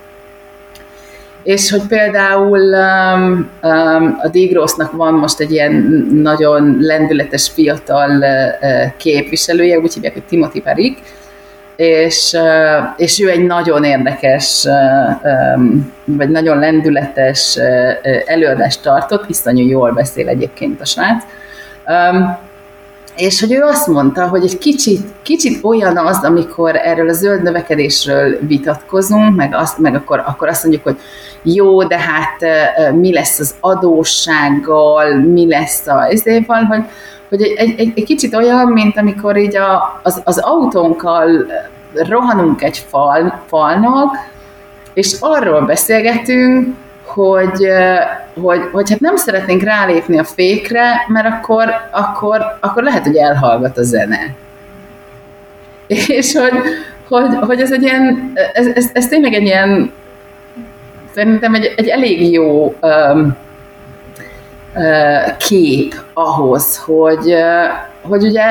és 1.47 1.71
hogy 1.71 1.81
például 1.87 2.59
um, 2.59 3.49
um, 3.61 4.19
a 4.21 4.27
Digrosznak 4.31 4.91
van 4.91 5.13
most 5.13 5.39
egy 5.39 5.51
ilyen 5.51 5.73
nagyon 6.13 6.77
lendületes 6.79 7.49
fiatal 7.49 8.09
uh, 8.09 8.97
képviselője, 8.97 9.79
úgy 9.79 9.93
hívják, 9.93 10.13
hogy 10.13 10.23
Timothy 10.23 10.61
Perik, 10.61 10.97
és, 11.75 12.37
és 12.97 13.19
ő 13.19 13.29
egy 13.29 13.45
nagyon 13.45 13.83
érdekes, 13.83 14.67
vagy 16.05 16.29
nagyon 16.29 16.59
lendületes 16.59 17.59
előadást 18.25 18.81
tartott, 18.81 19.29
iszonyú 19.29 19.67
jól 19.67 19.91
beszél 19.91 20.27
egyébként 20.27 20.81
a 20.81 20.85
srác. 20.85 21.23
És 23.17 23.39
hogy 23.39 23.51
ő 23.53 23.61
azt 23.61 23.87
mondta, 23.87 24.27
hogy 24.27 24.43
egy 24.43 24.57
kicsit, 24.57 25.01
kicsit 25.21 25.63
olyan 25.63 25.97
az, 25.97 26.23
amikor 26.23 26.75
erről 26.75 27.09
a 27.09 27.13
zöld 27.13 27.43
növekedésről 27.43 28.37
vitatkozunk, 28.41 29.35
meg, 29.35 29.55
azt, 29.55 29.77
meg 29.77 29.95
akkor, 29.95 30.23
akkor 30.25 30.47
azt 30.47 30.63
mondjuk, 30.63 30.83
hogy 30.83 30.97
jó, 31.41 31.83
de 31.83 31.97
hát 31.99 32.39
mi 32.95 33.13
lesz 33.13 33.39
az 33.39 33.55
adóssággal, 33.59 35.15
mi 35.15 35.47
lesz 35.47 35.87
a 35.87 36.09
ezéval, 36.09 36.63
hogy, 36.63 36.83
hogy 37.29 37.41
egy, 37.41 37.73
egy, 37.77 37.91
egy 37.95 38.03
kicsit 38.03 38.35
olyan, 38.35 38.67
mint 38.67 38.97
amikor 38.97 39.37
így 39.37 39.55
a, 39.55 39.99
az, 40.03 40.21
az 40.23 40.37
autónkkal 40.37 41.45
rohanunk 41.93 42.61
egy 42.63 42.77
fal, 42.77 43.43
falnak, 43.47 44.15
és 44.93 45.15
arról 45.19 45.61
beszélgetünk, 45.61 46.75
hogy, 47.07 47.67
hogy, 48.41 48.61
hogy 48.71 48.89
hát 48.89 48.99
nem 48.99 49.15
szeretnénk 49.15 49.61
rálépni 49.61 50.19
a 50.19 50.23
fékre, 50.23 51.05
mert 51.07 51.27
akkor, 51.27 51.69
akkor, 51.91 52.41
akkor 52.59 52.83
lehet, 52.83 53.03
hogy 53.03 53.15
elhallgat 53.15 53.77
a 53.77 53.83
zene. 53.83 54.35
És 55.87 56.35
hogy, 56.35 56.61
hogy, 57.07 57.35
hogy 57.41 57.61
ez 57.61 57.71
egy 57.71 57.83
ilyen, 57.83 58.33
ez, 58.53 58.67
ez, 58.75 58.89
ez 58.93 59.07
tényleg 59.07 59.33
egy 59.33 59.43
ilyen, 59.43 59.91
szerintem 61.13 61.53
egy, 61.53 61.73
egy 61.77 61.87
elég 61.87 62.31
jó 62.31 62.75
um, 62.81 63.37
kép 65.37 65.95
ahhoz, 66.13 66.77
hogy, 66.77 67.33
uh, 67.33 67.67
hogy 68.01 68.23
ugye 68.23 68.43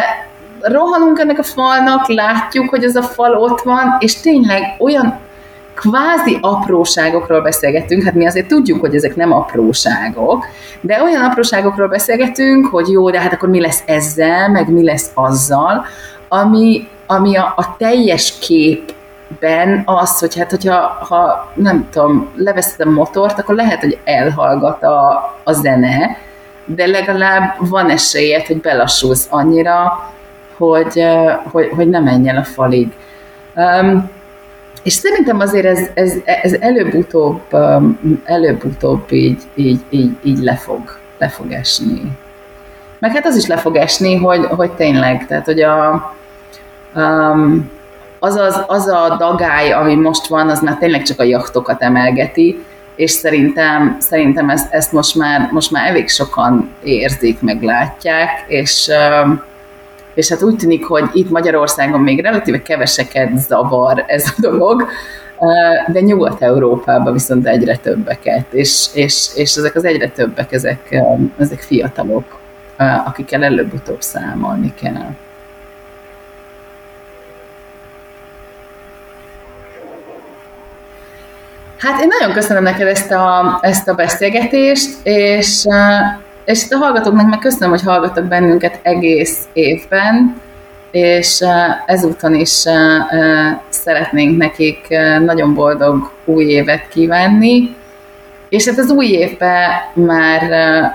rohanunk 0.60 1.18
ennek 1.18 1.38
a 1.38 1.42
falnak, 1.42 2.08
látjuk, 2.08 2.68
hogy 2.68 2.84
ez 2.84 2.96
a 2.96 3.02
fal 3.02 3.34
ott 3.34 3.60
van, 3.60 3.96
és 3.98 4.20
tényleg 4.20 4.62
olyan 4.78 5.18
kvázi 5.76 6.38
apróságokról 6.40 7.40
beszélgetünk, 7.40 8.02
hát 8.02 8.14
mi 8.14 8.26
azért 8.26 8.46
tudjuk, 8.46 8.80
hogy 8.80 8.94
ezek 8.94 9.16
nem 9.16 9.32
apróságok, 9.32 10.44
de 10.80 11.02
olyan 11.02 11.24
apróságokról 11.24 11.88
beszélgetünk, 11.88 12.66
hogy 12.66 12.88
jó, 12.88 13.10
de 13.10 13.20
hát 13.20 13.32
akkor 13.32 13.48
mi 13.48 13.60
lesz 13.60 13.82
ezzel, 13.86 14.48
meg 14.48 14.68
mi 14.68 14.84
lesz 14.84 15.10
azzal, 15.14 15.84
ami, 16.28 16.88
ami 17.06 17.36
a, 17.36 17.52
a 17.56 17.76
teljes 17.78 18.38
képben 18.38 19.82
az, 19.84 20.18
hogy 20.18 20.36
hát, 20.36 20.50
hogyha 20.50 20.74
ha, 21.08 21.52
nem 21.54 21.88
tudom, 21.90 22.28
leveszed 22.36 22.86
a 22.86 22.90
motort, 22.90 23.38
akkor 23.38 23.54
lehet, 23.54 23.80
hogy 23.80 23.98
elhallgat 24.04 24.82
a, 24.82 25.34
a 25.44 25.52
zene, 25.52 26.16
de 26.64 26.86
legalább 26.86 27.54
van 27.58 27.90
esélyed, 27.90 28.46
hogy 28.46 28.60
belassulsz 28.60 29.26
annyira, 29.30 30.10
hogy, 30.56 31.06
hogy, 31.52 31.70
hogy 31.74 31.88
ne 31.88 32.00
menj 32.00 32.28
el 32.28 32.36
a 32.36 32.44
falig. 32.44 32.92
Um, 33.54 34.10
és 34.86 34.92
szerintem 34.92 35.40
azért 35.40 35.64
ez, 35.64 35.80
ez, 35.94 36.14
ez 36.24 36.52
előbb-utóbb, 36.52 37.40
um, 37.52 38.20
előbb-utóbb 38.24 39.12
így, 39.12 39.42
így, 39.54 39.80
így, 39.90 40.10
így 40.22 40.38
le, 40.38 40.56
fog, 40.56 40.98
esni. 41.48 42.02
Meg 42.98 43.12
hát 43.12 43.26
az 43.26 43.36
is 43.36 43.46
le 43.46 43.62
esni, 43.72 44.16
hogy, 44.16 44.44
hogy 44.44 44.70
tényleg, 44.70 45.26
tehát 45.26 45.44
hogy 45.44 45.60
a, 45.60 46.14
um, 46.94 47.70
az, 48.18 48.36
az, 48.36 48.64
az 48.66 48.86
a 48.86 49.16
dagály, 49.18 49.72
ami 49.72 49.94
most 49.94 50.26
van, 50.26 50.48
az 50.48 50.60
már 50.60 50.76
tényleg 50.76 51.02
csak 51.02 51.20
a 51.20 51.24
jachtokat 51.24 51.82
emelgeti, 51.82 52.64
és 52.96 53.10
szerintem, 53.10 53.96
szerintem 54.00 54.50
ezt, 54.50 54.72
ezt 54.72 54.92
most, 54.92 55.14
már, 55.14 55.48
most 55.52 55.70
már 55.70 55.88
elég 55.88 56.08
sokan 56.08 56.70
érzik, 56.82 57.40
meg 57.40 57.62
látják, 57.62 58.44
és, 58.46 58.90
um, 59.24 59.42
és 60.16 60.28
hát 60.28 60.42
úgy 60.42 60.56
tűnik, 60.56 60.86
hogy 60.86 61.04
itt 61.12 61.30
Magyarországon 61.30 62.00
még 62.00 62.22
relatíve 62.22 62.62
keveseket 62.62 63.38
zavar 63.38 64.04
ez 64.06 64.24
a 64.36 64.40
dolog, 64.40 64.86
de 65.86 66.00
Nyugat-Európában 66.00 67.12
viszont 67.12 67.46
egyre 67.46 67.76
többeket, 67.76 68.44
és, 68.50 68.86
és, 68.92 69.28
és 69.34 69.56
ezek 69.56 69.74
az 69.74 69.84
egyre 69.84 70.08
többek, 70.08 70.52
ezek, 70.52 71.02
ezek 71.38 71.60
fiatalok, 71.60 72.38
akikkel 73.04 73.44
előbb-utóbb 73.44 74.00
számolni 74.00 74.74
kell. 74.82 75.14
Hát 81.78 82.00
én 82.00 82.08
nagyon 82.18 82.34
köszönöm 82.34 82.62
neked 82.62 82.86
ezt 82.86 83.10
a, 83.10 83.58
ezt 83.62 83.88
a 83.88 83.94
beszélgetést, 83.94 84.90
és 85.02 85.66
és 86.46 86.66
a 86.70 86.76
hallgatóknak 86.76 87.28
meg 87.28 87.38
köszönöm, 87.38 87.70
hogy 87.70 87.82
hallgattak 87.82 88.24
bennünket 88.24 88.80
egész 88.82 89.38
évben, 89.52 90.40
és 90.90 91.44
ezúton 91.86 92.34
is 92.34 92.64
szeretnénk 93.68 94.36
nekik 94.36 94.88
nagyon 95.24 95.54
boldog 95.54 96.10
új 96.24 96.44
évet 96.44 96.88
kívánni, 96.88 97.74
és 98.48 98.68
hát 98.68 98.78
az 98.78 98.90
új 98.90 99.06
évben 99.06 99.70
már, 99.94 100.42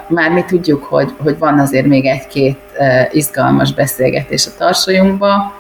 már 0.08 0.32
mi 0.32 0.44
tudjuk, 0.48 0.84
hogy, 0.84 1.12
hogy 1.24 1.38
van 1.38 1.60
azért 1.60 1.86
még 1.86 2.06
egy-két 2.06 2.60
izgalmas 3.12 3.74
beszélgetés 3.74 4.48
a 4.48 4.52
tarsolyunkba, 4.58 5.54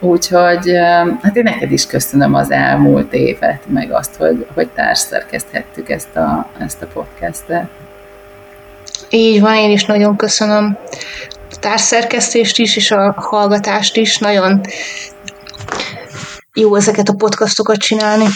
úgyhogy 0.00 0.72
hát 1.22 1.36
én 1.36 1.42
neked 1.42 1.72
is 1.72 1.86
köszönöm 1.86 2.34
az 2.34 2.50
elmúlt 2.50 3.12
évet, 3.12 3.62
meg 3.66 3.92
azt, 3.92 4.16
hogy, 4.16 4.46
hogy 4.54 4.68
társszerkezthettük 4.68 5.90
ezt 5.90 6.16
a, 6.16 6.48
ezt 6.58 6.82
a 6.82 6.86
podcastet. 6.92 7.68
Így 9.10 9.40
van, 9.40 9.54
én 9.54 9.70
is 9.70 9.84
nagyon 9.84 10.16
köszönöm 10.16 10.78
a 11.50 11.56
társszerkesztést 11.60 12.58
is, 12.58 12.76
és 12.76 12.90
a 12.90 13.12
hallgatást 13.12 13.96
is. 13.96 14.18
Nagyon 14.18 14.60
jó 16.52 16.74
ezeket 16.74 17.08
a 17.08 17.14
podcastokat 17.14 17.76
csinálni. 17.76 18.26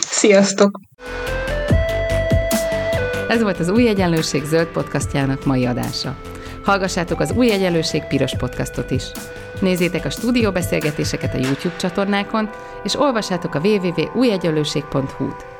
Sziasztok! 0.00 0.80
Ez 3.28 3.42
volt 3.42 3.58
az 3.58 3.68
Új 3.68 3.88
Egyenlőség 3.88 4.44
zöld 4.44 4.66
podcastjának 4.66 5.44
mai 5.44 5.66
adása. 5.66 6.16
Hallgassátok 6.64 7.20
az 7.20 7.32
Új 7.32 7.50
Egyenlőség 7.50 8.04
piros 8.04 8.36
podcastot 8.36 8.90
is. 8.90 9.02
Nézzétek 9.60 10.04
a 10.04 10.10
stúdióbeszélgetéseket 10.10 11.34
a 11.34 11.38
YouTube 11.38 11.76
csatornákon, 11.76 12.50
és 12.84 12.98
olvassátok 12.98 13.54
a 13.54 13.58
www.újegyenlőség.hu-t. 13.58 15.59